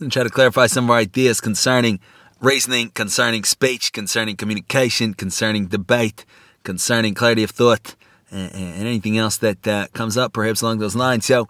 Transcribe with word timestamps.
and 0.00 0.12
try 0.12 0.22
to 0.22 0.30
clarify 0.30 0.66
some 0.66 0.84
of 0.84 0.90
our 0.90 0.98
ideas 0.98 1.40
concerning 1.40 2.00
reasoning, 2.40 2.90
concerning 2.90 3.44
speech, 3.44 3.92
concerning 3.92 4.36
communication, 4.36 5.14
concerning 5.14 5.66
debate, 5.66 6.24
concerning 6.64 7.14
clarity 7.14 7.42
of 7.42 7.50
thought, 7.50 7.94
and, 8.30 8.52
and 8.54 8.86
anything 8.86 9.16
else 9.16 9.36
that 9.38 9.66
uh, 9.66 9.86
comes 9.94 10.16
up 10.16 10.32
perhaps 10.32 10.62
along 10.62 10.78
those 10.78 10.96
lines. 10.96 11.24
So, 11.24 11.48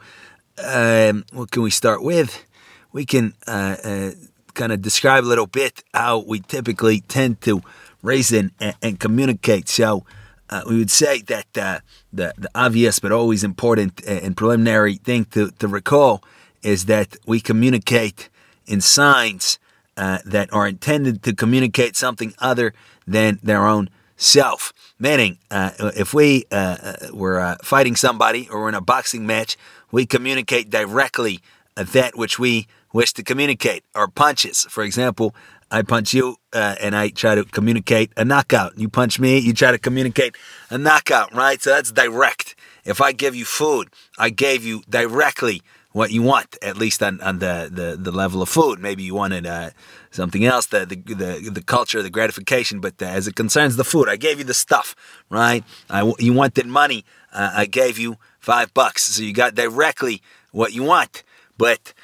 um, 0.65 1.25
what 1.33 1.51
can 1.51 1.63
we 1.63 1.71
start 1.71 2.03
with? 2.03 2.45
We 2.93 3.05
can 3.05 3.35
uh, 3.47 3.77
uh, 3.83 4.11
kind 4.55 4.73
of 4.73 4.81
describe 4.81 5.25
a 5.25 5.27
little 5.27 5.47
bit 5.47 5.83
how 5.93 6.19
we 6.21 6.41
typically 6.41 7.01
tend 7.01 7.41
to 7.43 7.63
reason 8.03 8.53
and, 8.61 8.77
and 8.81 9.01
communicate. 9.01 9.69
So, 9.69 10.05
uh, 10.49 10.63
we 10.69 10.79
would 10.79 10.91
say 10.91 11.23
that 11.23 11.59
uh, 11.59 11.81
the, 12.13 12.33
the 12.39 12.49
obvious 12.55 13.01
but 13.01 13.11
always 13.11 13.43
important 13.43 14.01
and 14.07 14.37
preliminary 14.37 14.95
thing 14.95 15.25
to, 15.27 15.51
to 15.51 15.67
recall 15.67 16.23
is 16.63 16.87
that 16.87 17.17
we 17.27 17.41
communicate 17.41 18.29
in 18.67 18.81
signs 18.81 19.59
uh, 19.97 20.19
that 20.25 20.53
are 20.53 20.67
intended 20.69 21.23
to 21.23 21.35
communicate 21.35 21.97
something 21.97 22.35
other 22.39 22.75
than 23.07 23.39
their 23.43 23.67
own 23.67 23.89
self. 24.17 24.73
Meaning, 24.99 25.39
uh, 25.51 25.71
if 25.97 26.15
we 26.15 26.45
uh, 26.51 26.77
uh 26.83 26.97
were 27.13 27.41
uh, 27.41 27.57
fighting 27.63 27.97
somebody 27.97 28.49
or 28.49 28.69
in 28.69 28.75
a 28.75 28.81
boxing 28.81 29.27
match, 29.27 29.57
we 29.91 30.07
communicate 30.07 30.71
directly 30.71 31.41
that 31.75 32.17
which 32.17 32.39
we 32.39 32.67
wish 32.93 33.13
to 33.13 33.23
communicate. 33.23 33.85
Our 33.95 34.09
punches, 34.09 34.67
for 34.71 34.83
example, 34.83 35.35
I 35.71 35.83
punch 35.83 36.15
you 36.15 36.37
uh, 36.53 36.77
and 36.81 36.95
I 36.95 37.09
try 37.09 37.35
to 37.35 37.45
communicate 37.45 38.13
a 38.17 38.25
knockout. 38.25 38.79
You 38.79 38.89
punch 38.89 39.19
me, 39.19 39.39
you 39.39 39.53
try 39.53 39.73
to 39.73 39.79
communicate 39.79 40.37
a 40.71 40.79
knockout, 40.79 41.35
right? 41.35 41.61
So 41.61 41.71
that's 41.71 41.93
direct. 41.93 42.55
If 42.85 43.01
I 43.01 43.13
give 43.13 43.35
you 43.35 43.45
food, 43.45 43.89
I 44.17 44.31
gave 44.31 44.65
you 44.65 44.83
directly 44.89 45.63
what 45.97 46.11
you 46.11 46.21
want, 46.21 46.59
at 46.61 46.77
least 46.77 47.03
on, 47.03 47.19
on 47.23 47.39
the, 47.39 47.71
the, 47.73 47.97
the 47.99 48.13
level 48.13 48.43
of 48.43 48.51
food. 48.51 48.79
Maybe 48.79 49.03
you 49.03 49.15
wanted 49.15 49.47
uh, 49.47 49.71
something 50.11 50.45
else, 50.45 50.67
the, 50.67 50.85
the, 50.85 50.97
the, 50.97 51.51
the, 51.51 51.63
culture, 51.63 52.03
the 52.03 52.11
gratification, 52.11 52.81
but 52.81 53.01
uh, 53.01 53.07
as 53.07 53.27
it 53.27 53.35
concerns 53.35 53.77
the 53.77 53.83
food, 53.83 54.07
I 54.07 54.17
gave 54.17 54.37
you 54.37 54.45
the 54.45 54.53
stuff, 54.53 54.95
right? 55.31 55.65
I, 55.89 56.13
you 56.19 56.35
wanted 56.35 56.67
money, 56.67 57.07
uh, 57.33 57.51
I 57.55 57.65
gave 57.65 57.99
you 57.99 58.19
five 58.39 58.75
bucks. 58.75 59.05
So 59.05 59.23
you 59.23 59.33
got 59.33 59.55
directly 59.55 60.21
what 60.53 60.75
you 60.75 60.83
want. 60.83 61.23
But 61.57 61.95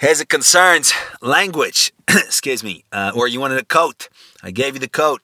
as 0.00 0.22
it 0.22 0.30
concerns 0.30 0.94
language, 1.20 1.92
excuse 2.08 2.64
me, 2.64 2.84
uh, 2.92 3.12
or 3.14 3.28
you 3.28 3.40
wanted 3.40 3.58
a 3.58 3.64
coat, 3.66 4.08
I 4.42 4.52
gave 4.52 4.72
you 4.72 4.80
the 4.80 4.88
coat. 4.88 5.20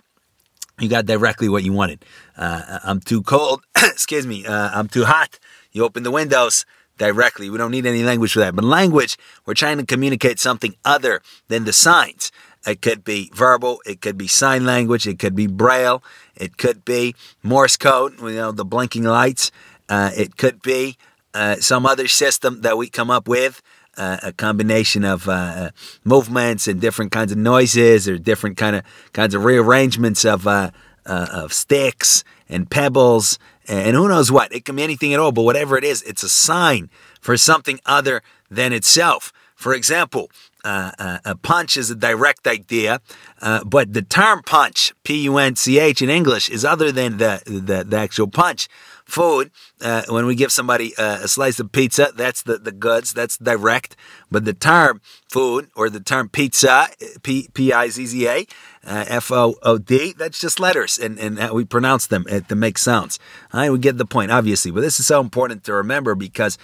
You 0.78 0.90
got 0.90 1.06
directly 1.06 1.48
what 1.48 1.62
you 1.64 1.72
wanted. 1.72 2.04
Uh, 2.36 2.80
I'm 2.84 3.00
too 3.00 3.22
cold, 3.22 3.62
excuse 3.76 4.26
me, 4.26 4.44
uh, 4.44 4.72
I'm 4.74 4.88
too 4.88 5.06
hot. 5.06 5.38
You 5.72 5.84
open 5.84 6.02
the 6.02 6.10
windows 6.10 6.66
directly. 7.00 7.48
We 7.48 7.56
don't 7.56 7.70
need 7.70 7.86
any 7.86 8.04
language 8.04 8.34
for 8.34 8.40
that. 8.40 8.54
But 8.54 8.64
language, 8.64 9.16
we're 9.46 9.54
trying 9.54 9.78
to 9.78 9.86
communicate 9.86 10.38
something 10.38 10.76
other 10.84 11.22
than 11.48 11.64
the 11.64 11.72
signs. 11.72 12.30
It 12.66 12.82
could 12.82 13.04
be 13.04 13.30
verbal, 13.34 13.80
it 13.86 14.02
could 14.02 14.18
be 14.18 14.28
sign 14.28 14.66
language, 14.66 15.08
it 15.08 15.18
could 15.18 15.34
be 15.34 15.46
braille, 15.46 16.02
it 16.36 16.58
could 16.58 16.84
be 16.84 17.16
Morse 17.42 17.78
code, 17.78 18.20
you 18.20 18.32
know, 18.32 18.52
the 18.52 18.66
blinking 18.66 19.04
lights. 19.04 19.50
Uh, 19.88 20.10
it 20.14 20.36
could 20.36 20.60
be 20.60 20.98
uh, 21.32 21.56
some 21.56 21.86
other 21.86 22.06
system 22.06 22.60
that 22.60 22.76
we 22.76 22.90
come 22.90 23.10
up 23.10 23.26
with 23.26 23.62
uh, 23.96 24.18
a 24.22 24.32
combination 24.32 25.02
of 25.02 25.26
uh, 25.26 25.70
movements 26.04 26.68
and 26.68 26.82
different 26.82 27.12
kinds 27.12 27.32
of 27.32 27.38
noises 27.38 28.06
or 28.06 28.18
different 28.18 28.58
kind 28.58 28.76
of 28.76 28.82
kinds 29.14 29.34
of 29.34 29.44
rearrangements 29.44 30.26
of 30.26 30.46
uh, 30.46 30.70
uh, 31.06 31.26
of 31.32 31.54
sticks 31.54 32.24
and 32.46 32.70
pebbles 32.70 33.38
and 33.70 33.96
who 33.96 34.08
knows 34.08 34.32
what. 34.32 34.52
It 34.52 34.64
can 34.64 34.76
be 34.76 34.82
anything 34.82 35.14
at 35.14 35.20
all, 35.20 35.32
but 35.32 35.42
whatever 35.42 35.78
it 35.78 35.84
is, 35.84 36.02
it's 36.02 36.22
a 36.22 36.28
sign 36.28 36.90
for 37.20 37.36
something 37.36 37.78
other 37.86 38.22
than 38.50 38.72
itself. 38.72 39.32
For 39.54 39.74
example, 39.74 40.30
uh, 40.64 40.92
uh, 40.98 41.18
a 41.24 41.36
punch 41.36 41.76
is 41.76 41.90
a 41.90 41.94
direct 41.94 42.46
idea, 42.46 43.00
uh, 43.40 43.64
but 43.64 43.92
the 43.92 44.02
term 44.02 44.42
punch, 44.42 44.92
P 45.04 45.22
U 45.24 45.38
N 45.38 45.56
C 45.56 45.78
H 45.78 46.02
in 46.02 46.10
English, 46.10 46.48
is 46.48 46.64
other 46.64 46.90
than 46.90 47.18
the, 47.18 47.42
the, 47.46 47.84
the 47.84 47.96
actual 47.96 48.26
punch 48.26 48.68
food. 49.10 49.50
Uh, 49.80 50.02
when 50.08 50.26
we 50.26 50.34
give 50.34 50.52
somebody 50.52 50.96
uh, 50.96 51.18
a 51.22 51.28
slice 51.28 51.60
of 51.60 51.72
pizza, 51.72 52.12
that's 52.14 52.42
the, 52.42 52.58
the 52.58 52.72
goods, 52.72 53.12
that's 53.12 53.36
direct. 53.36 53.96
But 54.30 54.44
the 54.44 54.54
term 54.54 55.00
food 55.28 55.68
or 55.74 55.90
the 55.90 56.00
term 56.00 56.28
pizza, 56.28 56.88
P 57.22 57.48
P 57.52 57.72
I 57.72 57.88
Z 57.88 58.06
Z 58.06 58.26
A, 58.26 58.46
uh, 58.86 59.04
F 59.08 59.30
O 59.30 59.56
O 59.62 59.78
D, 59.78 60.14
that's 60.16 60.40
just 60.40 60.60
letters, 60.60 60.98
and, 60.98 61.18
and 61.18 61.52
we 61.52 61.64
pronounce 61.64 62.06
them 62.06 62.24
uh, 62.30 62.40
to 62.40 62.54
make 62.54 62.78
sounds. 62.78 63.18
All 63.52 63.60
right, 63.60 63.70
we 63.70 63.78
get 63.78 63.98
the 63.98 64.06
point, 64.06 64.30
obviously. 64.30 64.70
But 64.70 64.80
this 64.80 65.00
is 65.00 65.06
so 65.06 65.20
important 65.20 65.64
to 65.64 65.74
remember 65.74 66.14
because, 66.14 66.56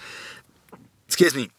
excuse 1.05 1.35
me, 1.35 1.49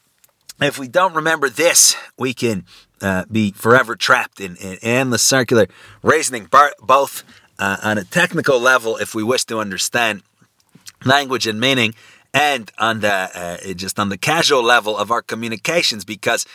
if 0.61 0.77
we 0.77 0.87
don't 0.87 1.13
remember 1.13 1.49
this, 1.49 1.95
we 2.17 2.33
can 2.33 2.65
uh, 3.01 3.23
be 3.31 3.51
forever 3.51 3.95
trapped 3.95 4.41
in, 4.41 4.57
in 4.57 4.77
endless 4.81 5.21
circular 5.21 5.67
reasoning, 6.03 6.49
both 6.81 7.23
uh, 7.57 7.77
on 7.81 7.97
a 7.97 8.03
technical 8.03 8.59
level, 8.59 8.97
if 8.97 9.15
we 9.15 9.23
wish 9.23 9.45
to 9.45 9.59
understand 9.59 10.23
language 11.05 11.47
and 11.47 11.59
meaning 11.59 11.93
and 12.33 12.71
on 12.77 12.99
the 12.99 13.11
uh, 13.11 13.73
just 13.73 13.99
on 13.99 14.09
the 14.09 14.17
casual 14.17 14.63
level 14.63 14.97
of 14.97 15.11
our 15.11 15.21
communications 15.21 16.05
because 16.05 16.45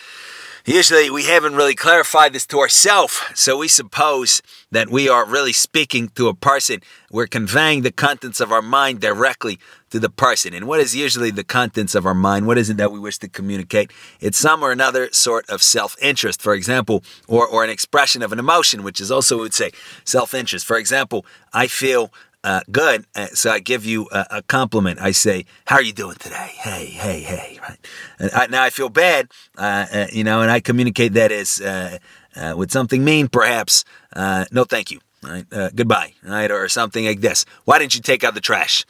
usually 0.65 1.11
we 1.11 1.25
haven't 1.25 1.57
really 1.57 1.75
clarified 1.75 2.33
this 2.33 2.47
to 2.47 2.59
ourselves 2.59 3.21
so 3.35 3.59
we 3.59 3.69
suppose 3.69 4.41
that 4.71 4.89
we 4.89 5.09
are 5.09 5.27
really 5.27 5.53
speaking 5.53 6.09
to 6.11 6.29
a 6.29 6.35
person. 6.35 6.81
We're 7.11 7.27
conveying 7.27 7.83
the 7.83 7.93
contents 7.93 8.41
of 8.41 8.51
our 8.51 8.63
mind 8.63 9.01
directly 9.01 9.59
to 9.91 10.01
the 10.01 10.09
person. 10.09 10.55
And 10.55 10.67
what 10.67 10.81
is 10.81 10.97
usually 10.97 11.31
the 11.31 11.45
contents 11.45 11.95
of 11.95 12.07
our 12.07 12.15
mind? 12.15 12.47
What 12.47 12.59
is 12.59 12.71
it 12.71 12.77
that 12.79 12.91
we 12.91 12.99
wish 12.99 13.19
to 13.19 13.29
communicate? 13.29 13.93
It's 14.21 14.39
some 14.39 14.63
or 14.63 14.73
another 14.73 15.11
sort 15.13 15.49
of 15.51 15.63
self-interest 15.63 16.41
for 16.41 16.55
example 16.55 17.03
or, 17.29 17.47
or 17.47 17.63
an 17.65 17.71
expression 17.71 18.23
of 18.23 18.33
an 18.33 18.39
emotion 18.39 18.83
which 18.83 19.01
is 19.01 19.11
also 19.11 19.37
we 19.37 19.43
would 19.43 19.55
say 19.55 19.71
self-interest. 20.05 20.65
For 20.65 20.77
example 20.77 21.27
i 21.53 21.67
feel 21.67 22.13
uh, 22.45 22.61
good. 22.71 23.07
Uh, 23.17 23.27
so 23.29 23.51
I 23.51 23.59
give 23.59 23.87
you 23.87 24.07
a, 24.13 24.27
a, 24.31 24.43
compliment. 24.43 25.01
I 25.01 25.13
say, 25.13 25.47
"How 25.65 25.77
are 25.77 25.83
you 25.83 25.95
doing 25.95 26.17
today?" 26.17 26.53
Hey, 26.59 26.85
hey, 26.85 27.21
hey. 27.21 27.59
Right. 27.67 27.79
And 28.19 28.31
I, 28.33 28.47
now 28.49 28.63
I 28.63 28.71
feel 28.71 28.91
bad, 28.91 29.29
uh, 29.57 29.87
uh 29.91 30.07
you 30.13 30.25
know, 30.25 30.43
and 30.43 30.51
I 30.51 30.61
communicate 30.61 31.15
that 31.15 31.33
as 31.33 31.61
uh, 31.63 31.99
uh, 32.37 32.55
with 32.55 32.71
something 32.71 33.03
mean, 33.03 33.29
perhaps. 33.29 33.85
no, 34.15 34.65
thank 34.65 34.91
you. 34.91 35.01
Right, 35.23 35.47
goodbye, 35.75 36.13
right, 36.23 36.51
or 36.51 36.69
something 36.69 37.07
like 37.07 37.23
this. 37.23 37.47
Why 37.65 37.79
didn't 37.79 37.95
you 37.95 38.03
take 38.03 38.25
out 38.25 38.35
the 38.35 38.43
trash? 38.43 38.85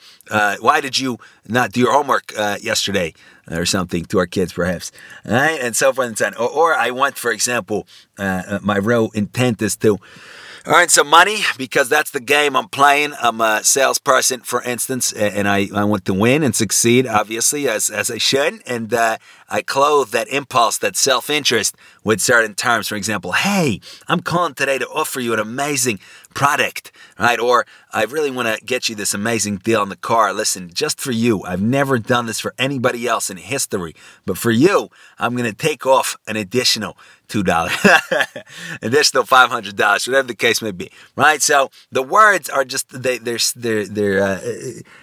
why 0.59 0.81
did 0.81 0.99
you 0.99 1.17
not 1.47 1.71
do 1.71 1.79
your 1.79 1.93
homework 1.93 2.33
yesterday, 2.61 3.13
or 3.49 3.65
something 3.65 4.03
to 4.07 4.19
our 4.19 4.27
kids, 4.27 4.51
perhaps, 4.51 4.91
right, 5.23 5.57
and 5.61 5.77
so 5.77 5.93
forth 5.93 6.09
and 6.09 6.17
so 6.17 6.25
on. 6.25 6.33
Or, 6.33 6.49
or 6.49 6.75
I 6.75 6.91
want, 6.91 7.17
for 7.17 7.31
example, 7.31 7.87
my 8.17 8.75
real 8.75 9.11
intent 9.13 9.61
is 9.61 9.77
to 9.77 9.97
earn 10.67 10.89
some 10.89 11.07
money 11.07 11.39
because 11.57 11.89
that's 11.89 12.11
the 12.11 12.19
game 12.19 12.55
I'm 12.55 12.69
playing. 12.69 13.13
I'm 13.21 13.41
a 13.41 13.63
salesperson, 13.63 14.41
for 14.41 14.61
instance, 14.63 15.13
and 15.13 15.47
I, 15.47 15.69
I 15.73 15.83
want 15.83 16.05
to 16.05 16.13
win 16.13 16.43
and 16.43 16.55
succeed, 16.55 17.07
obviously, 17.07 17.67
as, 17.67 17.89
as 17.89 18.09
I 18.09 18.17
should. 18.17 18.61
And 18.65 18.93
uh, 18.93 19.17
I 19.49 19.61
clothe 19.61 20.09
that 20.09 20.27
impulse, 20.29 20.77
that 20.79 20.95
self 20.95 21.29
interest 21.29 21.75
with 22.03 22.19
certain 22.21 22.55
terms. 22.55 22.87
For 22.87 22.95
example, 22.95 23.33
hey, 23.33 23.79
I'm 24.07 24.21
calling 24.21 24.53
today 24.53 24.77
to 24.79 24.87
offer 24.87 25.19
you 25.19 25.33
an 25.33 25.39
amazing 25.39 25.99
product, 26.35 26.91
right? 27.17 27.39
Or 27.39 27.65
I 27.91 28.03
really 28.03 28.29
want 28.29 28.47
to 28.47 28.63
get 28.63 28.87
you 28.87 28.93
this 28.93 29.15
amazing 29.15 29.57
deal 29.57 29.81
on 29.81 29.89
the 29.89 29.95
car. 29.95 30.33
Listen, 30.33 30.69
just 30.71 30.99
for 31.01 31.11
you, 31.11 31.41
I've 31.43 31.61
never 31.61 31.97
done 31.97 32.27
this 32.27 32.39
for 32.39 32.53
anybody 32.59 33.07
else 33.07 33.31
in 33.31 33.37
history, 33.37 33.95
but 34.27 34.37
for 34.37 34.51
you, 34.51 34.89
I'm 35.17 35.35
going 35.35 35.49
to 35.49 35.55
take 35.55 35.87
off 35.87 36.15
an 36.27 36.35
additional 36.35 36.95
two 37.27 37.41
dollars, 37.41 37.73
additional 38.83 39.23
five 39.23 39.49
hundred 39.49 39.75
dollars, 39.75 40.05
whatever 40.05 40.27
the 40.27 40.35
case 40.35 40.61
may 40.61 40.71
be, 40.71 40.91
right? 41.15 41.41
So 41.41 41.71
the 41.91 42.03
words 42.03 42.49
are 42.49 42.65
just 42.65 42.89
they 42.89 43.17
they're 43.17 43.39
they're 43.55 43.85
they're 43.87 44.23
uh, 44.23 44.41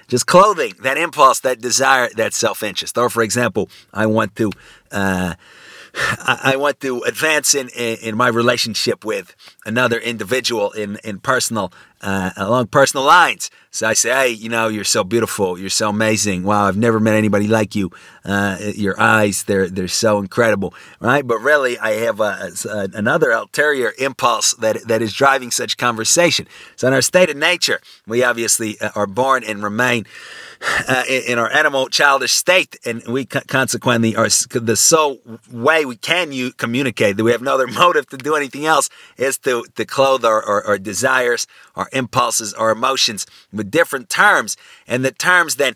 just 0.06 0.26
clothing 0.26 0.74
that 0.82 0.98
impulse, 0.98 1.40
that 1.40 1.60
desire, 1.60 2.10
that 2.16 2.34
self 2.34 2.62
interest. 2.62 2.96
Or 2.96 3.08
for 3.08 3.22
example, 3.22 3.68
I 3.92 4.06
want 4.06 4.36
to. 4.36 4.52
Uh, 4.92 5.34
I 5.94 6.56
want 6.56 6.80
to 6.80 7.02
advance 7.02 7.54
in, 7.54 7.68
in, 7.68 7.98
in 7.98 8.16
my 8.16 8.28
relationship 8.28 9.04
with 9.04 9.34
another 9.64 9.98
individual 9.98 10.72
in 10.72 10.98
in 11.04 11.18
personal 11.18 11.72
uh, 12.02 12.30
along 12.36 12.66
personal 12.66 13.04
lines. 13.04 13.50
So 13.70 13.86
I 13.86 13.94
say, 13.94 14.10
hey, 14.10 14.28
you 14.28 14.48
know, 14.48 14.68
you're 14.68 14.84
so 14.84 15.02
beautiful, 15.02 15.58
you're 15.58 15.70
so 15.70 15.88
amazing. 15.88 16.42
Wow, 16.42 16.66
I've 16.66 16.76
never 16.76 17.00
met 17.00 17.14
anybody 17.14 17.48
like 17.48 17.74
you. 17.74 17.90
Uh, 18.24 18.58
your 18.74 19.00
eyes, 19.00 19.44
they're 19.44 19.68
they're 19.68 19.88
so 19.88 20.18
incredible, 20.18 20.74
right? 21.00 21.26
But 21.26 21.38
really, 21.38 21.78
I 21.78 21.92
have 21.92 22.20
a, 22.20 22.50
a, 22.68 22.88
another 22.92 23.30
ulterior 23.30 23.92
impulse 23.98 24.52
that 24.54 24.86
that 24.88 25.00
is 25.00 25.12
driving 25.12 25.50
such 25.50 25.76
conversation. 25.76 26.46
So 26.76 26.88
in 26.88 26.94
our 26.94 27.02
state 27.02 27.30
of 27.30 27.36
nature, 27.36 27.80
we 28.06 28.22
obviously 28.24 28.78
uh, 28.80 28.90
are 28.94 29.06
born 29.06 29.44
and 29.44 29.62
remain 29.62 30.04
uh, 30.88 31.04
in, 31.08 31.22
in, 31.32 31.38
our 31.38 31.50
animal 31.50 31.88
childish 31.88 32.32
state, 32.32 32.76
and 32.84 33.02
we 33.08 33.24
consequently 33.24 34.14
are 34.14 34.28
the 34.50 34.76
sole 34.76 35.20
way 35.50 35.84
we 35.84 35.96
can 35.96 36.52
communicate 36.52 37.16
that 37.16 37.24
we 37.24 37.32
have 37.32 37.42
no 37.42 37.54
other 37.54 37.66
motive 37.82 38.08
to 38.08 38.16
do 38.16 38.34
anything 38.34 38.66
else 38.66 38.88
is 39.16 39.38
to 39.38 39.51
to 39.60 39.84
clothe 39.84 40.24
our, 40.24 40.42
our, 40.42 40.64
our 40.64 40.78
desires, 40.78 41.46
our 41.76 41.88
impulses, 41.92 42.54
our 42.54 42.70
emotions 42.70 43.26
with 43.52 43.70
different 43.70 44.08
terms, 44.08 44.56
and 44.86 45.04
the 45.04 45.12
terms 45.12 45.56
then 45.56 45.74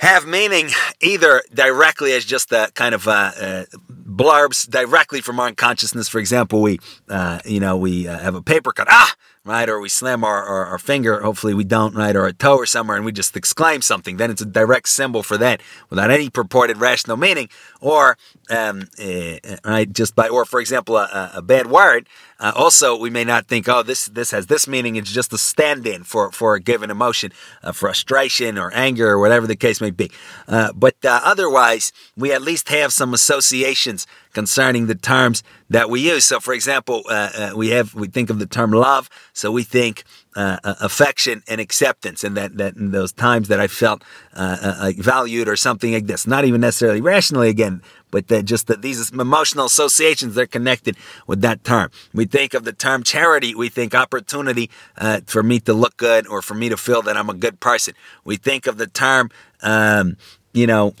have 0.00 0.26
meaning 0.26 0.70
either 1.02 1.42
directly 1.52 2.12
as 2.12 2.24
just 2.24 2.50
a 2.52 2.70
kind 2.74 2.94
of 2.94 3.06
uh, 3.06 3.32
uh, 3.38 3.64
blurbs 3.90 4.68
directly 4.68 5.20
from 5.20 5.38
our 5.38 5.48
unconsciousness. 5.48 6.08
For 6.08 6.18
example, 6.18 6.62
we, 6.62 6.78
uh, 7.10 7.40
you 7.44 7.60
know, 7.60 7.76
we 7.76 8.08
uh, 8.08 8.18
have 8.18 8.34
a 8.34 8.40
paper 8.40 8.72
cut, 8.72 8.86
ah, 8.90 9.14
right? 9.44 9.68
Or 9.68 9.78
we 9.78 9.90
slam 9.90 10.24
our, 10.24 10.42
our, 10.42 10.66
our, 10.66 10.78
finger, 10.78 11.20
hopefully 11.20 11.52
we 11.52 11.64
don't, 11.64 11.94
right? 11.94 12.16
Or 12.16 12.26
a 12.26 12.32
toe 12.32 12.56
or 12.56 12.64
somewhere 12.64 12.96
and 12.96 13.04
we 13.04 13.12
just 13.12 13.36
exclaim 13.36 13.82
something. 13.82 14.16
Then 14.16 14.30
it's 14.30 14.40
a 14.40 14.46
direct 14.46 14.88
symbol 14.88 15.22
for 15.22 15.36
that 15.36 15.60
without 15.90 16.10
any 16.10 16.30
purported 16.30 16.78
rational 16.78 17.18
meaning. 17.18 17.50
Or, 17.82 18.16
um, 18.48 18.88
uh, 18.98 19.36
right, 19.66 19.92
just 19.92 20.16
by, 20.16 20.28
or 20.28 20.46
for 20.46 20.60
example, 20.60 20.96
a, 20.96 21.32
a 21.34 21.42
bad 21.42 21.66
word. 21.66 22.08
Uh, 22.40 22.52
also, 22.56 22.96
we 22.96 23.10
may 23.10 23.22
not 23.22 23.46
think, 23.46 23.68
oh, 23.68 23.82
this 23.82 24.06
this 24.06 24.30
has 24.30 24.46
this 24.46 24.66
meaning. 24.66 24.96
It's 24.96 25.12
just 25.12 25.32
a 25.32 25.38
stand-in 25.38 26.04
for, 26.04 26.32
for 26.32 26.54
a 26.54 26.60
given 26.60 26.90
emotion, 26.90 27.32
uh, 27.62 27.72
frustration 27.72 28.56
or 28.56 28.72
anger 28.74 29.10
or 29.10 29.18
whatever 29.18 29.46
the 29.46 29.56
case 29.56 29.80
may 29.80 29.90
be. 29.90 30.10
Uh, 30.48 30.72
but 30.72 30.96
uh, 31.04 31.20
otherwise, 31.22 31.92
we 32.16 32.32
at 32.32 32.40
least 32.40 32.70
have 32.70 32.92
some 32.92 33.12
associations 33.12 34.06
concerning 34.32 34.86
the 34.86 34.94
terms 34.94 35.42
that 35.68 35.90
we 35.90 36.00
use. 36.00 36.24
So, 36.24 36.40
for 36.40 36.54
example, 36.54 37.02
uh, 37.08 37.30
uh, 37.36 37.52
we 37.54 37.68
have 37.70 37.94
we 37.94 38.08
think 38.08 38.30
of 38.30 38.38
the 38.38 38.46
term 38.46 38.72
love, 38.72 39.10
so 39.34 39.52
we 39.52 39.62
think 39.62 40.04
uh, 40.36 40.58
uh 40.62 40.74
affection 40.80 41.42
and 41.48 41.60
acceptance, 41.60 42.24
and 42.24 42.36
that 42.36 42.56
that 42.56 42.76
in 42.76 42.90
those 42.90 43.12
times 43.12 43.48
that 43.48 43.60
I 43.60 43.66
felt 43.66 44.02
uh, 44.34 44.56
uh, 44.62 44.92
valued 44.96 45.48
or 45.48 45.56
something 45.56 45.92
like 45.92 46.06
this, 46.06 46.26
not 46.26 46.44
even 46.44 46.60
necessarily 46.60 47.00
rationally 47.00 47.48
again, 47.48 47.82
but 48.10 48.28
that 48.28 48.44
just 48.44 48.66
that 48.68 48.82
these 48.82 49.10
emotional 49.10 49.66
associations 49.66 50.34
they're 50.34 50.46
connected 50.46 50.96
with 51.26 51.40
that 51.42 51.64
term. 51.64 51.90
We 52.12 52.26
think 52.26 52.54
of 52.54 52.64
the 52.64 52.72
term 52.72 53.02
charity, 53.02 53.54
we 53.54 53.68
think 53.68 53.94
opportunity 53.94 54.70
for 55.26 55.42
me 55.42 55.60
to 55.60 55.72
look 55.72 55.96
good 55.96 56.26
or 56.26 56.42
for 56.42 56.54
me 56.54 56.68
to 56.68 56.76
feel 56.76 57.02
that 57.02 57.16
I'm 57.16 57.30
a 57.30 57.34
good 57.34 57.60
person. 57.60 57.94
We 58.24 58.36
think 58.36 58.66
of 58.66 58.78
the 58.78 58.86
term. 58.86 59.30
Um, 59.62 60.16
you 60.52 60.66
know, 60.66 60.94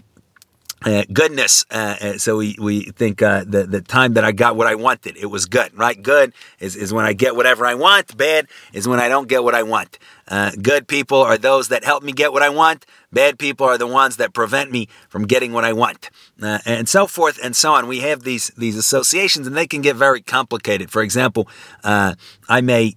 uh, 0.82 1.04
goodness. 1.12 1.66
Uh, 1.70 1.96
uh, 2.00 2.18
so 2.18 2.38
we, 2.38 2.56
we 2.58 2.84
think 2.84 3.20
uh, 3.20 3.44
the 3.46 3.64
the 3.64 3.82
time 3.82 4.14
that 4.14 4.24
I 4.24 4.32
got 4.32 4.56
what 4.56 4.66
I 4.66 4.74
wanted, 4.74 5.16
it 5.16 5.26
was 5.26 5.46
good, 5.46 5.76
right? 5.78 6.00
Good 6.00 6.32
is, 6.58 6.74
is 6.74 6.92
when 6.92 7.04
I 7.04 7.12
get 7.12 7.36
whatever 7.36 7.66
I 7.66 7.74
want. 7.74 8.16
Bad 8.16 8.46
is 8.72 8.88
when 8.88 8.98
I 8.98 9.08
don't 9.08 9.28
get 9.28 9.44
what 9.44 9.54
I 9.54 9.62
want. 9.62 9.98
Uh, 10.26 10.52
good 10.62 10.88
people 10.88 11.20
are 11.20 11.36
those 11.36 11.68
that 11.68 11.84
help 11.84 12.02
me 12.02 12.12
get 12.12 12.32
what 12.32 12.42
I 12.42 12.48
want. 12.48 12.86
Bad 13.12 13.38
people 13.38 13.66
are 13.66 13.76
the 13.76 13.86
ones 13.86 14.16
that 14.18 14.32
prevent 14.32 14.70
me 14.70 14.88
from 15.08 15.26
getting 15.26 15.52
what 15.52 15.64
I 15.64 15.72
want, 15.72 16.08
and 16.40 16.88
so 16.88 17.06
forth 17.06 17.38
and 17.42 17.54
so 17.56 17.74
on. 17.74 17.86
We 17.86 18.00
have 18.00 18.22
these 18.22 18.50
these 18.56 18.76
associations, 18.76 19.46
and 19.46 19.56
they 19.56 19.66
can 19.66 19.82
get 19.82 19.96
very 19.96 20.22
complicated. 20.22 20.90
For 20.90 21.02
example, 21.02 21.48
I 21.82 22.60
may 22.62 22.94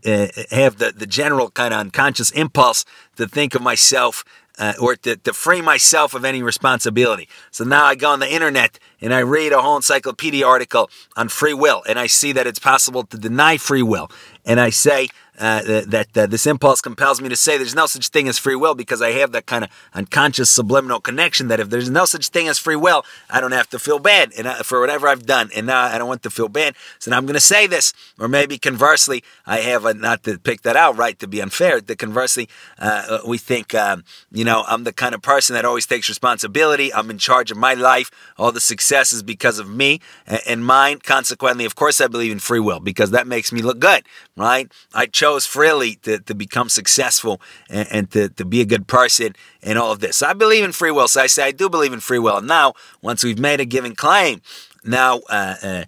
have 0.51 0.77
the 0.77 0.93
the 0.95 1.07
general 1.07 1.49
kind 1.49 1.73
of 1.73 1.79
unconscious 1.79 2.29
impulse 2.31 2.85
to 3.15 3.27
think 3.27 3.55
of 3.55 3.61
myself 3.61 4.23
uh, 4.59 4.73
or 4.79 4.95
to, 4.97 5.15
to 5.17 5.33
free 5.33 5.61
myself 5.61 6.13
of 6.13 6.25
any 6.25 6.43
responsibility. 6.43 7.27
So 7.51 7.63
now 7.63 7.85
I 7.85 7.95
go 7.95 8.11
on 8.11 8.19
the 8.19 8.31
internet 8.31 8.79
and 9.01 9.13
I 9.13 9.19
read 9.19 9.51
a 9.51 9.61
whole 9.61 9.75
encyclopedia 9.75 10.45
article 10.45 10.89
on 11.15 11.29
free 11.29 11.53
will, 11.53 11.83
and 11.87 11.99
I 11.99 12.07
see 12.07 12.31
that 12.33 12.47
it's 12.47 12.59
possible 12.59 13.03
to 13.03 13.17
deny 13.17 13.57
free 13.57 13.83
will. 13.83 14.09
And 14.45 14.59
I 14.59 14.69
say, 14.69 15.07
uh, 15.39 15.81
that 15.87 16.13
this 16.13 16.45
impulse 16.45 16.79
compels 16.79 17.19
me 17.19 17.27
to 17.27 17.35
say 17.35 17.57
there's 17.57 17.73
no 17.73 17.87
such 17.87 18.09
thing 18.09 18.27
as 18.27 18.37
free 18.37 18.55
will 18.55 18.75
because 18.75 19.01
I 19.01 19.11
have 19.13 19.31
that 19.31 19.47
kind 19.47 19.63
of 19.63 19.71
unconscious 19.93 20.49
subliminal 20.49 20.99
connection 20.99 21.47
that 21.47 21.59
if 21.59 21.69
there's 21.69 21.89
no 21.89 22.05
such 22.05 22.27
thing 22.27 22.47
as 22.47 22.59
free 22.59 22.75
will, 22.75 23.03
I 23.29 23.41
don't 23.41 23.51
have 23.51 23.69
to 23.71 23.79
feel 23.79 23.97
bad 23.97 24.31
and 24.37 24.45
uh, 24.45 24.61
for 24.63 24.79
whatever 24.79 25.07
I've 25.07 25.25
done, 25.25 25.49
and 25.55 25.65
now 25.65 25.81
I 25.81 25.97
don't 25.97 26.07
want 26.07 26.21
to 26.23 26.29
feel 26.29 26.49
bad. 26.49 26.75
So 26.99 27.09
now 27.09 27.17
I'm 27.17 27.25
going 27.25 27.33
to 27.33 27.39
say 27.39 27.65
this, 27.65 27.93
or 28.19 28.27
maybe 28.27 28.59
conversely, 28.59 29.23
I 29.45 29.59
have 29.59 29.85
a, 29.85 29.93
not 29.95 30.23
to 30.23 30.37
pick 30.37 30.61
that 30.61 30.75
out 30.75 30.97
right 30.97 31.17
to 31.19 31.27
be 31.27 31.41
unfair. 31.41 31.81
The 31.81 31.95
conversely, 31.95 32.47
uh, 32.77 33.05
uh, 33.09 33.19
we 33.25 33.39
think 33.39 33.73
um, 33.73 34.03
you 34.31 34.45
know 34.45 34.63
I'm 34.67 34.83
the 34.83 34.93
kind 34.93 35.15
of 35.15 35.23
person 35.23 35.55
that 35.55 35.65
always 35.65 35.87
takes 35.87 36.09
responsibility. 36.09 36.93
I'm 36.93 37.09
in 37.09 37.17
charge 37.17 37.49
of 37.49 37.57
my 37.57 37.73
life. 37.73 38.11
All 38.37 38.51
the 38.51 38.61
success 38.61 39.11
is 39.11 39.23
because 39.23 39.57
of 39.57 39.67
me 39.67 39.99
and 40.45 40.63
mine. 40.63 40.99
Consequently, 40.99 41.65
of 41.65 41.75
course, 41.75 41.99
I 41.99 42.07
believe 42.07 42.31
in 42.31 42.39
free 42.39 42.59
will 42.59 42.79
because 42.79 43.09
that 43.11 43.25
makes 43.25 43.51
me 43.51 43.63
look 43.63 43.79
good, 43.79 44.03
right? 44.35 44.71
I 44.93 45.05
chose 45.05 45.45
freely 45.45 45.95
to, 46.03 46.19
to 46.19 46.35
become 46.35 46.69
successful 46.69 47.41
and, 47.69 47.87
and 47.91 48.11
to, 48.11 48.29
to 48.29 48.45
be 48.45 48.61
a 48.61 48.65
good 48.65 48.87
person 48.87 49.35
and 49.61 49.77
all 49.77 49.91
of 49.91 49.99
this. 49.99 50.17
So 50.17 50.27
I 50.27 50.33
believe 50.33 50.63
in 50.63 50.71
free 50.71 50.91
will. 50.91 51.07
So 51.07 51.21
I 51.21 51.27
say 51.27 51.43
I 51.43 51.51
do 51.51 51.69
believe 51.69 51.93
in 51.93 51.99
free 51.99 52.19
will. 52.19 52.41
Now, 52.41 52.73
once 53.01 53.23
we've 53.23 53.39
made 53.39 53.59
a 53.59 53.65
given 53.65 53.95
claim, 53.95 54.41
now 54.83 55.21
uh, 55.29 55.55
uh, 55.61 55.83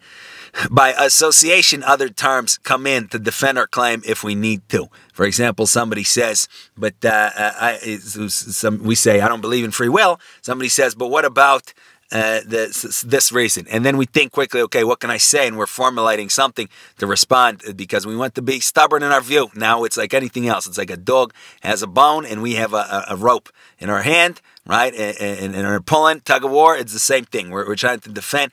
by 0.71 0.93
association, 0.93 1.83
other 1.83 2.07
terms 2.09 2.57
come 2.59 2.87
in 2.87 3.07
to 3.09 3.19
defend 3.19 3.57
our 3.57 3.67
claim 3.67 4.01
if 4.05 4.23
we 4.23 4.35
need 4.35 4.67
to. 4.69 4.87
For 5.13 5.25
example, 5.25 5.67
somebody 5.67 6.03
says, 6.03 6.47
"But 6.77 6.93
uh, 7.03 7.31
uh 7.35 7.51
I, 7.59 7.97
some, 7.97 8.83
we 8.83 8.95
say 8.95 9.19
I 9.19 9.27
don't 9.27 9.41
believe 9.41 9.65
in 9.65 9.71
free 9.71 9.89
will." 9.89 10.19
Somebody 10.41 10.69
says, 10.69 10.95
"But 10.95 11.09
what 11.09 11.25
about?" 11.25 11.73
Uh, 12.11 12.41
this, 12.45 13.01
this 13.01 13.31
reason. 13.31 13.65
And 13.69 13.85
then 13.85 13.97
we 13.97 14.05
think 14.05 14.31
quickly, 14.31 14.61
okay, 14.61 14.83
what 14.83 14.99
can 14.99 15.09
I 15.09 15.17
say? 15.17 15.47
And 15.47 15.57
we're 15.57 15.65
formulating 15.65 16.29
something 16.29 16.69
to 16.99 17.07
respond 17.07 17.63
because 17.75 18.05
we 18.05 18.15
want 18.15 18.35
to 18.35 18.41
be 18.41 18.59
stubborn 18.59 19.03
in 19.03 19.11
our 19.11 19.21
view. 19.21 19.49
Now 19.55 19.83
it's 19.83 19.97
like 19.97 20.13
anything 20.13 20.47
else. 20.47 20.67
It's 20.67 20.77
like 20.77 20.91
a 20.91 20.97
dog 20.97 21.33
has 21.61 21.81
a 21.81 21.87
bone 21.87 22.25
and 22.25 22.41
we 22.41 22.53
have 22.55 22.73
a, 22.73 23.05
a 23.09 23.15
rope 23.15 23.49
in 23.79 23.89
our 23.89 24.03
hand, 24.03 24.41
right? 24.65 24.93
And, 24.93 25.55
and, 25.55 25.67
we're 25.67 25.79
pulling, 25.79 26.21
tug 26.21 26.45
of 26.45 26.51
war. 26.51 26.77
It's 26.77 26.93
the 26.93 26.99
same 26.99 27.25
thing. 27.25 27.49
We're, 27.49 27.67
we're 27.67 27.75
trying 27.75 27.99
to 28.01 28.09
defend 28.09 28.51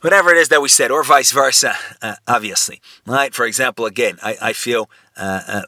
whatever 0.00 0.30
it 0.30 0.36
is 0.36 0.50
that 0.50 0.60
we 0.60 0.68
said, 0.68 0.90
or 0.90 1.02
vice 1.02 1.32
versa, 1.32 1.74
uh, 2.02 2.16
obviously. 2.28 2.80
Right? 3.06 3.34
For 3.34 3.46
example, 3.46 3.86
again, 3.86 4.18
I, 4.22 4.36
I 4.40 4.52
feel 4.52 4.82
uh, 4.82 4.86
uh, 4.86 5.03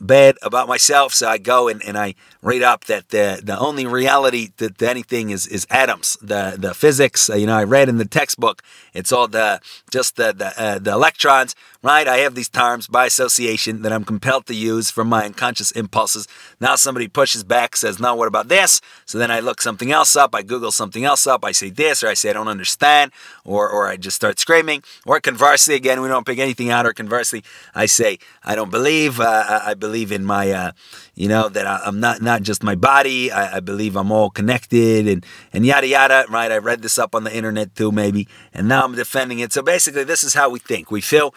bad 0.00 0.36
about 0.42 0.68
myself, 0.68 1.14
so 1.14 1.28
I 1.28 1.38
go 1.38 1.68
and, 1.68 1.82
and 1.84 1.96
I 1.96 2.14
read 2.42 2.62
up 2.62 2.84
that 2.84 3.08
the, 3.08 3.40
the 3.42 3.58
only 3.58 3.86
reality 3.86 4.50
to 4.58 4.72
anything 4.80 5.30
is, 5.30 5.46
is 5.46 5.66
atoms, 5.70 6.16
the 6.20 6.56
the 6.58 6.74
physics. 6.74 7.28
Uh, 7.28 7.34
you 7.34 7.46
know, 7.46 7.56
I 7.56 7.64
read 7.64 7.88
in 7.88 7.98
the 7.98 8.04
textbook, 8.04 8.62
it's 8.94 9.12
all 9.12 9.28
the 9.28 9.60
just 9.90 10.16
the 10.16 10.32
the, 10.32 10.60
uh, 10.60 10.78
the 10.78 10.92
electrons, 10.92 11.54
right? 11.82 12.06
I 12.06 12.18
have 12.18 12.34
these 12.34 12.48
terms 12.48 12.86
by 12.88 13.06
association 13.06 13.82
that 13.82 13.92
I'm 13.92 14.04
compelled 14.04 14.46
to 14.46 14.54
use 14.54 14.90
from 14.90 15.08
my 15.08 15.24
unconscious 15.24 15.70
impulses. 15.72 16.26
Now 16.60 16.76
somebody 16.76 17.08
pushes 17.08 17.44
back, 17.44 17.76
says, 17.76 18.00
"No, 18.00 18.14
what 18.14 18.28
about 18.28 18.48
this?" 18.48 18.80
So 19.04 19.18
then 19.18 19.30
I 19.30 19.40
look 19.40 19.60
something 19.60 19.92
else 19.92 20.16
up, 20.16 20.34
I 20.34 20.42
Google 20.42 20.72
something 20.72 21.04
else 21.04 21.26
up, 21.26 21.44
I 21.44 21.52
say 21.52 21.70
this, 21.70 22.02
or 22.02 22.08
I 22.08 22.14
say 22.14 22.30
I 22.30 22.32
don't 22.32 22.48
understand, 22.48 23.12
or 23.44 23.68
or 23.68 23.88
I 23.88 23.96
just 23.96 24.16
start 24.16 24.38
screaming, 24.38 24.82
or 25.04 25.20
conversely, 25.20 25.74
again, 25.74 26.00
we 26.00 26.08
don't 26.08 26.26
pick 26.26 26.38
anything 26.38 26.70
out, 26.70 26.86
or 26.86 26.92
conversely, 26.92 27.44
I 27.74 27.86
say 27.86 28.18
I 28.44 28.54
don't 28.54 28.70
believe. 28.70 29.20
Uh, 29.20 29.35
I 29.70 29.74
believe 29.74 30.12
in 30.12 30.24
my, 30.24 30.50
uh, 30.50 30.72
you 31.14 31.28
know, 31.28 31.48
that 31.48 31.66
I, 31.66 31.80
am 31.86 32.00
not 32.00 32.22
not 32.22 32.42
just 32.42 32.62
my 32.62 32.74
body. 32.74 33.30
I, 33.30 33.56
I, 33.56 33.60
believe 33.60 33.96
I'm 33.96 34.12
all 34.12 34.30
connected 34.30 35.08
and 35.08 35.24
and 35.52 35.64
yada 35.66 35.86
yada. 35.86 36.26
Right? 36.28 36.52
I 36.52 36.58
read 36.58 36.82
this 36.82 36.98
up 36.98 37.14
on 37.14 37.24
the 37.24 37.34
internet 37.34 37.74
too, 37.74 37.92
maybe, 37.92 38.28
and 38.52 38.68
now 38.68 38.84
I'm 38.84 38.94
defending 38.94 39.38
it. 39.40 39.52
So 39.52 39.62
basically, 39.62 40.04
this 40.04 40.22
is 40.24 40.34
how 40.34 40.50
we 40.50 40.58
think. 40.58 40.90
We 40.90 41.00
feel 41.00 41.34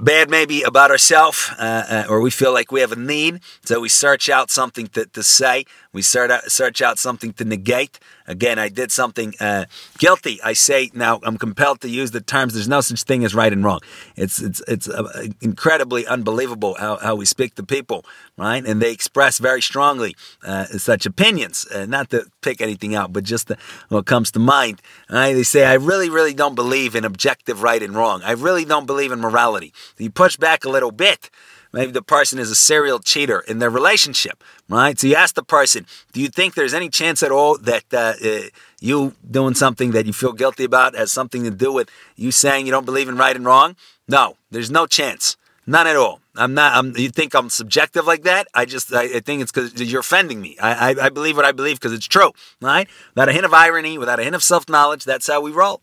bad 0.00 0.30
maybe 0.30 0.62
about 0.62 0.90
ourselves, 0.90 1.50
uh, 1.58 1.84
uh, 1.88 2.04
or 2.08 2.20
we 2.20 2.30
feel 2.30 2.52
like 2.52 2.72
we 2.72 2.80
have 2.80 2.92
a 2.92 2.96
need, 2.96 3.40
so 3.64 3.80
we 3.80 3.88
search 3.88 4.28
out 4.28 4.50
something 4.50 4.86
to, 4.88 5.06
to 5.06 5.22
say. 5.22 5.64
We 5.92 6.00
search 6.00 6.30
out, 6.30 6.50
search 6.50 6.80
out 6.80 6.98
something 6.98 7.34
to 7.34 7.44
negate. 7.44 7.98
Again, 8.26 8.58
I 8.58 8.68
did 8.68 8.90
something 8.90 9.34
uh, 9.40 9.66
guilty. 9.98 10.40
I 10.42 10.54
say 10.54 10.90
now 10.94 11.20
I'm 11.22 11.36
compelled 11.36 11.82
to 11.82 11.88
use 11.88 12.12
the 12.12 12.20
terms. 12.22 12.54
There's 12.54 12.68
no 12.68 12.80
such 12.80 13.02
thing 13.02 13.24
as 13.24 13.34
right 13.34 13.52
and 13.52 13.62
wrong. 13.62 13.80
It's 14.16 14.40
it's 14.40 14.62
it's 14.66 14.88
uh, 14.88 15.26
incredibly 15.42 16.06
unbelievable 16.06 16.76
how, 16.78 16.96
how 16.96 17.14
we 17.14 17.26
speak 17.26 17.56
to 17.56 17.62
people, 17.62 18.06
right? 18.38 18.64
And 18.64 18.80
they 18.80 18.90
express 18.90 19.38
very 19.38 19.60
strongly 19.60 20.16
uh, 20.42 20.64
such 20.64 21.04
opinions. 21.04 21.66
Uh, 21.66 21.84
not 21.84 22.08
to 22.10 22.24
pick 22.40 22.62
anything 22.62 22.94
out, 22.94 23.12
but 23.12 23.24
just 23.24 23.48
the, 23.48 23.58
what 23.88 24.06
comes 24.06 24.30
to 24.32 24.38
mind. 24.38 24.80
Right? 25.10 25.34
They 25.34 25.42
say 25.42 25.66
I 25.66 25.74
really 25.74 26.08
really 26.08 26.32
don't 26.32 26.54
believe 26.54 26.94
in 26.94 27.04
objective 27.04 27.62
right 27.62 27.82
and 27.82 27.94
wrong. 27.94 28.22
I 28.24 28.32
really 28.32 28.64
don't 28.64 28.86
believe 28.86 29.12
in 29.12 29.20
morality. 29.20 29.74
You 29.98 30.10
push 30.10 30.36
back 30.38 30.64
a 30.64 30.70
little 30.70 30.92
bit. 30.92 31.28
Maybe 31.72 31.90
the 31.90 32.02
person 32.02 32.38
is 32.38 32.50
a 32.50 32.54
serial 32.54 32.98
cheater 32.98 33.40
in 33.40 33.58
their 33.58 33.70
relationship, 33.70 34.44
right? 34.68 34.98
So 34.98 35.06
you 35.06 35.14
ask 35.14 35.34
the 35.34 35.42
person, 35.42 35.86
do 36.12 36.20
you 36.20 36.28
think 36.28 36.54
there's 36.54 36.74
any 36.74 36.90
chance 36.90 37.22
at 37.22 37.32
all 37.32 37.56
that 37.58 37.84
uh, 37.92 38.14
uh, 38.22 38.40
you 38.80 39.14
doing 39.28 39.54
something 39.54 39.92
that 39.92 40.06
you 40.06 40.12
feel 40.12 40.32
guilty 40.32 40.64
about 40.64 40.94
has 40.94 41.10
something 41.10 41.44
to 41.44 41.50
do 41.50 41.72
with 41.72 41.88
you 42.16 42.30
saying 42.30 42.66
you 42.66 42.72
don't 42.72 42.84
believe 42.84 43.08
in 43.08 43.16
right 43.16 43.34
and 43.34 43.46
wrong? 43.46 43.76
No, 44.06 44.36
there's 44.50 44.70
no 44.70 44.86
chance. 44.86 45.36
None 45.66 45.86
at 45.86 45.96
all. 45.96 46.20
I'm 46.34 46.54
not. 46.54 46.72
I'm, 46.74 46.96
you 46.96 47.10
think 47.10 47.34
I'm 47.34 47.50
subjective 47.50 48.06
like 48.06 48.22
that? 48.22 48.48
I 48.54 48.64
just. 48.64 48.92
I, 48.92 49.02
I 49.02 49.20
think 49.20 49.42
it's 49.42 49.52
because 49.52 49.80
you're 49.80 50.00
offending 50.00 50.40
me. 50.40 50.56
I, 50.60 50.90
I, 50.92 51.04
I, 51.04 51.08
believe 51.10 51.36
what 51.36 51.44
I 51.44 51.52
believe 51.52 51.78
because 51.78 51.92
it's 51.92 52.06
true. 52.06 52.32
Right? 52.60 52.88
Without 53.14 53.28
a 53.28 53.32
hint 53.32 53.44
of 53.44 53.52
irony, 53.52 53.98
without 53.98 54.18
a 54.18 54.24
hint 54.24 54.34
of 54.34 54.42
self 54.42 54.68
knowledge, 54.68 55.04
that's 55.04 55.26
how 55.28 55.40
we 55.40 55.52
roll. 55.52 55.82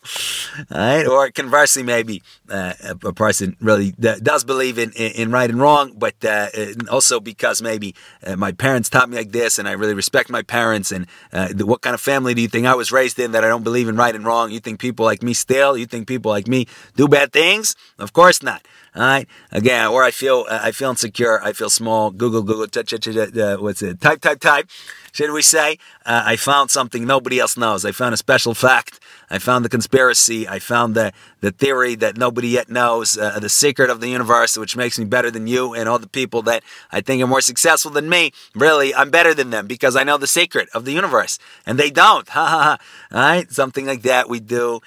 Right? 0.69 1.05
Or 1.05 1.29
conversely, 1.31 1.83
maybe 1.83 2.23
uh, 2.51 2.73
a, 3.03 3.13
person 3.13 3.55
really 3.59 3.91
does 3.91 4.43
believe 4.43 4.77
in, 4.77 4.91
in, 4.91 5.11
in 5.13 5.31
right 5.31 5.49
and 5.49 5.59
wrong, 5.59 5.93
but 5.97 6.13
uh, 6.23 6.47
also 6.89 7.19
because 7.19 7.61
maybe 7.61 7.95
uh, 8.25 8.35
my 8.35 8.51
parents 8.51 8.89
taught 8.89 9.09
me 9.09 9.17
like 9.17 9.31
this, 9.31 9.59
and 9.59 9.67
I 9.67 9.73
really 9.73 9.93
respect 9.93 10.29
my 10.29 10.41
parents. 10.41 10.91
And 10.91 11.07
uh, 11.33 11.49
what 11.59 11.81
kind 11.81 11.93
of 11.93 12.01
family 12.01 12.33
do 12.33 12.41
you 12.41 12.47
think 12.47 12.65
I 12.65 12.75
was 12.75 12.91
raised 12.91 13.19
in 13.19 13.31
that 13.33 13.43
I 13.43 13.47
don't 13.47 13.63
believe 13.63 13.87
in 13.87 13.95
right 13.95 14.15
and 14.15 14.25
wrong? 14.25 14.51
You 14.51 14.59
think 14.59 14.79
people 14.79 15.05
like 15.05 15.23
me 15.23 15.33
steal? 15.33 15.77
You 15.77 15.85
think 15.85 16.07
people 16.07 16.31
like 16.31 16.47
me 16.47 16.67
do 16.95 17.07
bad 17.07 17.33
things? 17.33 17.75
Of 17.97 18.13
course 18.13 18.41
not. 18.41 18.65
All 18.95 19.03
right. 19.03 19.27
Again, 19.51 19.87
or 19.87 20.03
I 20.03 20.11
feel 20.11 20.45
uh, 20.49 20.59
I 20.63 20.71
feel 20.71 20.89
insecure. 20.89 21.41
I 21.43 21.53
feel 21.53 21.69
small. 21.69 22.09
Google, 22.09 22.41
Google, 22.41 22.63
uh, 22.63 23.57
what's 23.57 23.81
it? 23.83 24.01
Type, 24.01 24.19
type, 24.19 24.39
type. 24.39 24.69
should 25.11 25.31
we 25.31 25.43
say? 25.43 25.77
I 26.05 26.35
found 26.37 26.71
something 26.71 27.05
nobody 27.05 27.39
else 27.39 27.55
knows. 27.55 27.85
I 27.85 27.91
found 27.91 28.15
a 28.15 28.17
special 28.17 28.55
fact. 28.55 28.99
I 29.29 29.39
found 29.39 29.63
the 29.63 29.69
conspiracy. 29.69 30.47
I 30.47 30.59
found 30.59 30.95
the, 30.95 31.13
the 31.41 31.51
theory 31.51 31.95
that 31.95 32.17
nobody 32.17 32.49
yet 32.49 32.69
knows, 32.69 33.17
uh, 33.17 33.39
the 33.39 33.49
secret 33.49 33.89
of 33.89 34.01
the 34.01 34.09
universe, 34.09 34.57
which 34.57 34.75
makes 34.75 34.97
me 34.97 35.05
better 35.05 35.29
than 35.29 35.47
you 35.47 35.73
and 35.73 35.87
all 35.87 35.99
the 35.99 36.07
people 36.07 36.41
that 36.43 36.63
I 36.91 37.01
think 37.01 37.21
are 37.21 37.27
more 37.27 37.41
successful 37.41 37.91
than 37.91 38.09
me. 38.09 38.31
Really, 38.55 38.93
I'm 38.93 39.11
better 39.11 39.33
than 39.33 39.49
them 39.49 39.67
because 39.67 39.95
I 39.95 40.03
know 40.03 40.17
the 40.17 40.27
secret 40.27 40.69
of 40.73 40.85
the 40.85 40.93
universe 40.93 41.39
and 41.65 41.77
they 41.77 41.91
don't. 41.91 42.27
Ha 42.29 42.45
ha 42.45 42.63
ha. 42.63 42.77
All 43.11 43.19
right? 43.19 43.51
Something 43.51 43.85
like 43.85 44.01
that 44.03 44.29
we 44.29 44.39
do 44.39 44.81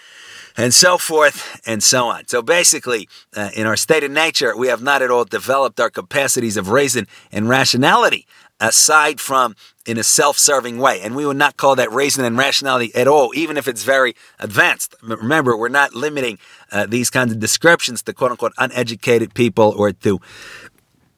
and 0.56 0.75
so 0.75 0.99
forth 0.99 1.61
and 1.66 1.82
so 1.82 2.06
on. 2.06 2.26
So 2.26 2.42
basically, 2.42 3.08
uh, 3.34 3.50
in 3.54 3.66
our 3.66 3.76
state 3.76 4.04
of 4.04 4.11
nature, 4.11 4.56
we 4.56 4.68
have 4.68 4.82
not 4.82 5.02
at 5.02 5.11
all 5.11 5.25
developed 5.25 5.80
our 5.80 5.90
capacities 5.90 6.56
of 6.56 6.70
reason 6.70 7.06
and 7.30 7.49
rationality 7.49 8.26
aside 8.62 9.21
from 9.21 9.57
in 9.85 9.99
a 9.99 10.04
self-serving 10.04 10.78
way. 10.78 11.00
And 11.02 11.16
we 11.16 11.26
would 11.26 11.37
not 11.37 11.57
call 11.57 11.75
that 11.76 11.90
reason 11.90 12.25
and 12.25 12.38
rationality 12.38 12.95
at 12.95 13.09
all, 13.09 13.33
even 13.35 13.57
if 13.57 13.66
it's 13.66 13.83
very 13.83 14.14
advanced. 14.38 14.95
Remember, 15.02 15.57
we're 15.57 15.69
not 15.69 15.95
limiting 15.95 16.38
uh, 16.71 16.87
these 16.87 17.11
kinds 17.11 17.33
of 17.33 17.40
descriptions 17.40 18.02
to 18.04 18.12
quote-unquote 18.12 18.52
uneducated 18.57 19.35
people 19.35 19.75
or 19.76 19.92
to, 19.92 20.21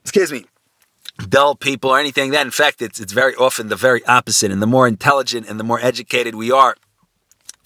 excuse 0.01 0.31
me, 0.31 0.45
dull 1.29 1.55
people 1.55 1.91
or 1.91 1.99
anything 1.99 2.31
that 2.31 2.45
in 2.45 2.51
fact 2.51 2.81
it's 2.81 2.99
it's 2.99 3.13
very 3.13 3.33
often 3.35 3.69
the 3.69 3.75
very 3.77 4.03
opposite 4.05 4.51
and 4.51 4.61
the 4.61 4.67
more 4.67 4.85
intelligent 4.85 5.47
and 5.47 5.57
the 5.57 5.63
more 5.63 5.79
educated 5.79 6.35
we 6.35 6.51
are 6.51 6.75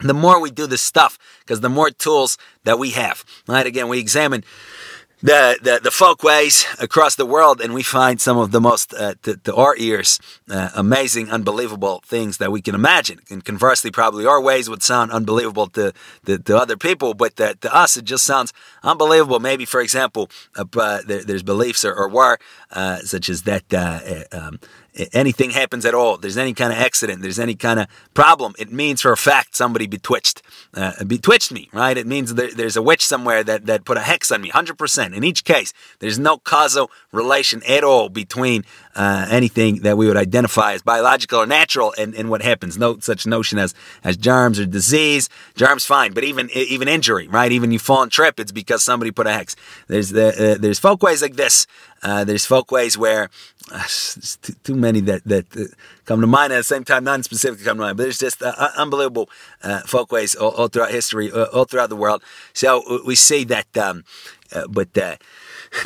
the 0.01 0.13
more 0.13 0.39
we 0.39 0.51
do 0.51 0.67
this 0.67 0.83
stuff 0.83 1.17
because 1.39 1.62
the 1.62 1.69
more 1.69 1.89
tools 1.89 2.38
that 2.63 2.77
we 2.77 2.91
have 2.91 3.25
right 3.48 3.65
again 3.65 3.88
we 3.88 3.98
examine 3.98 4.43
the, 5.21 5.59
the, 5.61 5.79
the 5.83 5.91
folkways 5.91 6.65
across 6.79 7.15
the 7.15 7.25
world, 7.25 7.59
and 7.59 7.73
we 7.73 7.83
find 7.83 8.21
some 8.21 8.38
of 8.38 8.51
the 8.51 8.61
most, 8.61 8.93
uh, 8.93 9.15
to, 9.23 9.35
to, 9.38 9.55
our 9.55 9.75
ears, 9.77 10.19
uh, 10.49 10.69
amazing, 10.75 11.29
unbelievable 11.29 12.01
things 12.05 12.38
that 12.38 12.51
we 12.51 12.61
can 12.61 12.73
imagine. 12.73 13.19
And 13.29 13.43
conversely, 13.43 13.91
probably 13.91 14.25
our 14.25 14.41
ways 14.41 14.69
would 14.69 14.81
sound 14.81 15.11
unbelievable 15.11 15.67
to, 15.67 15.93
to, 16.25 16.38
to 16.39 16.57
other 16.57 16.77
people, 16.77 17.13
but 17.13 17.35
to, 17.35 17.55
to 17.55 17.75
us, 17.75 17.97
it 17.97 18.05
just 18.05 18.25
sounds 18.25 18.53
unbelievable. 18.81 19.39
Maybe, 19.39 19.65
for 19.65 19.81
example, 19.81 20.29
uh, 20.55 21.01
there, 21.05 21.23
there's 21.23 21.43
beliefs 21.43 21.83
or, 21.83 21.93
or 21.93 22.07
were, 22.07 22.38
uh, 22.71 22.99
such 22.99 23.27
as 23.27 23.43
that 23.43 23.73
uh, 23.73 23.99
uh, 24.31 24.47
um, 24.47 24.59
anything 25.13 25.51
happens 25.51 25.85
at 25.85 25.93
all, 25.93 26.17
there's 26.17 26.37
any 26.37 26.53
kind 26.53 26.71
of 26.73 26.79
accident, 26.79 27.21
there's 27.21 27.39
any 27.39 27.55
kind 27.55 27.79
of 27.79 27.87
problem, 28.13 28.53
it 28.59 28.71
means 28.71 29.01
for 29.01 29.11
a 29.11 29.17
fact 29.17 29.55
somebody 29.55 29.87
betwitched, 29.87 30.41
uh, 30.73 30.93
betwitched 30.99 31.51
me, 31.51 31.69
right? 31.73 31.97
It 31.97 32.07
means 32.07 32.33
there, 32.33 32.53
there's 32.53 32.75
a 32.75 32.81
witch 32.81 33.05
somewhere 33.05 33.43
that, 33.43 33.65
that 33.65 33.85
put 33.85 33.97
a 33.97 34.01
hex 34.01 34.31
on 34.31 34.41
me, 34.41 34.51
100%. 34.51 35.15
In 35.15 35.23
each 35.23 35.43
case, 35.43 35.73
there's 35.99 36.19
no 36.19 36.37
causal 36.37 36.91
relation 37.11 37.61
at 37.67 37.83
all 37.83 38.09
between 38.09 38.63
uh, 38.95 39.27
anything 39.29 39.81
that 39.81 39.97
we 39.97 40.07
would 40.07 40.17
identify 40.17 40.73
as 40.73 40.81
biological 40.81 41.39
or 41.39 41.45
natural 41.45 41.93
and, 41.97 42.13
and 42.15 42.29
what 42.29 42.41
happens. 42.41 42.77
No 42.77 42.99
such 42.99 43.25
notion 43.25 43.57
as, 43.57 43.73
as 44.03 44.17
germs 44.17 44.59
or 44.59 44.65
disease. 44.65 45.29
Germs, 45.55 45.85
fine, 45.85 46.13
but 46.13 46.23
even 46.23 46.49
even 46.51 46.87
injury, 46.87 47.27
right? 47.27 47.51
Even 47.51 47.71
you 47.71 47.79
fall 47.79 48.03
and 48.03 48.11
trip, 48.11 48.39
it's 48.39 48.51
because 48.51 48.83
somebody 48.83 49.11
put 49.11 49.27
a 49.27 49.31
hex. 49.31 49.55
There's 49.87 50.09
the, 50.09 50.53
uh, 50.53 50.57
there's 50.59 50.79
folkways 50.79 51.21
like 51.21 51.35
this. 51.35 51.65
Uh, 52.01 52.23
there's 52.23 52.45
folkways 52.45 52.97
where 52.97 53.29
uh, 53.71 53.83
too, 54.41 54.53
too, 54.63 54.75
many 54.75 54.99
that 55.01 55.23
that 55.25 55.45
uh, 55.55 55.63
come 56.05 56.21
to 56.21 56.27
mind 56.27 56.53
at 56.53 56.57
the 56.57 56.63
same 56.63 56.83
time, 56.83 57.03
not 57.03 57.23
specifically 57.23 57.65
come 57.65 57.77
to 57.77 57.83
mind, 57.83 57.97
but 57.97 58.03
there's 58.03 58.17
just 58.17 58.41
uh, 58.41 58.69
unbelievable 58.77 59.29
uh, 59.63 59.81
folkways 59.81 60.35
all, 60.35 60.51
all, 60.51 60.67
throughout 60.67 60.91
history, 60.91 61.31
all 61.31 61.65
throughout 61.65 61.89
the 61.89 61.95
world. 61.95 62.23
So 62.53 63.01
we 63.05 63.15
see 63.15 63.43
that, 63.45 63.75
um, 63.77 64.03
but 64.69 64.93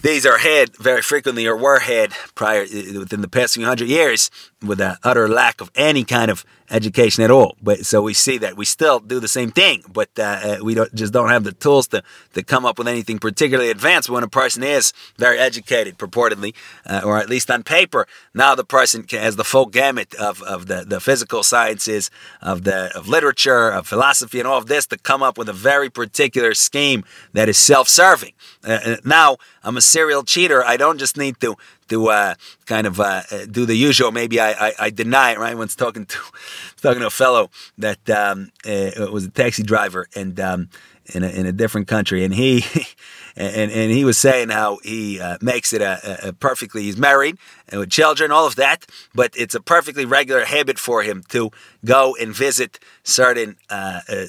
these 0.01 0.25
are 0.25 0.37
had 0.37 0.75
very 0.77 1.01
frequently 1.01 1.45
or 1.45 1.57
were 1.57 1.79
had 1.79 2.13
prior 2.35 2.61
within 2.61 3.21
the 3.21 3.27
past 3.27 3.55
few 3.55 3.65
hundred 3.65 3.89
years 3.89 4.31
with 4.61 4.79
an 4.79 4.97
utter 5.03 5.27
lack 5.27 5.61
of 5.61 5.71
any 5.75 6.03
kind 6.03 6.31
of 6.31 6.45
education 6.69 7.23
at 7.23 7.31
all. 7.31 7.55
But 7.61 7.85
so 7.85 8.01
we 8.01 8.13
see 8.13 8.37
that 8.39 8.57
we 8.57 8.65
still 8.65 8.99
do 8.99 9.19
the 9.19 9.27
same 9.27 9.51
thing, 9.51 9.83
but 9.91 10.09
uh, 10.17 10.23
uh, 10.23 10.57
we 10.63 10.73
don't 10.73 10.93
just 10.93 11.13
don't 11.13 11.29
have 11.29 11.43
the 11.43 11.51
tools 11.51 11.87
to 11.87 12.03
to 12.33 12.43
come 12.43 12.65
up 12.65 12.77
with 12.77 12.87
anything 12.87 13.19
particularly 13.19 13.69
advanced. 13.69 14.09
When 14.09 14.23
a 14.23 14.27
person 14.27 14.63
is 14.63 14.93
very 15.17 15.37
educated, 15.37 15.97
purportedly, 15.97 16.53
uh, 16.85 17.01
or 17.03 17.17
at 17.17 17.29
least 17.29 17.51
on 17.51 17.63
paper, 17.63 18.07
now 18.33 18.55
the 18.55 18.63
person 18.63 19.05
has 19.11 19.35
the 19.35 19.43
full 19.43 19.65
gamut 19.65 20.13
of, 20.15 20.41
of 20.43 20.67
the, 20.67 20.85
the 20.87 20.99
physical 20.99 21.43
sciences, 21.43 22.09
of 22.41 22.63
the 22.63 22.95
of 22.95 23.07
literature, 23.07 23.69
of 23.69 23.87
philosophy, 23.87 24.39
and 24.39 24.47
all 24.47 24.57
of 24.57 24.67
this 24.67 24.85
to 24.87 24.97
come 24.97 25.23
up 25.23 25.37
with 25.37 25.49
a 25.49 25.53
very 25.53 25.89
particular 25.89 26.53
scheme 26.53 27.03
that 27.33 27.49
is 27.49 27.57
self-serving. 27.57 28.33
Uh, 28.63 28.79
uh 28.85 28.95
now 29.03 29.37
I'm 29.63 29.77
a 29.77 29.81
serial 29.81 30.23
cheater. 30.23 30.63
I 30.63 30.77
don't 30.77 30.97
just 30.97 31.17
need 31.17 31.39
to 31.41 31.55
to 31.93 32.09
uh, 32.09 32.35
kind 32.65 32.87
of 32.87 32.99
uh, 32.99 33.21
do 33.49 33.65
the 33.65 33.75
usual. 33.75 34.11
Maybe 34.11 34.39
I, 34.39 34.51
I, 34.51 34.73
I, 34.79 34.89
deny 34.89 35.31
it. 35.31 35.39
Right? 35.39 35.55
Once 35.55 35.75
talking 35.75 36.05
to 36.05 36.17
talking 36.81 37.01
to 37.01 37.07
a 37.07 37.11
fellow 37.11 37.49
that 37.77 38.09
um, 38.09 38.51
uh, 38.65 39.11
was 39.11 39.25
a 39.25 39.29
taxi 39.29 39.63
driver 39.63 40.07
and 40.15 40.39
um, 40.39 40.69
in 41.13 41.23
a, 41.23 41.27
in 41.27 41.45
a 41.45 41.51
different 41.51 41.87
country, 41.87 42.23
and 42.23 42.33
he 42.33 42.65
and 43.35 43.71
and 43.71 43.91
he 43.91 44.05
was 44.05 44.17
saying 44.17 44.49
how 44.49 44.79
he 44.83 45.19
uh, 45.19 45.37
makes 45.41 45.73
it 45.73 45.81
a, 45.81 46.29
a, 46.29 46.33
perfectly. 46.33 46.83
He's 46.83 46.97
married 46.97 47.37
and 47.69 47.79
with 47.79 47.89
children, 47.89 48.31
all 48.31 48.45
of 48.45 48.55
that, 48.55 48.85
but 49.13 49.33
it's 49.35 49.55
a 49.55 49.61
perfectly 49.61 50.05
regular 50.05 50.45
habit 50.45 50.79
for 50.79 51.03
him 51.03 51.23
to 51.29 51.51
go 51.83 52.15
and 52.19 52.33
visit 52.33 52.79
certain 53.03 53.57
uh, 53.69 54.01
uh, 54.07 54.25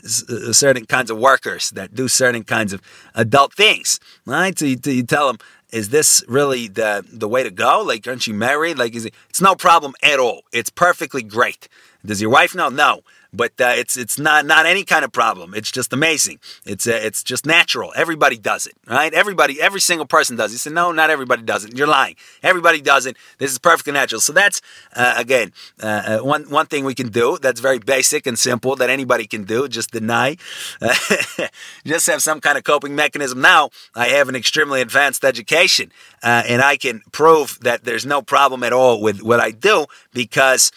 certain 0.52 0.86
kinds 0.86 1.10
of 1.10 1.18
workers 1.18 1.70
that 1.70 1.94
do 1.94 2.08
certain 2.08 2.44
kinds 2.44 2.72
of 2.72 2.80
adult 3.14 3.54
things. 3.54 4.00
Right? 4.26 4.58
So 4.58 4.64
you, 4.64 4.78
you 4.84 5.02
tell 5.04 5.30
him 5.30 5.38
is 5.70 5.88
this 5.88 6.22
really 6.28 6.68
the 6.68 7.04
the 7.10 7.28
way 7.28 7.42
to 7.42 7.50
go? 7.50 7.82
Like, 7.82 8.06
aren't 8.06 8.26
you 8.26 8.34
married? 8.34 8.78
Like, 8.78 8.94
is 8.94 9.06
it? 9.06 9.14
It's 9.28 9.40
no 9.40 9.54
problem 9.54 9.94
at 10.02 10.18
all. 10.18 10.42
It's 10.52 10.70
perfectly 10.70 11.22
great. 11.22 11.68
Does 12.04 12.20
your 12.20 12.30
wife 12.30 12.54
know? 12.54 12.68
No 12.68 13.02
but 13.34 13.52
uh, 13.60 13.72
it's 13.76 13.96
it's 13.96 14.18
not 14.18 14.46
not 14.46 14.66
any 14.66 14.84
kind 14.84 15.04
of 15.04 15.12
problem. 15.12 15.54
It's 15.54 15.70
just 15.70 15.92
amazing. 15.92 16.38
It's 16.64 16.86
uh, 16.86 16.98
it's 17.02 17.22
just 17.22 17.44
natural. 17.46 17.92
Everybody 17.96 18.38
does 18.38 18.66
it, 18.66 18.74
right? 18.86 19.12
Everybody, 19.12 19.60
every 19.60 19.80
single 19.80 20.06
person 20.06 20.36
does. 20.36 20.54
It. 20.54 20.64
You 20.64 20.74
no, 20.74 20.92
not 20.92 21.10
everybody 21.10 21.42
does 21.42 21.64
it. 21.64 21.76
You're 21.76 21.86
lying. 21.86 22.16
Everybody 22.42 22.80
does 22.80 23.06
it. 23.06 23.16
This 23.38 23.50
is 23.50 23.58
perfectly 23.58 23.92
natural. 23.92 24.20
So 24.20 24.32
that's 24.32 24.60
uh, 24.94 25.14
again 25.16 25.52
uh, 25.82 25.86
uh, 25.86 26.18
one 26.20 26.44
one 26.50 26.66
thing 26.66 26.84
we 26.84 26.94
can 26.94 27.08
do. 27.08 27.38
That's 27.40 27.60
very 27.60 27.78
basic 27.78 28.26
and 28.26 28.38
simple 28.38 28.76
that 28.76 28.90
anybody 28.90 29.26
can 29.26 29.44
do. 29.44 29.68
Just 29.68 29.90
deny. 29.90 30.36
just 31.84 32.06
have 32.06 32.22
some 32.22 32.40
kind 32.40 32.56
of 32.56 32.64
coping 32.64 32.94
mechanism. 32.94 33.40
Now 33.40 33.70
I 33.94 34.08
have 34.08 34.28
an 34.28 34.36
extremely 34.36 34.80
advanced 34.80 35.24
education, 35.24 35.90
uh, 36.24 36.42
and 36.48 36.62
I 36.62 36.76
can 36.76 37.02
prove 37.12 37.58
that 37.60 37.84
there's 37.84 38.06
no 38.06 38.22
problem 38.22 38.62
at 38.62 38.72
all 38.72 39.02
with 39.02 39.22
what 39.22 39.40
I 39.40 39.50
do 39.50 39.86
because 40.12 40.72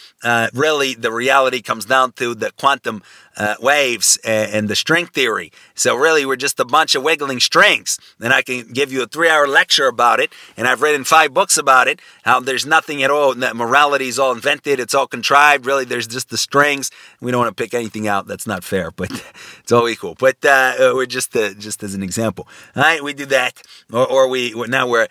really 0.54 0.94
the 0.94 1.12
reality 1.12 1.62
comes 1.62 1.86
down 1.86 2.12
to 2.14 2.36
the 2.36 2.52
quantum 2.52 3.02
uh, 3.38 3.56
waves 3.62 4.18
and, 4.24 4.52
and, 4.52 4.68
the 4.68 4.76
string 4.76 5.06
theory. 5.06 5.52
So 5.76 5.96
really, 5.96 6.26
we're 6.26 6.36
just 6.36 6.60
a 6.60 6.66
bunch 6.66 6.96
of 6.96 7.04
wiggling 7.04 7.40
strings. 7.40 8.00
And 8.20 8.34
I 8.34 8.42
can 8.42 8.72
give 8.74 8.92
you 8.92 9.04
a 9.04 9.08
three-hour 9.08 9.48
lecture 9.48 9.88
about 9.88 10.20
it. 10.20 10.34
And 10.58 10.68
I've 10.68 10.82
written 10.82 11.04
five 11.04 11.34
books 11.34 11.58
about 11.58 11.88
it. 11.88 12.02
How 12.24 12.40
there's 12.40 12.66
nothing 12.66 13.04
at 13.04 13.12
all. 13.12 13.36
That 13.36 13.56
morality 13.56 14.08
is 14.08 14.18
all 14.18 14.32
invented. 14.32 14.80
It's 14.80 14.96
all 14.96 15.08
contrived. 15.08 15.66
Really, 15.66 15.86
there's 15.86 16.08
just 16.08 16.30
the 16.30 16.38
strings. 16.38 16.90
We 17.22 17.32
don't 17.32 17.40
want 17.40 17.56
to 17.56 17.64
pick 17.64 17.74
anything 17.74 18.08
out. 18.08 18.28
That's 18.28 18.48
not 18.48 18.64
fair, 18.64 18.92
but 18.92 19.12
it's 19.60 19.72
all 19.72 19.88
equal. 19.88 20.16
But 20.18 20.44
uh, 20.44 20.94
we're 20.96 21.06
just 21.06 21.36
uh, 21.36 21.54
just 21.54 21.84
as 21.84 21.94
an 21.94 22.02
example. 22.02 22.48
All 22.76 22.84
right, 22.84 23.04
we 23.04 23.14
do 23.14 23.26
that, 23.28 23.62
or, 23.94 24.06
or 24.08 24.28
we 24.28 24.54
now 24.68 24.88
we're 24.88 25.08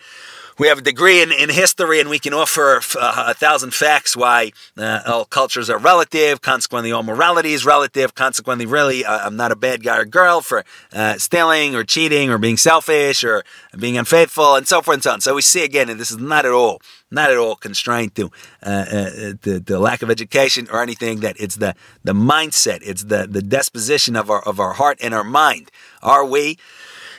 we 0.57 0.67
have 0.67 0.79
a 0.79 0.81
degree 0.81 1.21
in, 1.21 1.31
in 1.31 1.49
history 1.49 1.99
and 1.99 2.09
we 2.09 2.19
can 2.19 2.33
offer 2.33 2.81
uh, 2.99 3.25
a 3.27 3.33
thousand 3.33 3.73
facts 3.73 4.15
why 4.15 4.51
uh, 4.77 5.01
all 5.05 5.25
cultures 5.25 5.69
are 5.69 5.77
relative, 5.77 6.41
consequently, 6.41 6.91
all 6.91 7.03
morality 7.03 7.53
is 7.53 7.65
relative. 7.65 8.15
Consequently, 8.15 8.65
really, 8.65 9.05
uh, 9.05 9.25
I'm 9.25 9.35
not 9.35 9.51
a 9.51 9.55
bad 9.55 9.83
guy 9.83 9.97
or 9.97 10.05
girl 10.05 10.41
for 10.41 10.63
uh, 10.93 11.17
stealing 11.17 11.75
or 11.75 11.83
cheating 11.83 12.29
or 12.29 12.37
being 12.37 12.57
selfish 12.57 13.23
or 13.23 13.43
being 13.77 13.97
unfaithful 13.97 14.55
and 14.55 14.67
so 14.67 14.81
forth 14.81 14.95
and 14.95 15.03
so 15.03 15.11
on. 15.11 15.21
So 15.21 15.35
we 15.35 15.41
see 15.41 15.63
again, 15.63 15.89
and 15.89 15.99
this 15.99 16.11
is 16.11 16.17
not 16.17 16.45
at 16.45 16.51
all 16.51 16.81
not 17.09 17.31
at 17.31 17.37
all 17.37 17.55
constrained 17.55 18.15
to 18.15 18.25
uh, 18.61 18.69
uh, 18.69 19.09
the, 19.41 19.63
the 19.65 19.79
lack 19.79 20.01
of 20.01 20.09
education 20.09 20.67
or 20.71 20.81
anything. 20.81 21.21
That 21.21 21.35
it's 21.39 21.55
the 21.55 21.75
the 22.03 22.13
mindset, 22.13 22.79
it's 22.83 23.05
the 23.05 23.27
the 23.27 23.41
disposition 23.41 24.15
of 24.15 24.29
our 24.29 24.41
of 24.41 24.59
our 24.59 24.73
heart 24.73 24.97
and 25.01 25.13
our 25.13 25.23
mind. 25.23 25.71
Are 26.01 26.25
we 26.25 26.57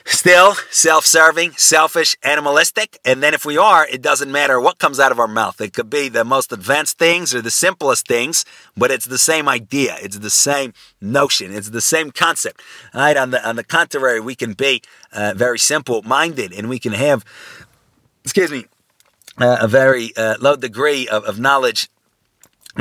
Still 0.05 0.55
self 0.71 1.05
serving, 1.05 1.51
selfish, 1.53 2.15
animalistic. 2.23 2.99
And 3.05 3.21
then 3.21 3.33
if 3.33 3.45
we 3.45 3.57
are, 3.57 3.87
it 3.87 4.01
doesn't 4.01 4.31
matter 4.31 4.59
what 4.59 4.79
comes 4.79 4.99
out 4.99 5.11
of 5.11 5.19
our 5.19 5.27
mouth. 5.27 5.59
It 5.61 5.73
could 5.73 5.89
be 5.89 6.09
the 6.09 6.23
most 6.23 6.51
advanced 6.51 6.97
things 6.97 7.33
or 7.33 7.41
the 7.41 7.51
simplest 7.51 8.07
things, 8.07 8.45
but 8.75 8.91
it's 8.91 9.05
the 9.05 9.17
same 9.17 9.47
idea. 9.47 9.97
It's 10.01 10.19
the 10.19 10.29
same 10.29 10.73
notion. 11.01 11.53
It's 11.53 11.69
the 11.69 11.81
same 11.81 12.11
concept. 12.11 12.61
Right? 12.93 13.17
On 13.17 13.31
the, 13.31 13.47
on 13.47 13.55
the 13.55 13.63
contrary, 13.63 14.19
we 14.19 14.35
can 14.35 14.53
be 14.53 14.81
uh, 15.11 15.33
very 15.35 15.59
simple 15.59 16.01
minded 16.03 16.53
and 16.53 16.69
we 16.69 16.79
can 16.79 16.93
have, 16.93 17.23
excuse 18.23 18.51
me, 18.51 18.65
uh, 19.37 19.57
a 19.61 19.67
very 19.67 20.15
uh, 20.17 20.35
low 20.39 20.55
degree 20.55 21.07
of, 21.07 21.23
of 21.23 21.39
knowledge 21.39 21.89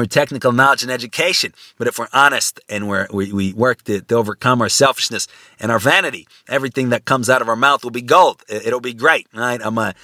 or 0.01 0.07
technical 0.07 0.53
knowledge 0.53 0.83
and 0.83 0.91
education. 0.91 1.53
But 1.77 1.89
if 1.89 1.99
we're 1.99 2.09
honest 2.13 2.61
and 2.69 2.89
we're, 2.89 3.07
we, 3.13 3.33
we 3.33 3.53
work 3.53 3.83
to, 3.85 4.01
to 4.01 4.15
overcome 4.15 4.61
our 4.61 4.69
selfishness 4.69 5.27
and 5.59 5.71
our 5.73 5.79
vanity, 5.79 6.27
everything 6.49 6.91
that 6.91 7.05
comes 7.05 7.31
out 7.31 7.43
of 7.43 7.49
our 7.49 7.57
mouth 7.57 7.85
will 7.85 7.91
be 7.91 8.03
gold. 8.03 8.43
It, 8.49 8.73
will 8.73 8.81
be 8.81 8.95
great, 8.95 9.27
right? 9.35 9.61
I'm 9.63 9.79
a, 9.79 9.95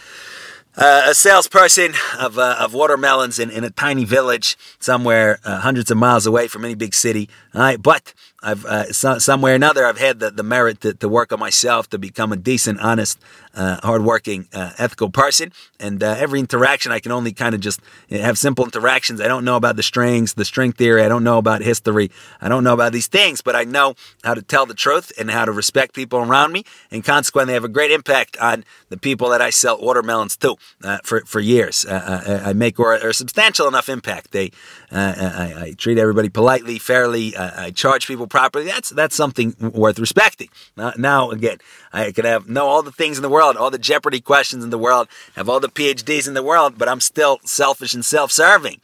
a 0.77 1.15
salesperson 1.15 1.93
of, 2.19 2.39
uh, 2.39 2.57
of 2.59 2.75
watermelons 2.75 3.39
in, 3.39 3.51
in 3.51 3.65
a 3.65 3.71
tiny 3.71 4.05
village 4.05 4.57
somewhere 4.79 5.39
uh, 5.45 5.61
hundreds 5.61 5.91
of 5.91 5.97
miles 5.97 6.27
away 6.27 6.49
from 6.49 6.65
any 6.65 6.75
big 6.75 6.95
city. 6.95 7.29
All 7.55 7.61
right, 7.61 7.81
but 7.81 8.13
I've 8.45 8.65
uh, 8.67 8.93
so, 8.93 9.19
somewhere 9.19 9.53
or 9.53 9.57
another 9.57 9.87
I've 9.87 9.99
had 9.99 10.21
the, 10.21 10.31
the 10.31 10.43
merit 10.43 10.81
to, 10.83 10.95
to 10.95 11.09
work 11.09 11.33
on 11.33 11.41
myself 11.41 11.89
to 11.91 11.99
become 11.99 12.33
a 12.33 12.37
decent, 12.37 12.79
honest, 12.81 13.19
uh, 13.55 13.79
hardworking, 13.83 14.49
uh, 14.53 14.73
ethical 14.79 15.11
person. 15.11 15.53
And 15.81 16.03
uh, 16.03 16.15
every 16.19 16.41
interaction 16.41 16.93
I 16.93 17.01
can 17.01 17.13
only 17.13 17.33
kind 17.33 17.55
of 17.55 17.61
just 17.61 17.81
have 18.11 18.37
simple 18.37 18.65
interactions. 18.65 19.21
I 19.21 19.29
don't 19.29 19.45
know 19.45 19.57
about 19.57 19.77
the 19.77 19.83
strings, 19.83 20.35
the 20.35 20.45
string 20.45 20.73
theory. 20.73 21.03
I 21.03 21.09
don't 21.09 21.25
know 21.25 21.39
about 21.39 21.63
history. 21.63 22.11
I 22.41 22.49
don't 22.49 22.65
know 22.65 22.75
about 22.75 22.93
these 22.93 23.07
things, 23.07 23.41
but 23.41 23.57
I 23.57 23.65
know 23.65 23.95
how 24.23 24.35
to 24.35 24.43
tell 24.43 24.67
the 24.67 24.75
truth 24.75 25.13
and 25.19 25.31
how 25.31 25.45
to 25.45 25.53
respect 25.53 25.95
people 25.95 26.19
around 26.19 26.53
me, 26.53 26.65
and 26.91 27.05
consequently 27.05 27.55
I 27.55 27.55
have 27.55 27.65
a 27.65 27.69
great 27.69 27.91
impact 27.91 28.37
on 28.39 28.65
the 28.89 28.97
people 28.97 29.29
that 29.31 29.41
I 29.41 29.51
sell 29.51 29.81
watermelons 29.81 30.37
to 30.39 30.57
uh, 30.83 30.99
for 31.05 31.21
for 31.27 31.41
years. 31.41 31.85
Uh, 31.85 32.43
I, 32.45 32.51
I, 32.51 32.53
make 32.53 32.79
or, 32.79 32.95
or, 33.03 33.13
substantial 33.13 33.69
enough 33.69 33.89
impact. 33.89 34.33
They, 34.33 34.51
I, 34.91 35.55
I, 35.67 35.75
treat 35.77 35.99
everybody 35.99 36.29
politely, 36.29 36.79
fairly. 36.79 37.37
I 37.37 37.71
charge 37.71 38.07
people 38.07 38.27
properly, 38.35 38.65
that's 38.65 38.91
that's 38.91 39.15
something 39.15 39.55
worth 39.61 40.01
respecting. 40.01 40.49
Now, 40.77 40.93
now, 40.99 41.31
again, 41.31 41.59
I 41.93 42.11
could 42.11 42.25
have 42.25 42.49
know 42.49 42.67
all 42.67 42.83
the 42.83 42.91
things 42.91 43.17
in 43.17 43.23
the 43.23 43.29
world, 43.29 43.57
all 43.57 43.71
the 43.71 43.79
Jeopardy 43.79 44.21
questions 44.21 44.65
in 44.65 44.71
the 44.71 44.79
world, 44.87 45.07
have 45.37 45.49
all 45.49 45.61
the 45.61 45.69
PhDs 45.69 46.27
in 46.27 46.35
the 46.35 46.43
world, 46.43 46.77
but 46.77 46.89
I'm 46.89 46.99
still 46.99 47.39
selfish 47.45 47.95
and 47.95 48.05
self-serving. 48.05 48.81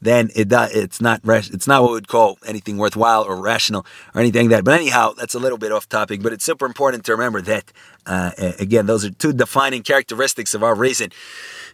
Then 0.00 0.30
it 0.34 0.48
it's 0.52 1.00
not 1.00 1.20
it's 1.24 1.66
not 1.66 1.82
what 1.82 1.90
we 1.90 1.94
would 1.94 2.08
call 2.08 2.38
anything 2.46 2.78
worthwhile 2.78 3.24
or 3.24 3.40
rational 3.40 3.86
or 4.14 4.20
anything 4.20 4.48
like 4.48 4.58
that. 4.58 4.64
But 4.64 4.74
anyhow, 4.74 5.12
that's 5.16 5.34
a 5.34 5.38
little 5.38 5.58
bit 5.58 5.72
off 5.72 5.88
topic. 5.88 6.22
But 6.22 6.32
it's 6.32 6.44
super 6.44 6.66
important 6.66 7.04
to 7.06 7.12
remember 7.12 7.40
that 7.42 7.72
uh, 8.06 8.30
again, 8.58 8.86
those 8.86 9.04
are 9.04 9.10
two 9.10 9.32
defining 9.32 9.82
characteristics 9.82 10.54
of 10.54 10.62
our 10.62 10.74
reason 10.74 11.10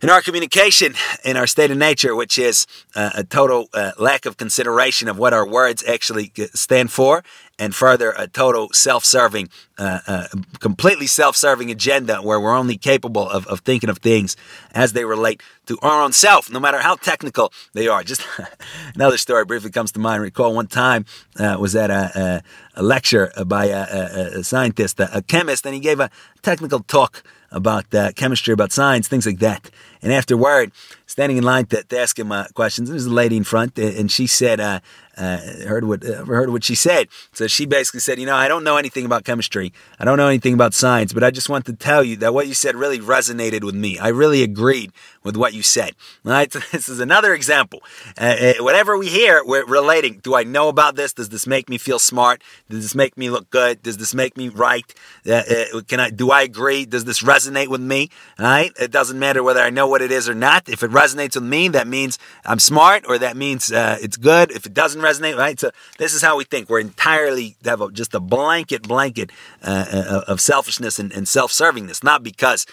in 0.02 0.10
our 0.10 0.20
communication, 0.20 0.94
in 1.24 1.36
our 1.36 1.46
state 1.46 1.70
of 1.70 1.78
nature, 1.78 2.16
which 2.16 2.38
is 2.38 2.66
uh, 2.96 3.10
a 3.14 3.24
total 3.24 3.68
uh, 3.72 3.92
lack 3.98 4.26
of 4.26 4.36
consideration 4.36 5.08
of 5.08 5.18
what 5.18 5.32
our 5.32 5.46
words 5.46 5.84
actually 5.86 6.32
stand 6.54 6.90
for, 6.90 7.22
and 7.58 7.74
further, 7.74 8.12
a 8.16 8.26
total 8.26 8.70
self 8.72 9.04
serving, 9.04 9.48
uh, 9.78 10.00
uh, 10.06 10.26
completely 10.58 11.06
self 11.06 11.36
serving 11.36 11.70
agenda 11.70 12.16
where 12.18 12.40
we're 12.40 12.56
only 12.56 12.76
capable 12.76 13.28
of, 13.28 13.46
of 13.46 13.60
thinking 13.60 13.90
of 13.90 13.98
things 13.98 14.36
as 14.72 14.92
they 14.92 15.04
relate 15.04 15.42
to 15.66 15.78
our 15.82 16.02
own 16.02 16.12
self, 16.12 16.50
no 16.50 16.58
matter 16.58 16.78
how 16.78 16.96
technical 16.96 17.52
they 17.72 17.88
are. 17.88 18.02
Just 18.02 18.26
another 18.94 19.18
story 19.18 19.44
briefly 19.44 19.70
comes 19.70 19.92
to 19.92 20.00
mind. 20.00 20.22
Recall 20.22 20.54
one 20.54 20.66
time 20.66 21.04
uh, 21.38 21.56
was 21.58 21.76
at 21.76 21.90
a, 21.90 22.42
a, 22.76 22.80
a 22.80 22.82
lecture 22.82 23.32
by 23.46 23.66
a, 23.66 24.38
a 24.38 24.44
scientist, 24.44 24.98
a, 25.00 25.22
chemist, 25.22 25.64
and 25.66 25.74
he 25.74 25.80
gave 25.80 26.00
a 26.00 26.10
technical 26.42 26.80
talk 26.80 27.22
about 27.52 27.94
uh, 27.94 28.12
chemistry, 28.12 28.52
about 28.52 28.72
science, 28.72 29.08
things 29.08 29.26
like 29.26 29.38
that. 29.38 29.70
And 30.00 30.12
afterward, 30.12 30.72
standing 31.12 31.36
in 31.36 31.44
line 31.44 31.66
to, 31.66 31.82
to 31.84 31.98
ask 31.98 32.18
him 32.18 32.32
uh, 32.32 32.46
questions, 32.54 32.88
there 32.88 32.94
was 32.94 33.06
a 33.06 33.10
lady 33.10 33.36
in 33.36 33.44
front, 33.44 33.78
and 33.78 34.10
she 34.10 34.26
said, 34.26 34.60
uh, 34.60 34.80
uh, 35.16 35.38
heard 35.66 35.84
what 35.84 36.04
uh, 36.04 36.24
heard 36.24 36.50
what 36.50 36.64
she 36.64 36.74
said. 36.74 37.08
So 37.32 37.46
she 37.46 37.66
basically 37.66 38.00
said, 38.00 38.18
you 38.18 38.26
know, 38.26 38.34
I 38.34 38.48
don't 38.48 38.64
know 38.64 38.76
anything 38.78 39.04
about 39.04 39.24
chemistry, 39.24 39.72
I 39.98 40.04
don't 40.04 40.16
know 40.16 40.28
anything 40.28 40.54
about 40.54 40.72
science, 40.74 41.12
but 41.12 41.22
I 41.22 41.30
just 41.30 41.48
want 41.48 41.66
to 41.66 41.74
tell 41.74 42.02
you 42.02 42.16
that 42.16 42.32
what 42.32 42.48
you 42.48 42.54
said 42.54 42.76
really 42.76 42.98
resonated 42.98 43.62
with 43.62 43.74
me. 43.74 43.98
I 43.98 44.08
really 44.08 44.42
agreed 44.42 44.92
with 45.22 45.36
what 45.36 45.52
you 45.52 45.62
said. 45.62 45.94
All 46.24 46.32
right, 46.32 46.50
so 46.52 46.60
this 46.72 46.88
is 46.88 46.98
another 46.98 47.34
example. 47.34 47.80
Uh, 48.18 48.36
uh, 48.40 48.54
whatever 48.60 48.96
we 48.96 49.08
hear, 49.08 49.42
we're 49.44 49.66
relating. 49.66 50.18
Do 50.18 50.34
I 50.34 50.44
know 50.44 50.68
about 50.68 50.96
this? 50.96 51.12
Does 51.12 51.28
this 51.28 51.46
make 51.46 51.68
me 51.68 51.76
feel 51.76 51.98
smart? 51.98 52.42
Does 52.70 52.82
this 52.82 52.94
make 52.94 53.16
me 53.18 53.28
look 53.28 53.50
good? 53.50 53.82
Does 53.82 53.98
this 53.98 54.14
make 54.14 54.36
me 54.36 54.48
right? 54.48 54.94
Can 55.24 56.00
I? 56.00 56.10
Do 56.10 56.30
I 56.30 56.42
agree? 56.42 56.86
Does 56.86 57.04
this 57.04 57.22
resonate 57.22 57.68
with 57.68 57.82
me? 57.82 58.08
All 58.38 58.46
right, 58.46 58.72
it 58.80 58.90
doesn't 58.90 59.18
matter 59.18 59.42
whether 59.42 59.60
I 59.60 59.70
know 59.70 59.86
what 59.86 60.00
it 60.00 60.10
is 60.10 60.28
or 60.28 60.34
not. 60.34 60.70
If 60.70 60.82
it 60.82 60.90
resonates 61.02 61.34
with 61.34 61.44
me, 61.44 61.68
that 61.68 61.86
means 61.86 62.18
I'm 62.50 62.58
smart, 62.58 63.04
or 63.08 63.18
that 63.18 63.36
means 63.36 63.70
it's 64.04 64.18
good. 64.30 64.46
If 64.50 64.66
it 64.66 64.74
doesn't 64.74 65.02
resonate, 65.08 65.36
right? 65.36 65.58
So 65.58 65.70
this 65.98 66.12
is 66.14 66.22
how 66.22 66.36
we 66.36 66.44
think. 66.44 66.68
We're 66.68 66.86
entirely 66.92 67.56
have 67.64 67.80
a, 67.80 67.90
just 67.90 68.14
a 68.14 68.20
blanket 68.20 68.82
blanket 68.82 69.30
uh, 69.62 69.86
uh, 69.92 70.32
of 70.32 70.40
selfishness 70.40 70.98
and, 70.98 71.12
and 71.16 71.26
self-servingness, 71.28 72.02
not 72.04 72.22
because. 72.22 72.66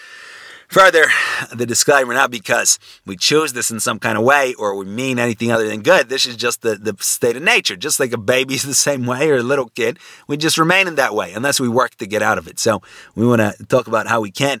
Further, 0.80 1.06
the 1.52 1.66
disclaimer, 1.66 2.14
not 2.14 2.30
because 2.30 2.78
we 3.04 3.16
choose 3.16 3.52
this 3.54 3.72
in 3.72 3.80
some 3.80 3.98
kind 3.98 4.16
of 4.16 4.22
way 4.22 4.54
or 4.54 4.76
we 4.76 4.84
mean 4.84 5.18
anything 5.18 5.50
other 5.50 5.66
than 5.66 5.82
good. 5.82 6.08
This 6.08 6.26
is 6.26 6.36
just 6.36 6.62
the, 6.62 6.76
the 6.76 6.94
state 7.00 7.36
of 7.36 7.42
nature. 7.42 7.74
Just 7.74 7.98
like 7.98 8.12
a 8.12 8.16
baby's 8.16 8.62
the 8.62 8.74
same 8.74 9.04
way 9.04 9.28
or 9.30 9.38
a 9.38 9.42
little 9.42 9.70
kid, 9.70 9.98
we 10.28 10.36
just 10.36 10.58
remain 10.58 10.86
in 10.86 10.94
that 10.94 11.12
way 11.12 11.32
unless 11.32 11.58
we 11.58 11.68
work 11.68 11.96
to 11.96 12.06
get 12.06 12.22
out 12.22 12.38
of 12.38 12.46
it. 12.46 12.60
So 12.60 12.82
we 13.16 13.26
want 13.26 13.40
to 13.42 13.66
talk 13.66 13.88
about 13.88 14.06
how 14.06 14.20
we 14.20 14.30
can 14.30 14.60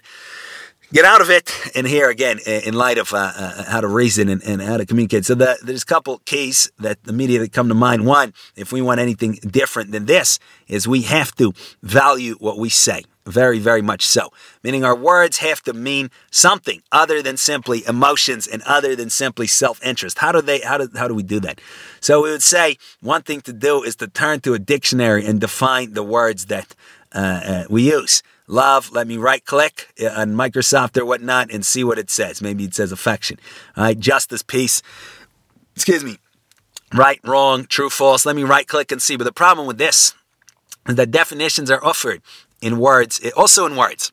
get 0.92 1.04
out 1.04 1.20
of 1.20 1.30
it. 1.30 1.52
And 1.74 1.86
here 1.86 2.10
again, 2.10 2.38
in 2.46 2.74
light 2.74 2.98
of 2.98 3.12
uh, 3.12 3.32
uh, 3.34 3.64
how 3.64 3.80
to 3.80 3.88
reason 3.88 4.28
and, 4.28 4.42
and, 4.42 4.60
how 4.60 4.76
to 4.76 4.86
communicate. 4.86 5.24
So 5.24 5.34
the, 5.34 5.58
there's 5.62 5.82
a 5.82 5.86
couple 5.86 6.18
keys 6.24 6.70
that 6.78 6.98
immediately 7.06 7.48
come 7.48 7.68
to 7.68 7.74
mind. 7.74 8.06
One, 8.06 8.34
if 8.56 8.72
we 8.72 8.82
want 8.82 9.00
anything 9.00 9.38
different 9.46 9.92
than 9.92 10.06
this, 10.06 10.38
is 10.68 10.86
we 10.86 11.02
have 11.02 11.34
to 11.36 11.52
value 11.82 12.34
what 12.38 12.58
we 12.58 12.68
say. 12.68 13.04
Very, 13.26 13.58
very 13.58 13.82
much 13.82 14.04
so. 14.04 14.30
Meaning 14.64 14.82
our 14.82 14.96
words 14.96 15.38
have 15.38 15.62
to 15.62 15.72
mean 15.72 16.10
something 16.30 16.82
other 16.90 17.22
than 17.22 17.36
simply 17.36 17.84
emotions 17.86 18.46
and 18.46 18.62
other 18.62 18.96
than 18.96 19.10
simply 19.10 19.46
self-interest. 19.46 20.18
How 20.18 20.32
do 20.32 20.40
they, 20.42 20.60
how 20.60 20.78
do, 20.78 20.88
how 20.96 21.06
do 21.06 21.14
we 21.14 21.22
do 21.22 21.38
that? 21.40 21.60
So 22.00 22.22
we 22.22 22.30
would 22.30 22.42
say 22.42 22.76
one 23.00 23.22
thing 23.22 23.42
to 23.42 23.52
do 23.52 23.82
is 23.84 23.94
to 23.96 24.08
turn 24.08 24.40
to 24.40 24.54
a 24.54 24.58
dictionary 24.58 25.26
and 25.26 25.40
define 25.40 25.92
the 25.92 26.02
words 26.02 26.46
that 26.46 26.74
uh, 27.12 27.18
uh, 27.18 27.64
we 27.68 27.90
use 27.90 28.22
love, 28.50 28.90
let 28.92 29.06
me 29.06 29.16
right 29.16 29.44
click 29.44 29.88
uh, 30.02 30.08
on 30.08 30.34
Microsoft 30.34 30.96
or 30.96 31.04
whatnot 31.04 31.50
and 31.50 31.64
see 31.64 31.84
what 31.84 31.98
it 31.98 32.10
says. 32.10 32.42
Maybe 32.42 32.64
it 32.64 32.74
says 32.74 32.92
affection. 32.92 33.38
All 33.76 33.84
right, 33.84 33.98
justice, 33.98 34.42
peace. 34.42 34.82
Excuse 35.74 36.04
me. 36.04 36.18
Right, 36.92 37.20
wrong, 37.24 37.66
true, 37.66 37.88
false. 37.88 38.26
Let 38.26 38.34
me 38.34 38.42
right 38.42 38.66
click 38.66 38.90
and 38.90 39.00
see. 39.00 39.16
But 39.16 39.24
the 39.24 39.32
problem 39.32 39.66
with 39.66 39.78
this 39.78 40.14
is 40.88 40.96
that 40.96 41.10
definitions 41.10 41.70
are 41.70 41.84
offered 41.84 42.20
in 42.60 42.78
words, 42.78 43.20
eh, 43.22 43.30
also 43.36 43.64
in 43.66 43.76
words. 43.76 44.10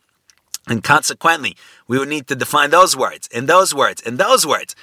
And 0.68 0.84
consequently, 0.84 1.56
we 1.88 1.98
would 1.98 2.10
need 2.10 2.28
to 2.28 2.36
define 2.36 2.70
those 2.70 2.96
words 2.96 3.30
and 3.34 3.48
those 3.48 3.74
words 3.74 4.02
and 4.06 4.18
those 4.18 4.46
words. 4.46 4.76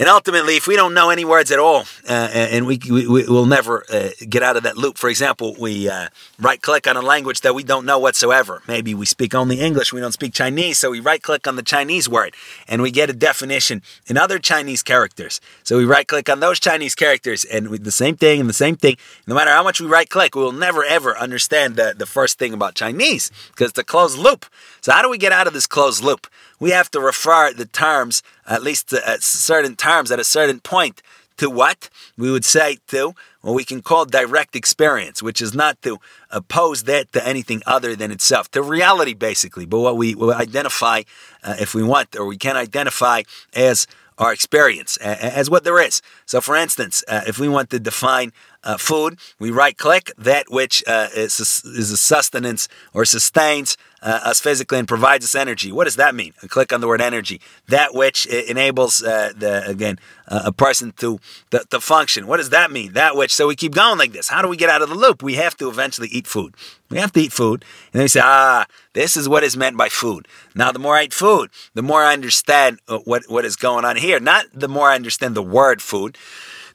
And 0.00 0.08
ultimately, 0.08 0.56
if 0.56 0.66
we 0.66 0.76
don't 0.76 0.94
know 0.94 1.10
any 1.10 1.26
words 1.26 1.50
at 1.50 1.58
all, 1.58 1.84
uh, 2.08 2.30
and 2.32 2.66
we, 2.66 2.80
we, 2.90 3.06
will 3.06 3.44
never 3.44 3.84
uh, 3.92 4.08
get 4.26 4.42
out 4.42 4.56
of 4.56 4.62
that 4.62 4.78
loop. 4.78 4.96
For 4.96 5.10
example, 5.10 5.54
we 5.60 5.90
uh, 5.90 6.08
right 6.38 6.60
click 6.62 6.88
on 6.88 6.96
a 6.96 7.02
language 7.02 7.42
that 7.42 7.54
we 7.54 7.62
don't 7.62 7.84
know 7.84 7.98
whatsoever. 7.98 8.62
Maybe 8.66 8.94
we 8.94 9.04
speak 9.04 9.34
only 9.34 9.60
English, 9.60 9.92
we 9.92 10.00
don't 10.00 10.12
speak 10.12 10.32
Chinese, 10.32 10.78
so 10.78 10.90
we 10.90 11.00
right 11.00 11.22
click 11.22 11.46
on 11.46 11.56
the 11.56 11.62
Chinese 11.62 12.08
word 12.08 12.34
and 12.66 12.80
we 12.80 12.90
get 12.90 13.10
a 13.10 13.12
definition 13.12 13.82
in 14.06 14.16
other 14.16 14.38
Chinese 14.38 14.82
characters. 14.82 15.38
So 15.64 15.76
we 15.76 15.84
right 15.84 16.08
click 16.08 16.30
on 16.30 16.40
those 16.40 16.58
Chinese 16.58 16.94
characters 16.94 17.44
and 17.44 17.68
we, 17.68 17.76
the 17.76 17.92
same 17.92 18.16
thing 18.16 18.40
and 18.40 18.48
the 18.48 18.54
same 18.54 18.76
thing. 18.76 18.96
No 19.26 19.34
matter 19.34 19.50
how 19.50 19.62
much 19.62 19.82
we 19.82 19.86
right 19.86 20.08
click, 20.08 20.34
we 20.34 20.40
will 20.40 20.50
never 20.50 20.82
ever 20.82 21.14
understand 21.18 21.76
the, 21.76 21.94
the 21.94 22.06
first 22.06 22.38
thing 22.38 22.54
about 22.54 22.74
Chinese 22.74 23.30
because 23.48 23.68
it's 23.68 23.78
a 23.78 23.84
closed 23.84 24.18
loop. 24.18 24.46
So, 24.80 24.92
how 24.92 25.02
do 25.02 25.10
we 25.10 25.18
get 25.18 25.32
out 25.32 25.46
of 25.46 25.52
this 25.52 25.66
closed 25.66 26.02
loop? 26.02 26.26
We 26.60 26.70
have 26.70 26.90
to 26.92 27.00
refer 27.00 27.52
the 27.52 27.64
terms, 27.64 28.22
at 28.46 28.62
least 28.62 28.92
at 28.92 29.22
certain 29.22 29.74
terms, 29.74 30.12
at 30.12 30.20
a 30.20 30.24
certain 30.24 30.60
point, 30.60 31.02
to 31.38 31.48
what? 31.48 31.88
We 32.18 32.30
would 32.30 32.44
say 32.44 32.78
to 32.88 33.14
what 33.40 33.54
we 33.54 33.64
can 33.64 33.80
call 33.80 34.04
direct 34.04 34.54
experience, 34.54 35.22
which 35.22 35.40
is 35.40 35.54
not 35.54 35.80
to 35.82 35.98
oppose 36.30 36.82
that 36.84 37.10
to 37.12 37.26
anything 37.26 37.62
other 37.66 37.96
than 37.96 38.10
itself, 38.10 38.50
to 38.50 38.62
reality 38.62 39.14
basically, 39.14 39.64
but 39.64 39.80
what 39.80 39.96
we 39.96 40.14
will 40.14 40.34
identify, 40.34 41.02
uh, 41.42 41.56
if 41.58 41.74
we 41.74 41.82
want, 41.82 42.14
or 42.14 42.26
we 42.26 42.36
can 42.36 42.56
identify 42.58 43.22
as 43.54 43.86
our 44.18 44.34
experience, 44.34 44.98
as 44.98 45.48
what 45.48 45.64
there 45.64 45.80
is. 45.80 46.02
So, 46.26 46.42
for 46.42 46.54
instance, 46.54 47.02
uh, 47.08 47.22
if 47.26 47.38
we 47.38 47.48
want 47.48 47.70
to 47.70 47.80
define 47.80 48.32
uh, 48.62 48.76
food, 48.76 49.18
we 49.38 49.50
right 49.50 49.74
click 49.74 50.12
that 50.18 50.50
which 50.50 50.84
uh, 50.86 51.08
is, 51.16 51.40
is 51.40 51.90
a 51.90 51.96
sustenance 51.96 52.68
or 52.92 53.06
sustains 53.06 53.78
uh, 54.02 54.20
us 54.24 54.40
physically 54.40 54.78
and 54.78 54.88
provides 54.88 55.24
us 55.24 55.34
energy. 55.34 55.70
What 55.72 55.84
does 55.84 55.96
that 55.96 56.14
mean? 56.14 56.32
Click 56.48 56.72
on 56.72 56.80
the 56.80 56.88
word 56.88 57.00
energy. 57.00 57.40
That 57.68 57.94
which 57.94 58.26
enables 58.26 59.02
uh, 59.02 59.32
the 59.36 59.66
again 59.66 59.98
uh, 60.28 60.42
a 60.46 60.52
person 60.52 60.92
to, 60.98 61.18
to, 61.50 61.64
to 61.70 61.80
function. 61.80 62.26
What 62.26 62.38
does 62.38 62.50
that 62.50 62.70
mean? 62.70 62.92
That 62.92 63.16
which. 63.16 63.34
So 63.34 63.48
we 63.48 63.56
keep 63.56 63.74
going 63.74 63.98
like 63.98 64.12
this. 64.12 64.28
How 64.28 64.42
do 64.42 64.48
we 64.48 64.56
get 64.56 64.70
out 64.70 64.82
of 64.82 64.88
the 64.88 64.94
loop? 64.94 65.22
We 65.22 65.34
have 65.34 65.56
to 65.58 65.68
eventually 65.68 66.08
eat 66.08 66.26
food. 66.26 66.54
We 66.88 66.98
have 66.98 67.12
to 67.12 67.20
eat 67.20 67.32
food, 67.32 67.64
and 67.92 67.98
then 67.98 68.04
we 68.04 68.08
say, 68.08 68.20
ah, 68.22 68.66
this 68.94 69.16
is 69.16 69.28
what 69.28 69.44
is 69.44 69.56
meant 69.56 69.76
by 69.76 69.88
food. 69.88 70.26
Now, 70.56 70.72
the 70.72 70.80
more 70.80 70.96
I 70.96 71.04
eat 71.04 71.14
food, 71.14 71.50
the 71.74 71.82
more 71.82 72.02
I 72.02 72.12
understand 72.12 72.80
uh, 72.88 72.98
what 72.98 73.24
what 73.28 73.44
is 73.44 73.56
going 73.56 73.84
on 73.84 73.96
here. 73.96 74.18
Not 74.18 74.46
the 74.52 74.68
more 74.68 74.88
I 74.88 74.96
understand 74.96 75.34
the 75.34 75.42
word 75.42 75.82
food 75.82 76.16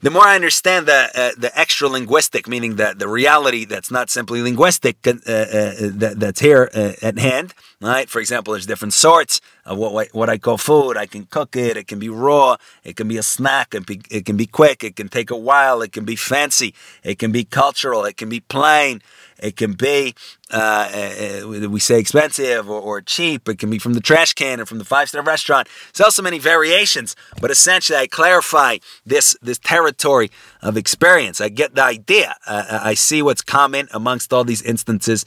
the 0.06 0.10
more 0.12 0.22
I 0.22 0.36
understand 0.36 0.86
the 0.86 1.10
uh, 1.16 1.32
the 1.36 1.50
extra 1.58 1.88
linguistic, 1.88 2.46
meaning 2.46 2.76
the, 2.76 2.94
the 2.96 3.08
reality 3.08 3.64
that's 3.64 3.90
not 3.90 4.08
simply 4.08 4.40
linguistic, 4.40 5.04
uh, 5.04 5.10
uh, 5.10 5.72
that, 6.02 6.14
that's 6.18 6.38
here 6.38 6.70
uh, 6.72 6.92
at 7.02 7.18
hand. 7.18 7.54
Right? 7.80 8.08
For 8.08 8.20
example, 8.20 8.52
there's 8.52 8.66
different 8.66 8.94
sorts 8.94 9.40
of 9.66 9.76
what 9.78 10.08
what 10.14 10.30
I 10.30 10.38
call 10.38 10.56
food. 10.56 10.96
I 10.96 11.06
can 11.06 11.26
cook 11.26 11.56
it. 11.56 11.76
It 11.76 11.88
can 11.88 11.98
be 11.98 12.08
raw. 12.08 12.56
It 12.84 12.96
can 12.96 13.08
be 13.08 13.18
a 13.18 13.22
snack. 13.22 13.74
It, 13.74 13.86
be, 13.86 14.00
it 14.10 14.24
can 14.24 14.36
be 14.36 14.46
quick. 14.46 14.84
It 14.84 14.96
can 14.96 15.08
take 15.08 15.30
a 15.30 15.36
while. 15.36 15.82
It 15.82 15.92
can 15.92 16.04
be 16.04 16.16
fancy. 16.16 16.72
It 17.02 17.18
can 17.18 17.32
be 17.32 17.44
cultural. 17.44 18.04
It 18.04 18.16
can 18.16 18.28
be 18.28 18.40
plain. 18.40 19.02
It 19.38 19.56
can 19.56 19.72
be 19.72 20.14
uh, 20.50 21.42
uh, 21.42 21.68
we 21.68 21.80
say 21.80 21.98
expensive 21.98 22.70
or, 22.70 22.80
or, 22.80 23.00
cheap. 23.00 23.48
It 23.48 23.58
can 23.58 23.68
be 23.68 23.78
from 23.78 23.94
the 23.94 24.00
trash 24.00 24.32
can 24.32 24.60
or 24.60 24.66
from 24.66 24.78
the 24.78 24.84
five 24.84 25.08
star 25.08 25.22
restaurant. 25.22 25.68
There's 25.92 26.04
also 26.04 26.22
many 26.22 26.38
variations, 26.38 27.16
but 27.40 27.50
essentially 27.50 27.98
I 27.98 28.06
clarify 28.06 28.78
this 29.04 29.36
this 29.42 29.58
territory 29.58 30.30
of 30.66 30.76
experience. 30.76 31.40
I 31.40 31.48
get 31.48 31.74
the 31.76 31.84
idea. 31.84 32.34
Uh, 32.46 32.80
I 32.82 32.94
see 32.94 33.22
what's 33.22 33.42
common 33.42 33.88
amongst 33.92 34.32
all 34.32 34.44
these 34.44 34.62
instances. 34.62 35.24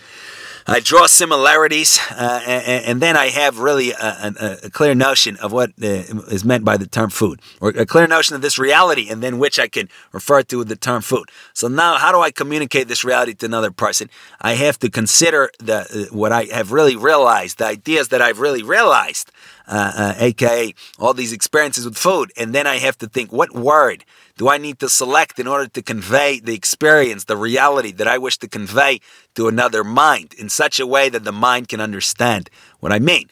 I 0.68 0.82
draw 0.82 1.08
similarities, 1.08 2.00
uh, 2.12 2.42
and, 2.46 2.86
and, 2.86 3.02
then 3.02 3.18
I 3.18 3.30
have 3.30 3.58
really 3.60 3.92
a, 3.92 4.34
a, 4.40 4.58
a 4.66 4.70
clear 4.70 4.94
notion 4.94 5.38
of 5.38 5.52
what 5.52 5.72
uh, 5.82 5.88
is 6.30 6.44
meant 6.46 6.64
by 6.64 6.78
the 6.78 6.86
term 6.86 7.10
food, 7.10 7.42
or 7.60 7.70
a 7.70 7.86
clear 7.86 8.06
notion 8.06 8.36
of 8.36 8.42
this 8.42 8.60
reality, 8.60 9.10
and 9.10 9.24
then 9.24 9.40
which 9.40 9.58
I 9.58 9.68
can 9.68 9.90
refer 10.12 10.44
to 10.44 10.58
with 10.60 10.68
the 10.68 10.76
term 10.76 11.02
food. 11.02 11.30
So 11.54 11.68
now, 11.70 11.98
how 11.98 12.12
do 12.12 12.20
I 12.20 12.30
communicate 12.30 12.88
this 12.88 13.04
reality 13.04 13.34
to 13.36 13.46
another 13.46 13.72
person? 13.72 14.10
I 14.42 14.54
have 14.54 14.78
to 14.80 14.90
consider 14.92 15.50
the 15.60 15.80
uh, 15.80 16.16
what 16.16 16.32
I 16.32 16.44
have 16.54 16.72
really 16.72 16.96
realized, 16.96 17.58
the 17.58 17.66
ideas 17.66 18.10
that 18.10 18.22
I've 18.22 18.40
really 18.40 18.62
realized, 18.62 19.32
uh, 19.68 19.92
uh, 19.96 20.14
aka 20.18 20.74
all 21.00 21.14
these 21.14 21.34
experiences 21.34 21.86
with 21.86 21.98
food, 21.98 22.32
and 22.38 22.54
then 22.54 22.68
I 22.68 22.78
have 22.78 22.98
to 23.00 23.08
think 23.08 23.32
what 23.32 23.56
word 23.56 24.04
do 24.40 24.48
I 24.48 24.58
need 24.58 24.80
to 24.80 24.88
select 24.88 25.38
in 25.38 25.48
order 25.48 25.68
to 25.68 25.82
convey 25.82 26.40
the 26.40 26.56
experience, 26.56 27.26
the 27.26 27.36
reality 27.36 27.92
that 27.92 28.08
I 28.08 28.18
wish 28.18 28.38
to 28.38 28.48
convey 28.48 29.02
to 29.36 29.50
another 29.50 29.84
mind 29.84 30.34
in 30.34 30.48
such 30.48 30.80
a 30.80 30.88
way 30.88 31.10
that 31.10 31.26
the 31.26 31.34
mind 31.34 31.68
can 31.68 31.82
understand 31.82 32.50
what 32.80 32.94
I 32.94 33.00
mean? 33.00 33.30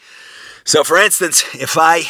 So, 0.66 0.84
for 0.84 0.98
instance, 0.98 1.46
if 1.56 1.78
I 1.78 2.04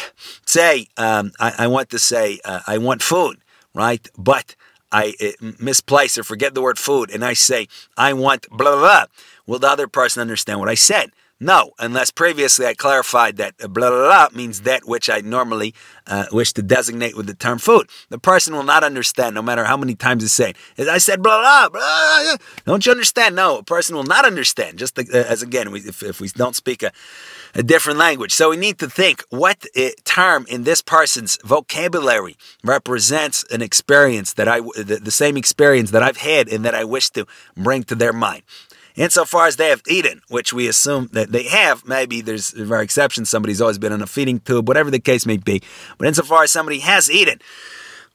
say, 0.44 0.88
um, 0.96 1.30
I, 1.38 1.54
I, 1.58 1.66
want 1.68 1.90
to 1.90 2.00
say, 2.00 2.40
uh, 2.44 2.62
I 2.66 2.78
want 2.78 3.00
food, 3.00 3.36
right? 3.72 4.04
But 4.18 4.56
I 4.90 5.14
uh, 5.20 5.52
misplace 5.60 6.18
or 6.18 6.24
forget 6.24 6.56
the 6.56 6.62
word 6.62 6.76
food 6.76 7.12
and 7.12 7.24
I 7.24 7.34
say, 7.34 7.68
I 7.96 8.14
want 8.14 8.48
blah, 8.50 8.72
blah, 8.72 8.80
blah. 8.80 9.04
Will 9.46 9.60
the 9.60 9.68
other 9.68 9.86
person 9.86 10.20
understand 10.22 10.58
what 10.58 10.68
I 10.68 10.74
said? 10.74 11.12
No, 11.40 11.70
unless 11.78 12.10
previously 12.10 12.66
I 12.66 12.74
clarified 12.74 13.36
that 13.36 13.56
blah, 13.58 13.68
blah, 13.68 13.90
blah 13.90 14.28
means 14.34 14.62
that 14.62 14.88
which 14.88 15.08
I 15.08 15.20
normally 15.20 15.72
uh, 16.04 16.26
wish 16.32 16.52
to 16.54 16.62
designate 16.62 17.16
with 17.16 17.26
the 17.26 17.34
term 17.34 17.58
food. 17.58 17.88
The 18.08 18.18
person 18.18 18.56
will 18.56 18.64
not 18.64 18.82
understand 18.82 19.36
no 19.36 19.42
matter 19.42 19.64
how 19.64 19.76
many 19.76 19.94
times 19.94 20.24
it's 20.24 20.32
said. 20.32 20.56
As 20.76 20.88
I 20.88 20.98
said, 20.98 21.22
blah, 21.22 21.38
blah, 21.38 21.68
blah, 21.68 22.36
don't 22.66 22.84
you 22.84 22.90
understand? 22.90 23.36
No, 23.36 23.58
a 23.58 23.62
person 23.62 23.94
will 23.94 24.02
not 24.02 24.24
understand, 24.24 24.78
just 24.78 24.98
uh, 24.98 25.04
as 25.12 25.40
again, 25.40 25.70
we, 25.70 25.80
if, 25.80 26.02
if 26.02 26.20
we 26.20 26.28
don't 26.28 26.56
speak 26.56 26.82
a, 26.82 26.90
a 27.54 27.62
different 27.62 28.00
language. 28.00 28.32
So 28.32 28.50
we 28.50 28.56
need 28.56 28.78
to 28.80 28.90
think 28.90 29.22
what 29.30 29.64
uh, 29.76 29.90
term 30.04 30.44
in 30.48 30.64
this 30.64 30.80
person's 30.80 31.38
vocabulary 31.44 32.36
represents 32.64 33.44
an 33.52 33.62
experience 33.62 34.32
that 34.32 34.48
I, 34.48 34.58
the, 34.60 35.00
the 35.00 35.12
same 35.12 35.36
experience 35.36 35.92
that 35.92 36.02
I've 36.02 36.16
had 36.16 36.48
and 36.48 36.64
that 36.64 36.74
I 36.74 36.82
wish 36.82 37.10
to 37.10 37.26
bring 37.56 37.84
to 37.84 37.94
their 37.94 38.12
mind 38.12 38.42
insofar 38.98 39.46
as 39.46 39.56
they 39.56 39.68
have 39.68 39.82
eaten, 39.88 40.22
which 40.28 40.52
we 40.52 40.68
assume 40.68 41.08
that 41.12 41.32
they 41.32 41.44
have, 41.44 41.86
maybe 41.86 42.20
there's 42.20 42.52
a 42.54 42.64
rare 42.66 42.82
exception, 42.82 43.24
somebody's 43.24 43.60
always 43.60 43.78
been 43.78 43.92
on 43.92 44.02
a 44.02 44.06
feeding 44.06 44.40
tube, 44.40 44.68
whatever 44.68 44.90
the 44.90 44.98
case 44.98 45.24
may 45.24 45.36
be. 45.36 45.62
But 45.96 46.08
insofar 46.08 46.42
as 46.42 46.52
somebody 46.52 46.80
has 46.80 47.10
eaten, 47.10 47.40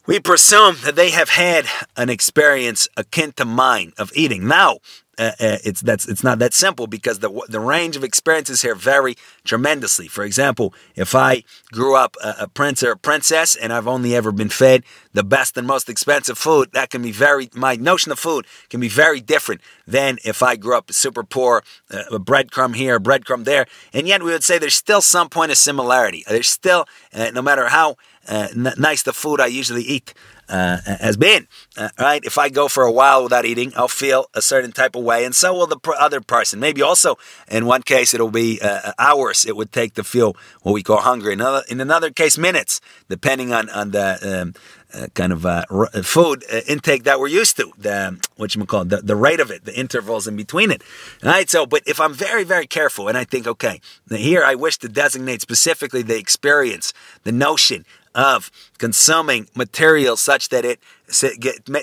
we 0.06 0.20
presume 0.20 0.78
that 0.84 0.96
they 0.96 1.12
have 1.12 1.30
had 1.30 1.66
an 1.96 2.10
experience 2.10 2.88
akin 2.98 3.32
to 3.34 3.46
mine 3.46 3.94
of 3.98 4.12
eating. 4.16 4.48
Now, 4.48 4.80
uh, 5.18 5.32
uh, 5.40 5.58
it's 5.64 5.82
that's 5.82 6.08
it's 6.08 6.24
not 6.24 6.40
that 6.40 6.54
simple 6.54 6.88
because 6.88 7.20
the 7.20 7.30
the 7.48 7.60
range 7.60 7.96
of 7.96 8.04
experiences 8.04 8.64
here 8.64 8.74
vary 8.74 9.16
tremendously. 9.44 10.08
For 10.08 10.24
example, 10.24 10.74
if 10.96 11.14
I 11.14 11.44
grew 11.72 11.96
up 11.96 12.18
a, 12.24 12.36
a, 12.42 12.48
prince 12.48 12.82
or 12.82 12.92
a 12.92 12.98
princess 12.98 13.56
and 13.56 13.72
I've 13.72 13.88
only 13.88 14.16
ever 14.16 14.32
been 14.32 14.50
fed 14.50 14.84
the 15.14 15.24
best 15.24 15.56
and 15.56 15.68
most 15.68 15.88
expensive 15.88 16.38
food, 16.38 16.72
that 16.74 16.90
can 16.90 17.04
be 17.04 17.12
very 17.12 17.50
my 17.54 17.76
notion 17.76 18.12
of 18.12 18.18
food 18.18 18.48
can 18.70 18.80
be 18.80 18.90
very 18.90 19.22
different 19.22 19.62
than 19.86 20.18
if 20.24 20.42
I 20.42 20.56
grew 20.56 20.76
up 20.76 20.92
super 20.92 21.24
poor, 21.24 21.64
uh, 21.92 22.04
a 22.12 22.20
breadcrumb 22.20 22.76
here, 22.76 22.96
a 22.96 23.00
breadcrumb 23.00 23.44
there, 23.44 23.68
and 23.94 24.08
yet 24.08 24.24
we 24.24 24.32
would 24.32 24.44
say 24.44 24.58
there's 24.58 24.76
still 24.76 25.02
some 25.02 25.30
point 25.30 25.52
of 25.52 25.58
similarity. 25.58 26.24
There's 26.28 26.48
still, 26.48 26.86
uh, 27.14 27.30
no 27.32 27.42
matter 27.42 27.68
how 27.68 27.98
uh, 28.28 28.48
n- 28.52 28.74
nice 28.78 29.04
the 29.04 29.14
food 29.14 29.40
I 29.40 29.48
usually 29.48 29.84
eat 29.84 30.14
uh, 30.50 30.78
has 31.00 31.18
been. 31.18 31.48
Uh, 31.78 31.90
right? 32.00 32.24
If 32.24 32.38
I 32.38 32.50
go 32.50 32.68
for 32.68 32.84
a 32.84 32.92
while 32.92 33.24
without 33.24 33.46
eating, 33.46 33.74
I'll 33.76 33.88
feel 33.88 34.28
a 34.34 34.42
certain 34.42 34.72
type 34.72 34.96
of 34.96 35.04
way, 35.04 35.26
and 35.26 35.36
so 35.36 35.54
will 35.54 35.68
the 35.68 35.80
pr- 35.80 35.94
other 36.00 36.22
person. 36.22 36.60
Maybe 36.60 36.82
also, 36.82 37.18
in 37.48 37.66
one 37.66 37.82
case, 37.82 38.14
it'll 38.14 38.32
be 38.32 38.60
uh, 38.62 38.92
hours 39.00 39.46
it 39.46 39.56
would 39.56 39.72
take 39.72 39.94
to 39.96 40.04
feel 40.04 40.36
what 40.62 40.74
we 40.74 40.84
call 40.84 40.98
hungry. 40.98 41.34
In 41.34 41.42
another, 41.42 41.64
in 41.70 41.82
another 41.82 42.12
case, 42.12 42.38
minutes, 42.38 42.82
depending 43.10 43.54
on 43.54 43.70
on 43.70 43.92
the 43.92 44.42
um, 44.42 44.54
uh, 44.94 45.08
kind 45.16 45.34
of 45.34 45.46
uh, 45.46 45.64
r- 45.72 45.88
food 46.04 46.44
uh, 46.54 46.62
intake 46.68 47.04
that 47.04 47.20
we're 47.20 47.28
used 47.28 47.58
to, 47.58 47.72
the 47.78 48.20
what 48.36 48.54
you 48.54 48.64
call 48.66 48.86
the, 48.86 48.98
the 48.98 49.16
rate 49.16 49.40
of 49.40 49.50
it, 49.50 49.66
the 49.66 49.78
intervals 49.78 50.28
in 50.28 50.36
between 50.36 50.70
it. 50.70 50.84
All 51.24 51.32
right. 51.32 51.50
So, 51.50 51.66
but 51.66 51.82
if 51.88 52.00
I'm 52.00 52.14
very 52.14 52.44
very 52.44 52.68
careful, 52.68 53.08
and 53.08 53.18
I 53.18 53.24
think, 53.24 53.48
okay, 53.48 53.82
here 54.10 54.44
I 54.44 54.56
wish 54.56 54.78
to 54.80 54.90
designate 54.90 55.42
specifically 55.42 56.04
the 56.04 56.18
experience, 56.18 56.94
the 57.24 57.32
notion 57.32 57.86
of 58.16 58.52
consuming 58.78 59.48
material 59.56 60.16
such 60.18 60.50
that 60.50 60.66
it 60.66 60.80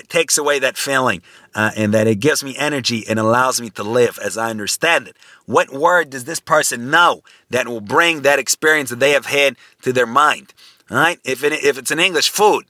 takes 0.09 0.37
away 0.37 0.59
that 0.59 0.77
feeling 0.77 1.21
uh, 1.55 1.71
and 1.75 1.93
that 1.93 2.07
it 2.07 2.19
gives 2.19 2.43
me 2.43 2.55
energy 2.57 3.05
and 3.09 3.19
allows 3.19 3.59
me 3.59 3.69
to 3.71 3.83
live 3.83 4.17
as 4.23 4.37
I 4.37 4.49
understand 4.49 5.07
it. 5.07 5.17
What 5.45 5.71
word 5.71 6.09
does 6.09 6.25
this 6.25 6.39
person 6.39 6.89
know 6.89 7.21
that 7.49 7.67
will 7.67 7.81
bring 7.81 8.21
that 8.21 8.39
experience 8.39 8.89
that 8.89 8.99
they 8.99 9.11
have 9.11 9.25
had 9.25 9.57
to 9.81 9.91
their 9.91 10.07
mind? 10.07 10.53
All 10.89 10.97
right, 10.97 11.19
if 11.23 11.43
it, 11.43 11.53
if 11.53 11.77
it's 11.77 11.91
an 11.91 11.99
English 11.99 12.29
food, 12.29 12.65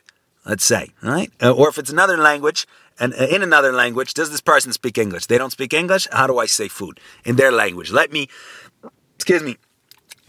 let's 0.46 0.64
say, 0.64 0.90
right, 1.02 1.32
uh, 1.42 1.52
or 1.52 1.70
if 1.70 1.78
it's 1.78 1.92
another 1.92 2.18
language, 2.18 2.68
and 3.00 3.14
uh, 3.14 3.26
in 3.26 3.42
another 3.42 3.72
language, 3.72 4.14
does 4.14 4.30
this 4.30 4.42
person 4.42 4.72
speak 4.74 4.98
English? 4.98 5.26
They 5.26 5.38
don't 5.38 5.52
speak 5.52 5.74
English. 5.74 6.08
How 6.12 6.28
do 6.28 6.38
I 6.38 6.46
say 6.46 6.68
food 6.68 7.00
in 7.26 7.36
their 7.36 7.52
language? 7.52 7.92
Let 7.92 8.12
me, 8.12 8.30
excuse 9.16 9.42
me, 9.42 9.58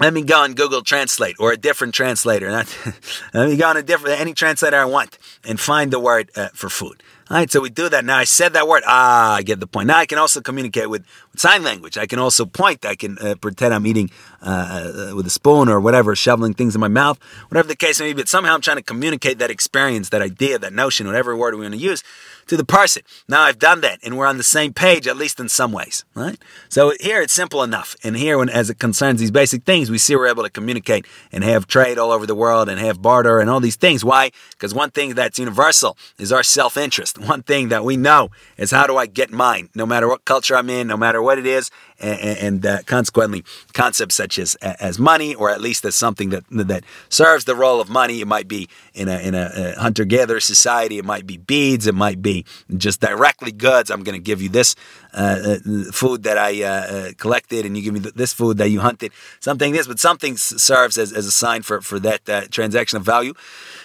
let 0.00 0.12
me 0.12 0.22
go 0.22 0.42
on 0.42 0.55
Google 0.55 0.83
Translate 0.83 1.37
or 1.38 1.52
a 1.52 1.57
different 1.57 1.94
translator. 1.94 2.50
let 3.35 3.48
me 3.48 3.57
go 3.57 3.68
on 3.68 3.76
a 3.76 3.83
different 3.83 4.20
any 4.20 4.35
translator 4.35 4.76
I 4.76 4.85
want 4.85 5.18
and 5.44 5.61
find 5.61 5.92
the 5.92 6.00
word 6.00 6.31
uh, 6.37 6.48
for 6.55 6.68
food. 6.68 7.02
All 7.31 7.38
right, 7.38 7.50
so 7.50 7.61
we 7.61 7.70
do 7.70 7.88
that. 7.88 8.05
Now 8.05 8.18
I 8.18 8.24
said 8.24 8.52
that 8.52 8.68
word. 8.68 8.83
Ah, 8.87 9.37
I 9.37 9.42
get 9.42 9.59
the 9.59 9.66
point. 9.66 9.87
Now 9.87 9.96
I 9.96 10.07
can 10.07 10.18
also 10.18 10.40
communicate 10.42 10.90
with, 10.90 11.07
with 11.31 11.40
sign 11.40 11.62
language. 11.62 11.96
I 11.96 12.07
can 12.07 12.18
also 12.18 12.44
point. 12.44 12.85
I 12.85 12.94
can 12.94 13.16
uh, 13.18 13.37
pretend 13.37 13.72
I'm 13.72 13.87
eating 13.87 14.11
uh, 14.42 15.11
uh 15.12 15.16
with 15.16 15.26
a 15.26 15.31
spoon 15.31 15.68
or 15.68 15.81
whatever, 15.81 16.14
shoveling 16.14 16.52
things 16.52 16.74
in 16.74 16.81
my 16.81 16.88
mouth, 16.88 17.18
whatever 17.48 17.68
the 17.68 17.76
case 17.76 18.00
may 18.00 18.12
be. 18.12 18.20
But 18.20 18.28
somehow 18.28 18.55
I'm 18.55 18.61
trying 18.61 18.76
to 18.76 18.83
communicate 18.83 19.38
that 19.38 19.50
experience, 19.50 20.11
that 20.11 20.20
idea, 20.20 20.59
that 20.59 20.74
notion, 20.74 21.07
whatever 21.07 21.35
word 21.35 21.55
we 21.55 21.62
want 21.62 21.74
to 21.74 21.81
use 21.81 22.02
to 22.46 22.57
the 22.57 22.64
person. 22.64 23.02
Now 23.28 23.42
I've 23.42 23.59
done 23.59 23.81
that 23.83 24.00
and 24.02 24.16
we're 24.16 24.26
on 24.26 24.37
the 24.37 24.42
same 24.42 24.72
page, 24.72 25.07
at 25.07 25.16
least 25.16 25.40
in 25.40 25.48
some 25.48 25.72
ways, 25.72 26.05
right? 26.14 26.38
So 26.68 26.92
here 27.00 27.22
it's 27.22 27.33
simple 27.33 27.62
enough. 27.62 27.96
And 28.02 28.16
here, 28.16 28.38
when, 28.38 28.48
as 28.48 28.70
it 28.70 28.78
concerns 28.78 29.20
these 29.20 29.31
basic 29.31 29.64
things, 29.64 29.90
we 29.90 29.98
see 29.98 30.16
we're 30.16 30.26
able 30.26 30.42
to 30.42 30.50
communicate 30.50 31.07
and 31.31 31.44
have 31.44 31.66
trade 31.66 31.98
all 31.98 32.11
over 32.11 32.26
the 32.26 32.35
world 32.35 32.68
and 32.68 32.78
have 32.78 33.02
barter 33.02 33.40
and 33.40 33.48
all 33.48 33.61
these 33.61 33.76
things. 33.76 34.05
Why? 34.05 34.31
Because 34.50 34.74
one 34.74 34.90
thing 34.90 35.14
that's 35.14 35.38
universal 35.38 35.96
is 36.18 36.33
our 36.33 36.42
self 36.42 36.76
interest. 36.76 37.18
One 37.33 37.42
thing 37.42 37.68
that 37.68 37.85
we 37.85 37.96
know 37.96 38.31
is 38.59 38.72
how 38.72 38.87
do 38.87 38.96
I 38.96 39.07
get 39.07 39.31
mine, 39.31 39.70
no 39.74 39.87
matter 39.87 40.09
what 40.09 40.24
culture 40.24 40.57
I'm 40.57 40.68
in, 40.68 40.87
no 40.88 40.96
matter 40.96 41.22
what 41.22 41.38
it 41.38 41.46
is, 41.46 41.70
and, 42.03 42.65
and 42.65 42.87
consequently, 42.87 43.45
concepts 43.73 44.15
such 44.15 44.38
as 44.38 44.55
as 44.57 44.99
money, 44.99 45.35
or 45.35 45.51
at 45.51 45.61
least 45.61 45.85
as 45.85 45.95
something 45.95 46.31
that 46.31 46.45
that 46.51 46.85
serves 47.09 47.45
the 47.45 47.55
role 47.55 47.81
of 47.81 47.88
money. 47.88 48.21
It 48.21 48.27
might 48.27 48.49
be 48.49 48.69
in 48.95 49.09
a 49.09 49.19
in 49.19 49.35
a, 49.35 49.75
hunter 49.79 50.05
gatherer 50.05 50.41
society. 50.41 50.99
It 50.99 51.05
might 51.05 51.27
be 51.27 51.37
beads. 51.37 51.87
It 51.87 51.95
might 51.95 52.21
be 52.23 52.45
just 52.77 53.01
directly 53.01 53.53
goods. 53.53 53.91
I'm 53.91 54.03
going 54.03 54.19
to 54.19 54.23
give 54.23 54.43
you 54.43 54.49
this 54.49 54.75
uh, 55.15 55.59
uh, 55.67 55.93
food 55.93 56.23
that 56.23 56.38
I 56.38 56.62
uh, 56.62 57.12
collected, 57.19 57.67
and 57.67 57.77
you 57.77 57.83
give 57.83 57.95
me 57.95 58.01
this 58.01 58.33
food 58.33 58.59
that 58.59 58.71
you 58.71 58.81
hunted. 58.81 59.12
Something 59.41 59.73
this, 59.73 59.87
but 59.87 59.99
something 59.99 60.37
serves 60.37 60.99
as, 60.99 61.12
as 61.12 61.27
a 61.27 61.31
sign 61.31 61.62
for 61.62 61.81
for 61.81 61.99
that 62.01 62.51
transaction 62.51 62.97
of 62.97 63.05
value. 63.05 63.35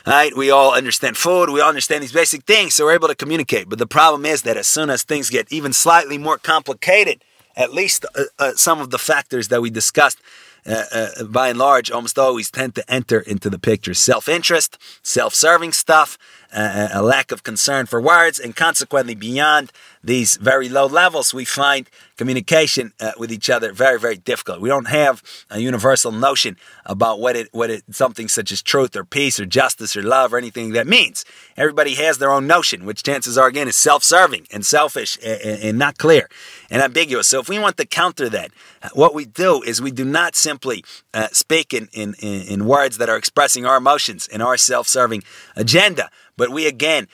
All 0.06 0.14
right, 0.14 0.36
we 0.36 0.52
all 0.52 0.74
understand 0.74 1.18
food. 1.18 1.50
We 1.50 1.60
all 1.60 1.70
understand 1.70 2.02
these 2.02 2.14
basic 2.14 2.44
things, 2.44 2.76
so 2.76 2.86
we're 2.86 2.94
able 2.94 3.10
to 3.10 3.16
communicate. 3.16 3.68
But 3.68 3.80
the 3.80 3.88
problem 3.88 4.26
is 4.26 4.44
that 4.44 4.56
as 4.56 4.68
soon 4.68 4.90
as 4.90 5.04
things 5.04 5.30
get 5.30 5.52
even 5.52 5.74
slightly 5.74 6.18
more 6.18 6.38
complicated, 6.38 7.24
at 7.58 7.74
least 7.74 8.06
uh, 8.16 8.24
uh, 8.40 8.52
some 8.56 8.80
of 8.80 8.92
the 8.92 9.00
factors 9.00 9.50
that 9.50 9.62
we 9.62 9.70
discussed 9.70 10.20
uh, 10.66 10.84
uh, 10.92 11.24
by 11.24 11.50
and 11.50 11.58
large, 11.58 11.90
almost 11.92 12.20
always 12.20 12.52
tend 12.52 12.76
to 12.76 12.92
enter 12.92 13.20
into 13.20 13.50
the 13.50 13.60
picture. 13.60 13.94
Self 13.94 14.30
interest, 14.30 14.78
self 15.02 15.34
serving 15.34 15.74
stuff, 15.74 16.18
uh, 16.54 16.90
a 16.94 17.02
lack 17.02 17.32
of 17.32 17.44
concern 17.44 17.86
for 17.86 18.02
words, 18.02 18.40
and 18.40 18.56
consequently, 18.56 19.16
beyond 19.16 19.72
these 20.04 20.38
very 20.38 20.70
low 20.70 20.86
levels, 20.86 21.34
we 21.34 21.44
find 21.44 21.90
communication 22.18 22.94
uh, 23.00 23.12
with 23.18 23.32
each 23.32 23.50
other 23.50 23.74
very, 23.74 24.00
very 24.00 24.16
difficult. 24.16 24.62
We 24.62 24.70
don't 24.70 24.88
have 24.88 25.22
a 25.50 25.60
universal 25.60 26.12
notion 26.12 26.56
about 26.86 27.20
what 27.20 27.36
it, 27.36 27.50
what 27.52 27.70
it, 27.70 27.84
something 27.92 28.28
such 28.28 28.52
as 28.52 28.62
truth 28.62 28.96
or 28.96 29.04
peace 29.04 29.40
or 29.40 29.46
justice 29.46 29.96
or 29.98 30.02
love 30.02 30.34
or 30.34 30.38
anything 30.38 30.72
that 30.74 30.88
means. 30.88 31.26
Everybody 31.58 31.96
has 31.96 32.18
their 32.18 32.32
own 32.32 32.48
notion, 32.48 32.86
which 32.86 33.04
chances 33.04 33.38
are 33.38 33.48
again 33.48 33.68
is 33.68 33.76
self-serving 33.76 34.48
and 34.52 34.66
selfish 34.66 35.18
and, 35.24 35.42
and 35.62 35.78
not 35.78 35.98
clear 35.98 36.30
and 36.70 36.82
ambiguous. 36.82 37.28
So 37.28 37.40
if 37.40 37.50
we 37.50 37.60
want 37.60 37.78
to 37.78 37.86
counter 37.86 38.30
that, 38.30 38.52
what 38.94 39.14
we 39.14 39.26
do 39.26 39.62
is 39.64 39.82
we 39.82 39.92
do 39.92 40.06
not 40.06 40.36
simply 40.36 40.84
uh, 41.14 41.28
speak 41.32 41.74
in, 41.74 41.90
in, 41.94 42.16
in 42.16 42.66
words 42.66 42.98
that 42.98 43.10
are 43.10 43.18
expressing 43.18 43.66
our 43.66 43.78
emotions 43.78 44.28
and 44.32 44.42
our 44.42 44.58
self-serving 44.58 45.24
agenda, 45.56 46.10
but 46.38 46.50
we 46.50 46.68
again 46.68 47.08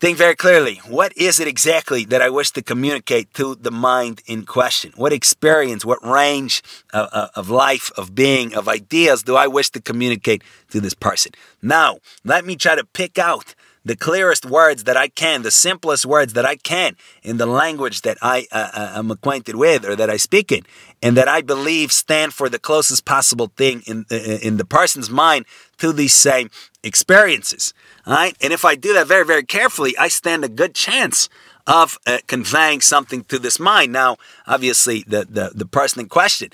Think 0.00 0.16
very 0.16 0.36
clearly. 0.36 0.76
What 0.86 1.12
is 1.16 1.40
it 1.40 1.48
exactly 1.48 2.04
that 2.04 2.22
I 2.22 2.30
wish 2.30 2.52
to 2.52 2.62
communicate 2.62 3.34
to 3.34 3.56
the 3.56 3.72
mind 3.72 4.22
in 4.26 4.46
question? 4.46 4.92
What 4.94 5.12
experience, 5.12 5.84
what 5.84 5.98
range 6.06 6.62
of, 6.92 7.30
of, 7.34 7.50
life, 7.50 7.90
of 7.96 8.14
being, 8.14 8.54
of 8.54 8.68
ideas 8.68 9.24
do 9.24 9.34
I 9.34 9.48
wish 9.48 9.70
to 9.70 9.80
communicate 9.80 10.44
to 10.70 10.80
this 10.80 10.94
person? 10.94 11.32
Now, 11.62 11.98
let 12.24 12.44
me 12.44 12.54
try 12.54 12.76
to 12.76 12.84
pick 12.84 13.18
out 13.18 13.56
the 13.84 13.96
clearest 13.96 14.46
words 14.46 14.84
that 14.84 14.96
I 14.96 15.08
can, 15.08 15.42
the 15.42 15.50
simplest 15.50 16.06
words 16.06 16.34
that 16.34 16.44
I 16.44 16.56
can 16.56 16.94
in 17.22 17.38
the 17.38 17.46
language 17.46 18.02
that 18.02 18.18
I 18.22 18.46
uh, 18.52 18.70
uh 18.72 18.92
am 18.98 19.10
acquainted 19.10 19.56
with 19.56 19.84
or 19.84 19.96
that 19.96 20.10
I 20.10 20.16
speak 20.18 20.52
in, 20.52 20.62
and 21.02 21.16
that 21.16 21.26
I 21.26 21.40
believe 21.40 21.90
stand 21.90 22.34
for 22.34 22.48
the 22.48 22.58
closest 22.58 23.04
possible 23.04 23.50
thing 23.56 23.82
in 23.86 24.04
uh, 24.10 24.16
in 24.42 24.58
the 24.58 24.64
person's 24.64 25.10
mind 25.10 25.46
to 25.78 25.92
these 25.92 26.14
same 26.14 26.50
experiences. 26.88 27.72
All 28.06 28.14
right, 28.14 28.36
and 28.40 28.52
if 28.52 28.64
I 28.64 28.74
do 28.74 28.92
that 28.94 29.06
very 29.06 29.24
very 29.24 29.44
carefully, 29.44 29.96
I 29.98 30.08
stand 30.08 30.44
a 30.44 30.48
good 30.48 30.74
chance 30.74 31.28
of 31.66 31.98
uh, 32.06 32.18
conveying 32.26 32.80
something 32.80 33.24
to 33.24 33.38
this 33.38 33.60
mind. 33.60 33.92
Now, 33.92 34.16
obviously, 34.46 35.04
the, 35.06 35.26
the 35.30 35.52
the 35.54 35.66
person 35.66 36.00
in 36.00 36.08
question 36.08 36.50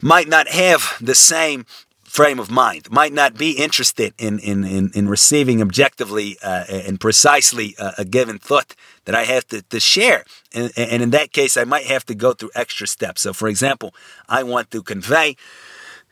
might 0.00 0.28
not 0.28 0.48
have 0.48 0.96
the 1.00 1.14
same 1.14 1.66
frame 2.16 2.38
of 2.38 2.50
mind, 2.50 2.90
might 2.90 3.12
not 3.12 3.36
be 3.36 3.50
interested 3.50 4.14
in, 4.16 4.38
in, 4.38 4.64
in, 4.64 4.90
in 4.94 5.08
receiving 5.08 5.60
objectively 5.60 6.38
uh, 6.42 6.64
and 6.68 6.98
precisely 6.98 7.74
uh, 7.78 7.92
a 7.98 8.04
given 8.04 8.38
thought 8.38 8.74
that 9.04 9.14
I 9.14 9.24
have 9.24 9.46
to, 9.48 9.60
to 9.60 9.80
share. 9.80 10.24
And, 10.54 10.72
and 10.76 11.02
in 11.02 11.10
that 11.10 11.32
case, 11.32 11.56
I 11.58 11.64
might 11.64 11.84
have 11.86 12.06
to 12.06 12.14
go 12.14 12.32
through 12.32 12.52
extra 12.54 12.86
steps. 12.86 13.22
So, 13.22 13.34
for 13.34 13.48
example, 13.48 13.94
I 14.28 14.44
want 14.44 14.70
to 14.70 14.82
convey 14.82 15.36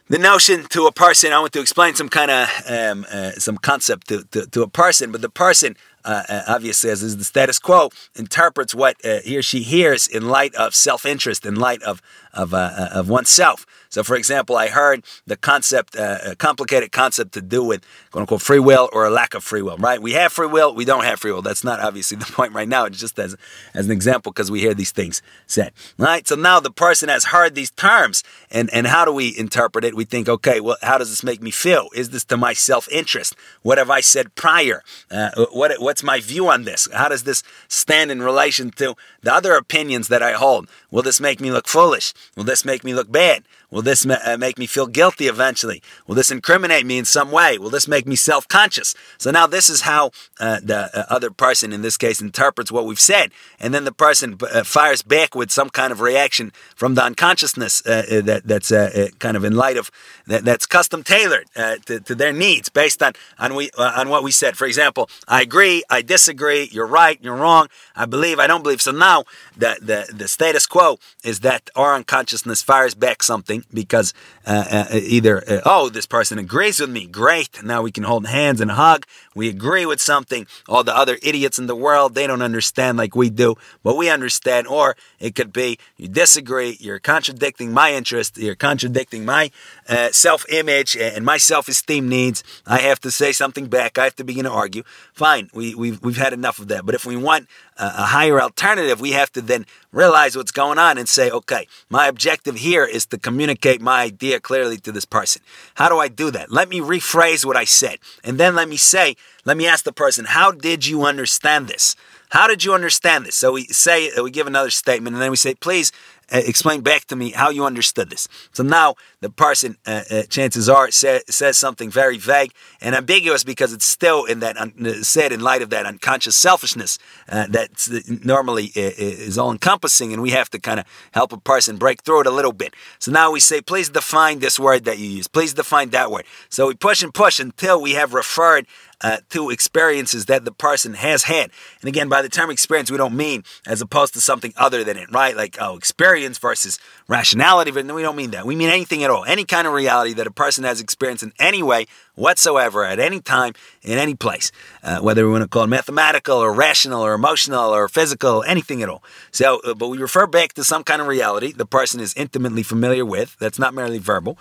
the 0.08 0.18
notion 0.18 0.66
to 0.70 0.86
a 0.86 0.92
person, 0.92 1.32
I 1.32 1.40
want 1.40 1.52
to 1.54 1.60
explain 1.60 1.94
some 1.94 2.08
kind 2.08 2.30
of 2.30 2.48
um, 2.68 3.06
uh, 3.10 3.32
some 3.32 3.56
concept 3.56 4.08
to, 4.08 4.24
to, 4.32 4.46
to, 4.46 4.62
a 4.62 4.68
person, 4.68 5.12
but 5.12 5.22
the 5.22 5.30
person 5.30 5.76
uh, 6.04 6.22
uh, 6.28 6.42
obviously, 6.48 6.90
as 6.90 7.02
is 7.02 7.16
the 7.16 7.24
status 7.24 7.58
quo, 7.58 7.88
interprets 8.14 8.74
what 8.74 8.96
uh, 9.04 9.20
he 9.24 9.38
or 9.38 9.42
she 9.42 9.62
hears 9.62 10.06
in 10.06 10.28
light 10.28 10.54
of 10.54 10.74
self-interest, 10.74 11.46
in 11.46 11.54
light 11.54 11.82
of 11.82 12.02
of, 12.34 12.52
uh, 12.52 12.56
uh, 12.76 12.88
of 12.92 13.08
oneself. 13.08 13.64
So, 13.94 14.02
for 14.02 14.16
example, 14.16 14.56
I 14.56 14.66
heard 14.66 15.04
the 15.24 15.36
concept, 15.36 15.94
uh, 15.94 16.18
a 16.24 16.34
complicated 16.34 16.90
concept 16.90 17.30
to 17.34 17.40
do 17.40 17.62
with 17.62 17.86
quote 18.10 18.22
unquote 18.22 18.42
free 18.42 18.58
will 18.58 18.90
or 18.92 19.06
a 19.06 19.10
lack 19.10 19.34
of 19.34 19.44
free 19.44 19.62
will, 19.62 19.76
right? 19.76 20.02
We 20.02 20.14
have 20.14 20.32
free 20.32 20.48
will, 20.48 20.74
we 20.74 20.84
don't 20.84 21.04
have 21.04 21.20
free 21.20 21.30
will. 21.30 21.42
That's 21.42 21.62
not 21.62 21.78
obviously 21.78 22.16
the 22.22 22.24
point 22.24 22.54
right 22.54 22.68
now. 22.68 22.86
It's 22.86 22.98
just 22.98 23.20
as, 23.20 23.36
as 23.72 23.86
an 23.86 23.92
example 23.92 24.32
because 24.32 24.50
we 24.50 24.58
hear 24.58 24.74
these 24.74 24.90
things 24.90 25.22
said, 25.46 25.72
right? 25.96 26.26
So 26.26 26.34
now 26.34 26.58
the 26.58 26.72
person 26.72 27.08
has 27.08 27.26
heard 27.26 27.54
these 27.54 27.70
terms, 27.70 28.24
and, 28.50 28.68
and 28.74 28.88
how 28.88 29.04
do 29.04 29.12
we 29.12 29.32
interpret 29.38 29.84
it? 29.84 29.94
We 29.94 30.04
think, 30.04 30.28
okay, 30.28 30.58
well, 30.58 30.76
how 30.82 30.98
does 30.98 31.10
this 31.10 31.22
make 31.22 31.40
me 31.40 31.52
feel? 31.52 31.88
Is 31.94 32.10
this 32.10 32.24
to 32.24 32.36
my 32.36 32.52
self 32.52 32.88
interest? 32.90 33.36
What 33.62 33.78
have 33.78 33.90
I 33.90 34.00
said 34.00 34.34
prior? 34.34 34.82
Uh, 35.08 35.46
what, 35.52 35.70
what's 35.78 36.02
my 36.02 36.18
view 36.18 36.48
on 36.48 36.64
this? 36.64 36.88
How 36.92 37.08
does 37.08 37.22
this 37.22 37.44
stand 37.68 38.10
in 38.10 38.20
relation 38.20 38.70
to 38.72 38.96
the 39.22 39.32
other 39.32 39.52
opinions 39.52 40.08
that 40.08 40.20
I 40.20 40.32
hold? 40.32 40.68
Will 40.94 41.02
this 41.02 41.20
make 41.20 41.40
me 41.40 41.50
look 41.50 41.66
foolish? 41.66 42.14
Will 42.36 42.44
this 42.44 42.64
make 42.64 42.84
me 42.84 42.94
look 42.94 43.10
bad? 43.10 43.42
Will 43.68 43.82
this 43.82 44.06
ma- 44.06 44.18
uh, 44.24 44.36
make 44.36 44.56
me 44.56 44.66
feel 44.66 44.86
guilty 44.86 45.26
eventually? 45.26 45.82
Will 46.06 46.14
this 46.14 46.30
incriminate 46.30 46.86
me 46.86 46.98
in 46.98 47.04
some 47.04 47.32
way? 47.32 47.58
Will 47.58 47.70
this 47.70 47.88
make 47.88 48.06
me 48.06 48.14
self 48.14 48.46
conscious? 48.46 48.94
So 49.18 49.32
now 49.32 49.48
this 49.48 49.68
is 49.68 49.80
how 49.80 50.12
uh, 50.38 50.60
the 50.62 50.96
uh, 50.96 51.06
other 51.10 51.32
person, 51.32 51.72
in 51.72 51.82
this 51.82 51.96
case, 51.96 52.20
interprets 52.20 52.70
what 52.70 52.86
we've 52.86 53.00
said. 53.00 53.32
And 53.58 53.74
then 53.74 53.84
the 53.84 53.90
person 53.90 54.38
uh, 54.40 54.62
fires 54.62 55.02
back 55.02 55.34
with 55.34 55.50
some 55.50 55.68
kind 55.68 55.90
of 55.90 56.00
reaction 56.00 56.52
from 56.76 56.94
the 56.94 57.02
unconsciousness 57.02 57.84
uh, 57.84 58.04
uh, 58.08 58.20
that, 58.20 58.42
that's 58.44 58.70
kind 59.18 59.36
of 59.36 59.42
in 59.42 59.56
light 59.56 59.76
of 59.76 59.90
that, 60.28 60.44
that's 60.44 60.64
custom 60.64 61.02
tailored 61.02 61.46
to, 61.56 61.98
to, 61.98 62.14
their 62.14 62.32
needs 62.32 62.68
based 62.68 63.02
on, 63.02 63.14
on, 63.40 63.56
we, 63.56 63.68
on 63.76 64.08
what 64.08 64.22
we 64.22 64.30
said. 64.30 64.56
For 64.56 64.66
example, 64.66 65.10
I 65.26 65.42
agree, 65.42 65.82
I 65.90 66.02
disagree, 66.02 66.68
you're 66.70 66.86
right, 66.86 67.18
you're 67.20 67.34
wrong, 67.34 67.66
I 67.96 68.06
believe, 68.06 68.38
I 68.38 68.46
don't 68.46 68.62
believe. 68.62 68.80
So 68.80 68.92
now 68.92 69.24
the, 69.56 69.76
the, 69.82 70.14
the 70.14 70.28
status 70.28 70.66
quo 70.68 70.83
is 71.22 71.40
that 71.40 71.70
our 71.74 71.94
unconsciousness 71.94 72.62
fires 72.62 72.94
back 72.94 73.22
something 73.22 73.64
because 73.72 74.12
uh, 74.46 74.64
uh, 74.70 74.86
either, 74.92 75.42
uh, 75.48 75.60
oh, 75.64 75.88
this 75.88 76.06
person 76.06 76.38
agrees 76.38 76.80
with 76.80 76.90
me, 76.90 77.06
great, 77.06 77.62
now 77.62 77.82
we 77.82 77.90
can 77.90 78.04
hold 78.04 78.26
hands 78.26 78.60
and 78.60 78.70
hug, 78.70 79.06
we 79.34 79.48
agree 79.48 79.86
with 79.86 80.00
something, 80.00 80.46
all 80.68 80.84
the 80.84 80.96
other 80.96 81.18
idiots 81.22 81.58
in 81.58 81.66
the 81.66 81.76
world, 81.76 82.14
they 82.14 82.26
don't 82.26 82.42
understand 82.42 82.98
like 82.98 83.14
we 83.14 83.30
do, 83.30 83.54
but 83.82 83.96
we 83.96 84.08
understand, 84.08 84.66
or 84.66 84.96
it 85.18 85.34
could 85.34 85.52
be 85.52 85.78
you 85.96 86.08
disagree, 86.08 86.76
you're 86.80 86.98
contradicting 86.98 87.72
my 87.72 87.92
interest, 87.92 88.36
you're 88.36 88.54
contradicting 88.54 89.24
my 89.24 89.50
uh, 89.88 90.10
self 90.12 90.44
image 90.50 90.96
and 90.96 91.24
my 91.24 91.38
self 91.38 91.68
esteem 91.68 92.08
needs, 92.08 92.44
I 92.66 92.78
have 92.80 93.00
to 93.00 93.10
say 93.10 93.32
something 93.32 93.66
back, 93.66 93.98
I 93.98 94.04
have 94.04 94.16
to 94.16 94.24
begin 94.24 94.44
to 94.44 94.50
argue. 94.50 94.82
Fine, 95.12 95.50
we, 95.54 95.74
we've, 95.74 96.02
we've 96.02 96.16
had 96.16 96.32
enough 96.32 96.58
of 96.58 96.68
that, 96.68 96.84
but 96.86 96.94
if 96.94 97.04
we 97.06 97.16
want 97.16 97.48
a 97.76 98.06
higher 98.06 98.40
alternative, 98.40 99.00
we 99.00 99.12
have 99.12 99.32
to 99.32 99.40
then 99.40 99.66
realize 99.92 100.36
what's 100.36 100.52
going 100.52 100.78
on 100.78 100.98
and 100.98 101.08
say, 101.08 101.30
okay, 101.30 101.66
my 101.88 102.06
objective 102.06 102.56
here 102.56 102.84
is 102.84 103.06
to 103.06 103.18
communicate 103.18 103.80
my 103.80 104.02
idea 104.02 104.40
clearly 104.40 104.76
to 104.78 104.92
this 104.92 105.04
person. 105.04 105.42
How 105.74 105.88
do 105.88 105.98
I 105.98 106.08
do 106.08 106.30
that? 106.30 106.52
Let 106.52 106.68
me 106.68 106.80
rephrase 106.80 107.44
what 107.44 107.56
I 107.56 107.64
said. 107.64 107.98
And 108.22 108.38
then 108.38 108.54
let 108.54 108.68
me 108.68 108.76
say, 108.76 109.16
let 109.44 109.56
me 109.56 109.66
ask 109.66 109.84
the 109.84 109.92
person, 109.92 110.24
how 110.26 110.52
did 110.52 110.86
you 110.86 111.04
understand 111.04 111.68
this? 111.68 111.96
How 112.30 112.48
did 112.48 112.64
you 112.64 112.74
understand 112.74 113.26
this? 113.26 113.36
So 113.36 113.52
we 113.52 113.64
say, 113.66 114.10
we 114.20 114.30
give 114.30 114.48
another 114.48 114.70
statement, 114.70 115.14
and 115.14 115.22
then 115.22 115.30
we 115.30 115.36
say, 115.36 115.54
please 115.54 115.92
uh, 116.32 116.42
explain 116.44 116.80
back 116.80 117.04
to 117.06 117.16
me 117.16 117.30
how 117.30 117.50
you 117.50 117.64
understood 117.64 118.10
this. 118.10 118.28
So 118.52 118.62
now 118.62 118.94
the 119.20 119.30
person, 119.30 119.76
uh, 119.86 120.02
uh, 120.10 120.22
chances 120.24 120.68
are, 120.68 120.90
say, 120.90 121.22
says 121.28 121.58
something 121.58 121.90
very 121.90 122.18
vague 122.18 122.52
and 122.80 122.94
ambiguous 122.94 123.44
because 123.44 123.72
it's 123.72 123.84
still 123.84 124.24
in 124.24 124.40
that 124.40 124.56
un- 124.56 124.74
uh, 124.84 125.02
said 125.02 125.32
in 125.32 125.40
light 125.40 125.62
of 125.62 125.70
that 125.70 125.86
unconscious 125.86 126.36
selfishness 126.36 126.98
uh, 127.28 127.46
that 127.48 127.88
normally 128.24 128.66
is 128.74 129.38
all 129.38 129.50
encompassing, 129.50 130.12
and 130.12 130.22
we 130.22 130.30
have 130.30 130.50
to 130.50 130.58
kind 130.58 130.80
of 130.80 130.86
help 131.12 131.32
a 131.32 131.38
person 131.38 131.76
break 131.76 132.02
through 132.02 132.20
it 132.20 132.26
a 132.26 132.30
little 132.30 132.52
bit. 132.52 132.74
So 132.98 133.12
now 133.12 133.30
we 133.30 133.40
say, 133.40 133.60
please 133.60 133.88
define 133.88 134.38
this 134.38 134.58
word 134.58 134.84
that 134.84 134.98
you 134.98 135.06
use. 135.06 135.28
Please 135.28 135.54
define 135.54 135.90
that 135.90 136.10
word. 136.10 136.24
So 136.48 136.68
we 136.68 136.74
push 136.74 137.02
and 137.02 137.12
push 137.12 137.38
until 137.40 137.80
we 137.80 137.92
have 137.92 138.14
referred 138.14 138.66
uh, 139.04 139.18
to 139.28 139.50
experiences 139.50 140.24
that 140.24 140.46
the 140.46 140.50
person 140.50 140.94
has 140.94 141.24
had. 141.24 141.50
And 141.82 141.88
again, 141.88 142.08
by 142.08 142.22
the 142.22 142.30
term 142.30 142.50
experience, 142.50 142.90
we 142.90 142.96
don't 142.96 143.14
mean 143.14 143.44
as 143.66 143.82
opposed 143.82 144.14
to 144.14 144.20
something 144.20 144.54
other 144.56 144.82
than 144.82 144.96
it, 144.96 145.12
right? 145.12 145.36
Like, 145.36 145.58
oh, 145.60 145.76
experience 145.76 146.38
versus 146.38 146.78
rationality. 147.06 147.70
But 147.70 147.84
we 147.94 148.00
don't 148.00 148.16
mean 148.16 148.30
that. 148.30 148.46
We 148.46 148.56
mean 148.56 148.70
anything 148.70 149.04
at 149.04 149.10
all. 149.10 149.22
Any 149.26 149.44
kind 149.44 149.66
of 149.66 149.74
reality 149.74 150.14
that 150.14 150.26
a 150.26 150.30
person 150.30 150.64
has 150.64 150.80
experienced 150.80 151.22
in 151.22 151.34
any 151.38 151.62
way 151.62 151.84
whatsoever, 152.14 152.82
at 152.82 152.98
any 152.98 153.20
time, 153.20 153.52
in 153.82 153.98
any 153.98 154.14
place. 154.14 154.50
Uh, 154.82 155.00
whether 155.00 155.26
we 155.26 155.32
want 155.32 155.42
to 155.42 155.48
call 155.48 155.64
it 155.64 155.68
mathematical 155.68 156.38
or 156.38 156.54
rational 156.54 157.02
or 157.02 157.12
emotional 157.12 157.74
or 157.74 157.88
physical, 157.88 158.42
anything 158.44 158.82
at 158.82 158.88
all. 158.88 159.02
So, 159.32 159.60
uh, 159.66 159.74
but 159.74 159.88
we 159.88 159.98
refer 159.98 160.26
back 160.26 160.54
to 160.54 160.64
some 160.64 160.82
kind 160.82 161.02
of 161.02 161.08
reality 161.08 161.52
the 161.52 161.66
person 161.66 162.00
is 162.00 162.14
intimately 162.16 162.62
familiar 162.62 163.04
with. 163.04 163.36
That's 163.38 163.58
not 163.58 163.74
merely 163.74 163.98
verbal. 163.98 164.38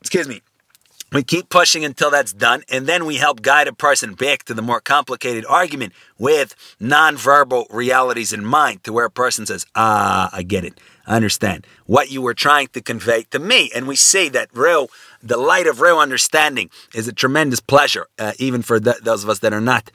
Excuse 0.00 0.26
me. 0.26 0.40
We 1.12 1.24
keep 1.24 1.48
pushing 1.48 1.84
until 1.84 2.10
that's 2.10 2.32
done, 2.32 2.62
and 2.68 2.86
then 2.86 3.04
we 3.04 3.16
help 3.16 3.42
guide 3.42 3.66
a 3.66 3.72
person 3.72 4.14
back 4.14 4.44
to 4.44 4.54
the 4.54 4.62
more 4.62 4.80
complicated 4.80 5.44
argument 5.48 5.92
with 6.18 6.54
nonverbal 6.80 7.66
realities 7.68 8.32
in 8.32 8.44
mind, 8.44 8.84
to 8.84 8.92
where 8.92 9.06
a 9.06 9.10
person 9.10 9.44
says, 9.44 9.66
Ah, 9.74 10.30
I 10.32 10.44
get 10.44 10.64
it. 10.64 10.78
I 11.08 11.16
understand 11.16 11.66
what 11.86 12.12
you 12.12 12.22
were 12.22 12.34
trying 12.34 12.68
to 12.68 12.80
convey 12.80 13.24
to 13.32 13.40
me. 13.40 13.72
And 13.74 13.88
we 13.88 13.96
see 13.96 14.28
that 14.28 14.50
real, 14.54 14.88
the 15.20 15.36
light 15.36 15.66
of 15.66 15.80
real 15.80 15.98
understanding 15.98 16.70
is 16.94 17.08
a 17.08 17.12
tremendous 17.12 17.58
pleasure, 17.58 18.06
uh, 18.16 18.32
even 18.38 18.62
for 18.62 18.78
th- 18.78 18.98
those 18.98 19.24
of 19.24 19.30
us 19.30 19.40
that 19.40 19.52
are 19.52 19.60
not 19.60 19.90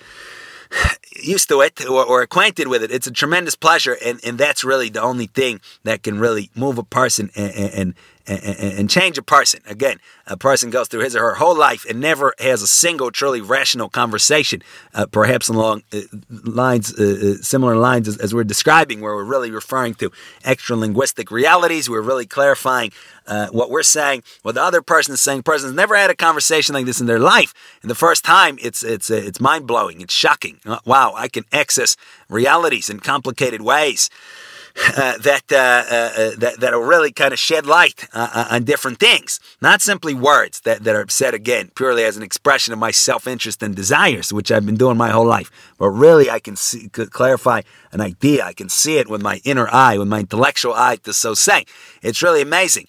used 1.23 1.47
to 1.47 1.61
it 1.61 1.85
or, 1.85 2.03
or, 2.03 2.21
acquainted 2.21 2.67
with 2.67 2.83
it. 2.83 2.91
It's 2.91 3.07
a 3.07 3.11
tremendous 3.11 3.55
pleasure, 3.55 3.95
and, 4.03 4.19
and 4.25 4.37
that's 4.37 4.63
really 4.65 4.89
the 4.89 5.01
only 5.01 5.27
thing 5.27 5.61
that 5.83 6.03
can 6.03 6.19
really 6.19 6.49
move 6.55 6.77
a 6.77 6.83
person 6.83 7.31
and, 7.35 7.53
and, 7.53 7.93
and, 8.27 8.43
and, 8.79 8.89
change 8.89 9.17
a 9.17 9.21
person. 9.21 9.61
Again, 9.67 9.97
a 10.25 10.37
person 10.37 10.69
goes 10.69 10.87
through 10.87 11.01
his 11.01 11.15
or 11.15 11.21
her 11.21 11.35
whole 11.35 11.55
life 11.55 11.85
and 11.87 11.99
never 11.99 12.33
has 12.39 12.61
a 12.61 12.67
single 12.67 13.11
truly 13.11 13.41
rational 13.41 13.89
conversation, 13.89 14.61
uh, 14.93 15.05
perhaps 15.05 15.47
along 15.47 15.83
uh, 15.93 16.01
lines, 16.29 16.93
uh, 16.99 17.35
uh, 17.39 17.43
similar 17.43 17.75
lines 17.75 18.07
as, 18.07 18.17
as, 18.17 18.33
we're 18.33 18.43
describing, 18.43 19.01
where 19.01 19.15
we're 19.15 19.23
really 19.23 19.51
referring 19.51 19.93
to 19.95 20.11
extra 20.43 20.75
linguistic 20.75 21.29
realities. 21.29 21.89
We're 21.89 22.01
really 22.01 22.25
clarifying 22.25 22.91
uh, 23.27 23.47
what 23.47 23.69
we're 23.69 23.83
saying, 23.83 24.23
what 24.41 24.55
the 24.55 24.63
other 24.63 24.81
person 24.81 25.13
is 25.13 25.21
saying. 25.21 25.43
Person's 25.43 25.73
never 25.73 25.95
had 25.95 26.09
a 26.09 26.15
conversation 26.15 26.73
like 26.73 26.85
this 26.85 26.99
in 26.99 27.07
their 27.07 27.19
life, 27.19 27.53
and 27.81 27.91
the 27.91 27.95
first 27.95 28.25
time, 28.25 28.57
it's 28.61 28.83
it's 28.83 29.09
it's 29.09 29.39
mind 29.39 29.67
blowing. 29.67 30.01
It's 30.01 30.13
shocking. 30.13 30.59
wow, 30.85 31.13
I 31.15 31.27
can 31.27 31.45
access 31.51 31.95
realities 32.29 32.89
in 32.89 32.99
complicated 32.99 33.61
ways. 33.61 34.09
Uh, 34.97 35.17
that, 35.17 35.43
uh, 35.51 35.55
uh, 35.55 36.35
that 36.37 36.55
that'll 36.59 36.81
really 36.81 37.11
kind 37.11 37.33
of 37.33 37.39
shed 37.39 37.65
light 37.65 38.07
uh, 38.13 38.29
uh, 38.33 38.47
on 38.51 38.63
different 38.63 38.97
things, 38.97 39.41
not 39.61 39.81
simply 39.81 40.13
words 40.13 40.61
that, 40.61 40.83
that 40.83 40.95
are 40.95 41.05
said 41.09 41.33
again 41.33 41.69
purely 41.75 42.03
as 42.03 42.15
an 42.15 42.23
expression 42.23 42.71
of 42.71 42.79
my 42.79 42.91
self-interest 42.91 43.61
and 43.61 43.75
desires, 43.75 44.31
which 44.31 44.51
I've 44.51 44.65
been 44.65 44.77
doing 44.77 44.95
my 44.95 45.09
whole 45.09 45.25
life. 45.25 45.51
But 45.77 45.89
really, 45.89 46.29
I 46.29 46.39
can 46.39 46.55
see, 46.55 46.87
clarify 46.89 47.61
an 47.91 47.99
idea. 47.99 48.45
I 48.45 48.53
can 48.53 48.69
see 48.69 48.97
it 48.97 49.09
with 49.09 49.21
my 49.21 49.41
inner 49.43 49.67
eye, 49.69 49.97
with 49.97 50.07
my 50.07 50.19
intellectual 50.19 50.73
eye, 50.73 50.97
to 51.03 51.13
so 51.13 51.33
say. 51.33 51.65
It's 52.01 52.21
really 52.21 52.41
amazing. 52.41 52.87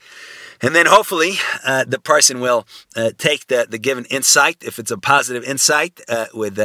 And 0.63 0.75
then 0.75 0.87
hopefully 0.87 1.35
uh, 1.65 1.85
the 1.85 1.99
person 1.99 2.41
will 2.41 2.67
uh, 2.95 3.11
take 3.19 3.49
the, 3.49 3.67
the 3.69 3.79
given 3.79 4.05
insight, 4.07 4.63
if 4.63 4.79
it's 4.79 4.91
a 4.91 4.99
positive 4.99 5.45
insight, 5.45 6.01
uh, 6.09 6.27
with 6.33 6.59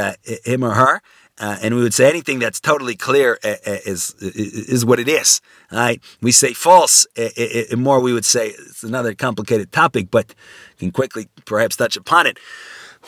him 0.45 0.63
or 0.63 0.75
her, 0.75 1.01
Uh, 1.41 1.57
and 1.63 1.75
we 1.75 1.81
would 1.81 1.93
say 1.93 2.07
anything 2.07 2.37
that's 2.37 2.59
totally 2.59 2.95
clear 2.95 3.39
uh, 3.43 3.55
uh 3.65 3.77
is, 3.83 4.13
is 4.21 4.85
what 4.85 4.99
it 4.99 5.09
is. 5.09 5.41
Right? 5.71 5.99
We 6.21 6.31
say 6.31 6.53
false. 6.53 7.07
Uh, 7.17 7.75
more, 7.75 7.99
we 7.99 8.13
would 8.13 8.25
say 8.25 8.49
it's 8.49 8.83
another 8.83 9.15
complicated 9.15 9.71
topic, 9.71 10.11
but 10.11 10.35
can 10.77 10.91
quickly 10.91 11.27
perhaps 11.45 11.75
touch 11.75 11.97
upon 11.97 12.27
it. 12.27 12.37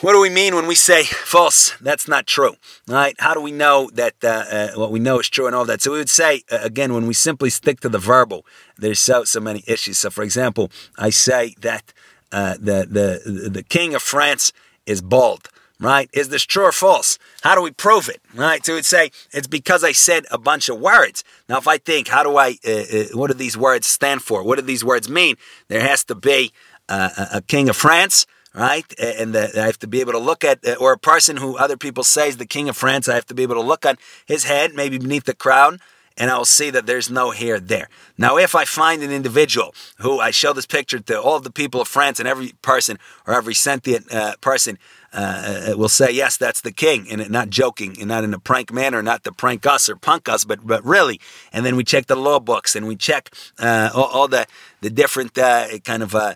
What 0.01 0.13
do 0.13 0.19
we 0.19 0.31
mean 0.31 0.55
when 0.55 0.65
we 0.65 0.73
say 0.73 1.03
false? 1.03 1.75
That's 1.79 2.07
not 2.07 2.25
true, 2.25 2.55
right? 2.87 3.15
How 3.19 3.35
do 3.35 3.41
we 3.41 3.51
know 3.51 3.91
that 3.93 4.15
uh, 4.23 4.27
uh, 4.27 4.67
what 4.73 4.91
we 4.91 4.99
know 4.99 5.19
is 5.19 5.29
true 5.29 5.45
and 5.45 5.55
all 5.55 5.65
that? 5.65 5.83
So 5.83 5.91
we 5.91 5.99
would 5.99 6.09
say 6.09 6.41
again 6.49 6.95
when 6.95 7.05
we 7.05 7.13
simply 7.13 7.51
stick 7.51 7.79
to 7.81 7.89
the 7.89 7.99
verbal. 7.99 8.43
There's 8.75 8.99
so 8.99 9.23
so 9.23 9.39
many 9.39 9.63
issues. 9.67 9.99
So 9.99 10.09
for 10.09 10.23
example, 10.23 10.71
I 10.97 11.11
say 11.11 11.53
that 11.61 11.93
the 12.31 12.87
the 12.89 13.49
the 13.49 13.63
king 13.63 13.93
of 13.93 14.01
France 14.01 14.51
is 14.87 15.01
bald. 15.03 15.49
Right? 15.79 16.09
Is 16.13 16.29
this 16.29 16.43
true 16.43 16.63
or 16.63 16.71
false? 16.71 17.19
How 17.43 17.55
do 17.55 17.61
we 17.61 17.71
prove 17.71 18.09
it? 18.09 18.21
Right? 18.33 18.65
So 18.65 18.75
we'd 18.75 18.85
say 18.85 19.11
it's 19.31 19.47
because 19.47 19.83
I 19.83 19.91
said 19.91 20.25
a 20.31 20.37
bunch 20.37 20.69
of 20.69 20.79
words. 20.79 21.23
Now, 21.49 21.57
if 21.57 21.67
I 21.67 21.77
think, 21.77 22.07
how 22.07 22.23
do 22.23 22.37
I? 22.37 22.57
Uh, 22.65 22.71
uh, 22.71 23.03
what 23.13 23.27
do 23.27 23.33
these 23.33 23.57
words 23.57 23.85
stand 23.85 24.21
for? 24.21 24.43
What 24.43 24.57
do 24.57 24.61
these 24.61 24.83
words 24.83 25.09
mean? 25.09 25.35
There 25.67 25.81
has 25.81 26.03
to 26.05 26.15
be 26.15 26.53
a 26.89 27.41
king 27.47 27.69
of 27.69 27.75
France 27.75 28.25
right? 28.55 28.85
And 28.99 29.33
the, 29.33 29.59
I 29.59 29.65
have 29.65 29.79
to 29.79 29.87
be 29.87 29.99
able 29.99 30.11
to 30.11 30.19
look 30.19 30.43
at, 30.43 30.59
or 30.79 30.93
a 30.93 30.97
person 30.97 31.37
who 31.37 31.57
other 31.57 31.75
people 31.75 32.03
say 32.03 32.29
is 32.29 32.37
the 32.37 32.45
king 32.45 32.69
of 32.69 32.77
France, 32.77 33.09
I 33.09 33.15
have 33.15 33.25
to 33.25 33.33
be 33.33 33.41
able 33.41 33.55
to 33.55 33.61
look 33.61 33.83
on 33.83 33.97
his 34.27 34.43
head, 34.43 34.75
maybe 34.75 34.99
beneath 34.99 35.23
the 35.23 35.33
crown, 35.33 35.79
and 36.17 36.29
I 36.29 36.37
will 36.37 36.45
see 36.45 36.69
that 36.69 36.85
there's 36.85 37.09
no 37.09 37.31
hair 37.31 37.59
there. 37.59 37.89
Now, 38.17 38.37
if 38.37 38.53
I 38.53 38.65
find 38.65 39.01
an 39.01 39.11
individual 39.11 39.73
who 39.97 40.19
I 40.19 40.31
show 40.31 40.53
this 40.53 40.65
picture 40.65 40.99
to 40.99 41.19
all 41.19 41.37
of 41.37 41.43
the 41.43 41.51
people 41.51 41.81
of 41.81 41.87
France 41.87 42.19
and 42.19 42.27
every 42.27 42.53
person 42.61 42.99
or 43.25 43.33
every 43.33 43.55
sentient 43.55 44.13
uh, 44.13 44.35
person 44.39 44.77
uh, 45.13 45.71
uh 45.71 45.77
will 45.77 45.89
say, 45.89 46.11
yes, 46.11 46.37
that's 46.37 46.61
the 46.61 46.71
king, 46.71 47.07
and 47.09 47.29
not 47.29 47.49
joking, 47.49 47.97
and 47.99 48.07
not 48.07 48.23
in 48.23 48.33
a 48.33 48.39
prank 48.39 48.71
manner, 48.71 49.01
not 49.03 49.23
to 49.23 49.31
prank 49.31 49.65
us 49.65 49.89
or 49.89 49.95
punk 49.95 50.27
us, 50.27 50.43
but 50.45 50.65
but 50.65 50.83
really. 50.83 51.19
And 51.51 51.65
then 51.65 51.75
we 51.75 51.83
check 51.83 52.07
the 52.07 52.15
law 52.15 52.39
books 52.39 52.75
and 52.75 52.87
we 52.87 52.95
check 52.95 53.29
uh, 53.59 53.89
all, 53.93 54.05
all, 54.05 54.27
the 54.27 54.47
the 54.81 54.89
different 54.89 55.37
uh, 55.37 55.79
kind 55.83 56.03
of 56.03 56.15
uh, 56.15 56.35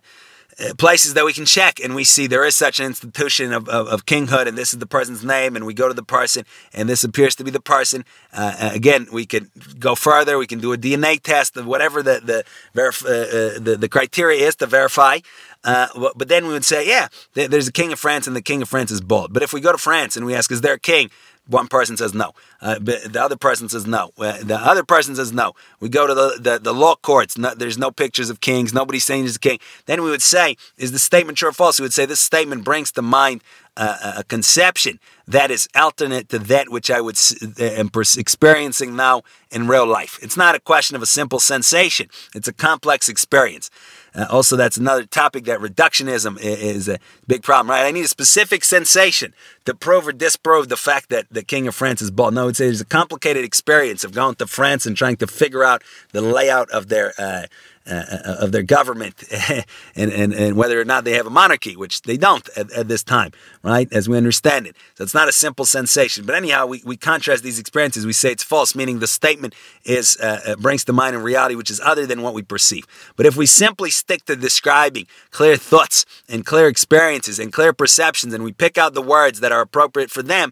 places 0.77 1.13
that 1.13 1.25
we 1.25 1.33
can 1.33 1.45
check 1.45 1.79
and 1.79 1.93
we 1.93 2.03
see 2.03 2.25
there 2.25 2.43
is 2.43 2.55
such 2.55 2.79
an 2.79 2.85
institution 2.87 3.53
of, 3.53 3.69
of, 3.69 3.87
of, 3.87 4.05
kinghood 4.05 4.47
and 4.47 4.57
this 4.57 4.73
is 4.73 4.79
the 4.79 4.87
person's 4.87 5.23
name 5.23 5.55
and 5.55 5.65
we 5.65 5.73
go 5.73 5.87
to 5.87 5.93
the 5.93 6.03
person 6.03 6.43
and 6.73 6.89
this 6.89 7.03
appears 7.03 7.35
to 7.35 7.43
be 7.43 7.51
the 7.51 7.59
person 7.59 8.03
uh, 8.33 8.55
uh 8.59 8.69
again 8.73 9.07
we 9.11 9.25
can 9.25 9.51
go 9.77 9.93
further 9.93 10.37
we 10.37 10.47
can 10.47 10.59
do 10.59 10.73
a 10.73 10.77
dna 10.77 11.21
test 11.21 11.57
of 11.57 11.67
whatever 11.67 12.01
the 12.01 12.19
the, 12.23 12.43
verif- 12.73 13.05
uh, 13.05 13.09
uh, 13.09 13.59
the, 13.59 13.77
the 13.77 13.87
criteria 13.87 14.47
is 14.47 14.55
to 14.55 14.65
verify 14.65 15.19
uh, 15.63 15.87
but 16.15 16.29
then 16.29 16.47
we 16.47 16.53
would 16.53 16.63
say, 16.63 16.87
yeah, 16.87 17.07
there's 17.33 17.67
a 17.67 17.71
king 17.73 17.91
of 17.91 17.99
France 17.99 18.25
and 18.25 18.35
the 18.35 18.41
king 18.41 18.61
of 18.61 18.69
France 18.69 18.89
is 18.89 19.01
bald. 19.01 19.33
But 19.33 19.43
if 19.43 19.51
we 19.51 19.59
go 19.59 19.73
to 19.73 19.77
France 19.77 20.15
and 20.15 20.25
we 20.25 20.33
ask, 20.33 20.49
is 20.49 20.61
there 20.61 20.75
a 20.75 20.79
king? 20.79 21.09
One 21.47 21.67
person 21.67 21.97
says 21.97 22.13
no. 22.13 22.33
Uh, 22.61 22.79
the 22.79 23.21
other 23.21 23.37
person 23.37 23.69
says 23.69 23.85
no. 23.87 24.11
Uh, 24.17 24.43
the 24.43 24.57
other 24.57 24.83
person 24.83 25.15
says 25.15 25.31
no. 25.31 25.53
We 25.79 25.89
go 25.89 26.05
to 26.05 26.13
the, 26.13 26.37
the, 26.39 26.59
the 26.59 26.73
law 26.73 26.95
courts. 26.95 27.37
No, 27.37 27.53
there's 27.55 27.77
no 27.77 27.91
pictures 27.91 28.29
of 28.29 28.41
kings. 28.41 28.73
Nobody's 28.73 29.05
saying 29.05 29.23
he's 29.23 29.37
a 29.37 29.39
king. 29.39 29.59
Then 29.85 30.03
we 30.03 30.09
would 30.09 30.21
say, 30.21 30.57
is 30.77 30.91
the 30.91 30.99
statement 30.99 31.37
true 31.37 31.49
or 31.49 31.53
false? 31.53 31.79
We 31.79 31.83
would 31.83 31.93
say 31.93 32.05
this 32.05 32.19
statement 32.19 32.63
brings 32.63 32.91
to 32.93 33.01
mind 33.01 33.41
uh, 33.77 34.13
a 34.17 34.23
conception 34.23 34.99
that 35.27 35.51
is 35.51 35.69
alternate 35.75 36.29
to 36.29 36.39
that 36.39 36.69
which 36.69 36.89
I 36.89 36.99
would 36.99 37.17
uh, 37.59 37.63
am 37.63 37.91
experiencing 38.17 38.95
now 38.95 39.21
in 39.51 39.67
real 39.67 39.85
life. 39.85 40.17
It's 40.21 40.35
not 40.35 40.55
a 40.55 40.59
question 40.59 40.95
of 40.95 41.01
a 41.01 41.05
simple 41.05 41.39
sensation. 41.39 42.09
It's 42.33 42.47
a 42.47 42.53
complex 42.53 43.07
experience. 43.07 43.69
Uh, 44.15 44.25
also, 44.29 44.55
that's 44.55 44.77
another 44.77 45.05
topic 45.05 45.45
that 45.45 45.59
reductionism 45.59 46.39
is 46.39 46.87
a 46.87 46.99
big 47.27 47.43
problem, 47.43 47.69
right? 47.69 47.85
I 47.85 47.91
need 47.91 48.05
a 48.05 48.07
specific 48.07 48.63
sensation 48.63 49.33
to 49.65 49.73
prove 49.73 50.07
or 50.07 50.11
disprove 50.11 50.69
the 50.69 50.77
fact 50.77 51.09
that 51.09 51.27
the 51.29 51.43
King 51.43 51.67
of 51.67 51.75
France 51.75 52.01
is 52.01 52.11
bald. 52.11 52.33
No, 52.33 52.47
it's, 52.47 52.59
there's 52.59 52.81
a 52.81 52.85
complicated 52.85 53.43
experience 53.43 54.03
of 54.03 54.13
going 54.13 54.35
to 54.35 54.47
France 54.47 54.85
and 54.85 54.95
trying 54.97 55.17
to 55.17 55.27
figure 55.27 55.63
out 55.63 55.83
the 56.11 56.21
layout 56.21 56.69
of 56.71 56.87
their 56.87 57.13
uh, 57.17 57.43
uh, 57.89 58.37
of 58.39 58.51
their 58.51 58.63
government 58.63 59.23
and, 59.95 60.11
and, 60.11 60.33
and 60.33 60.57
whether 60.57 60.79
or 60.79 60.85
not 60.85 61.03
they 61.03 61.13
have 61.13 61.27
a 61.27 61.31
monarchy, 61.31 61.75
which 61.75 62.01
they 62.03 62.17
don't 62.17 62.47
at, 62.57 62.71
at, 62.71 62.87
this 62.87 63.03
time, 63.03 63.31
right? 63.63 63.91
As 63.91 64.07
we 64.09 64.17
understand 64.17 64.67
it. 64.67 64.75
So 64.95 65.03
it's 65.03 65.13
not 65.13 65.27
a 65.27 65.31
simple 65.31 65.65
sensation. 65.65 66.25
But 66.25 66.35
anyhow, 66.35 66.65
we, 66.65 66.81
we 66.85 66.97
contrast 66.97 67.43
these 67.43 67.59
experiences. 67.59 68.05
We 68.05 68.13
say 68.13 68.31
it's 68.31 68.43
false, 68.43 68.75
meaning 68.75 68.99
the 68.99 69.07
statement 69.07 69.55
is 69.83 70.17
uh, 70.21 70.41
uh 70.45 70.55
brings 70.55 70.83
to 70.85 70.93
mind 70.93 71.15
a 71.15 71.19
reality 71.19 71.55
which 71.55 71.71
is 71.71 71.79
other 71.79 72.05
than 72.05 72.21
what 72.21 72.33
we 72.33 72.41
perceive. 72.41 72.85
But 73.15 73.25
if 73.25 73.35
we 73.35 73.45
simply 73.45 73.89
stick 73.89 74.25
to 74.25 74.35
describing 74.35 75.07
clear 75.31 75.57
thoughts 75.57 76.05
and 76.29 76.45
clear 76.45 76.67
experiences 76.67 77.39
and 77.39 77.51
clear 77.53 77.73
perceptions 77.73 78.33
and 78.33 78.43
we 78.43 78.51
pick 78.51 78.77
out 78.77 78.93
the 78.93 79.01
words 79.01 79.39
that 79.39 79.51
are 79.51 79.61
appropriate 79.61 80.11
for 80.11 80.23
them, 80.23 80.51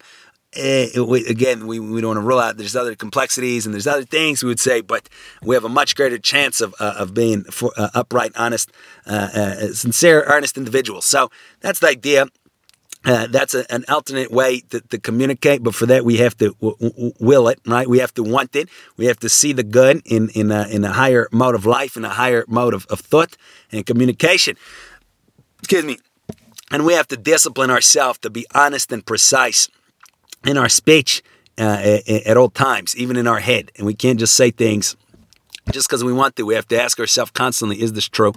uh, 0.57 1.05
we, 1.05 1.25
again, 1.25 1.67
we, 1.67 1.79
we 1.79 2.01
don't 2.01 2.09
want 2.09 2.17
to 2.17 2.21
rule 2.21 2.39
out 2.39 2.57
there's 2.57 2.75
other 2.75 2.95
complexities 2.95 3.65
and 3.65 3.73
there's 3.73 3.87
other 3.87 4.05
things 4.05 4.43
we 4.43 4.47
would 4.47 4.59
say, 4.59 4.81
but 4.81 5.09
we 5.41 5.55
have 5.55 5.63
a 5.63 5.69
much 5.69 5.95
greater 5.95 6.17
chance 6.17 6.61
of, 6.61 6.73
uh, 6.79 6.95
of 6.97 7.13
being 7.13 7.43
for, 7.43 7.71
uh, 7.77 7.89
upright, 7.93 8.31
honest, 8.35 8.71
uh, 9.05 9.29
uh, 9.33 9.55
sincere, 9.73 10.23
earnest 10.23 10.57
individuals. 10.57 11.05
So 11.05 11.29
that's 11.61 11.79
the 11.79 11.87
idea. 11.87 12.27
Uh, 13.03 13.27
that's 13.27 13.53
a, 13.53 13.71
an 13.71 13.85
alternate 13.87 14.31
way 14.31 14.61
to, 14.61 14.81
to, 14.81 14.97
communicate, 14.97 15.61
but 15.61 15.75
for 15.75 15.85
that 15.85 16.03
we 16.03 16.17
have 16.17 16.35
to 16.37 16.55
w- 16.59 16.75
w- 16.79 17.13
will 17.19 17.47
it, 17.47 17.59
right? 17.67 17.87
We 17.87 17.99
have 17.99 18.11
to 18.15 18.23
want 18.23 18.55
it. 18.55 18.67
We 18.97 19.05
have 19.05 19.19
to 19.19 19.29
see 19.29 19.53
the 19.53 19.63
good 19.63 20.01
in 20.05 20.29
in 20.29 20.51
a, 20.51 20.67
in 20.69 20.83
a 20.83 20.91
higher 20.91 21.27
mode 21.31 21.53
of 21.53 21.67
life, 21.67 21.97
in 21.97 22.03
a 22.03 22.09
higher 22.09 22.45
mode 22.47 22.73
of, 22.73 22.87
of 22.87 23.01
thought 23.01 23.37
and 23.71 23.85
communication. 23.85 24.57
Excuse 25.59 25.85
me. 25.85 25.99
And 26.71 26.83
we 26.83 26.93
have 26.93 27.07
to 27.09 27.17
discipline 27.17 27.69
ourselves 27.69 28.17
to 28.19 28.31
be 28.31 28.47
honest 28.55 28.91
and 28.91 29.05
precise 29.05 29.69
in 30.45 30.57
our 30.57 30.69
speech 30.69 31.23
uh, 31.57 31.99
at 32.25 32.37
all 32.37 32.49
times, 32.49 32.95
even 32.95 33.17
in 33.17 33.27
our 33.27 33.39
head. 33.39 33.71
And 33.77 33.85
we 33.85 33.93
can't 33.93 34.19
just 34.19 34.35
say 34.35 34.51
things 34.51 34.95
just 35.71 35.87
because 35.87 36.03
we 36.03 36.13
want 36.13 36.35
to. 36.35 36.43
We 36.45 36.55
have 36.55 36.67
to 36.69 36.81
ask 36.81 36.99
ourselves 36.99 37.31
constantly, 37.31 37.81
is 37.81 37.93
this 37.93 38.07
true? 38.07 38.33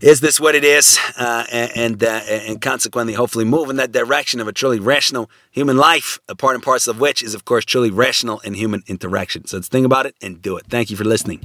Is 0.00 0.20
this 0.20 0.38
what 0.38 0.54
it 0.54 0.64
is? 0.64 0.98
Uh, 1.16 1.44
and 1.50 2.02
uh, 2.02 2.20
and 2.28 2.60
consequently, 2.60 3.14
hopefully, 3.14 3.44
move 3.44 3.70
in 3.70 3.76
that 3.76 3.92
direction 3.92 4.40
of 4.40 4.48
a 4.48 4.52
truly 4.52 4.78
rational 4.78 5.30
human 5.50 5.76
life. 5.76 6.18
A 6.28 6.34
part 6.34 6.54
and 6.54 6.62
parcel 6.62 6.90
of 6.90 7.00
which 7.00 7.22
is, 7.22 7.34
of 7.34 7.44
course, 7.44 7.64
truly 7.64 7.90
rational 7.90 8.40
and 8.44 8.56
human 8.56 8.82
interaction. 8.86 9.46
So 9.46 9.56
let's 9.56 9.68
think 9.68 9.86
about 9.86 10.04
it 10.04 10.14
and 10.20 10.42
do 10.42 10.56
it. 10.56 10.66
Thank 10.68 10.90
you 10.90 10.96
for 10.96 11.04
listening. 11.04 11.40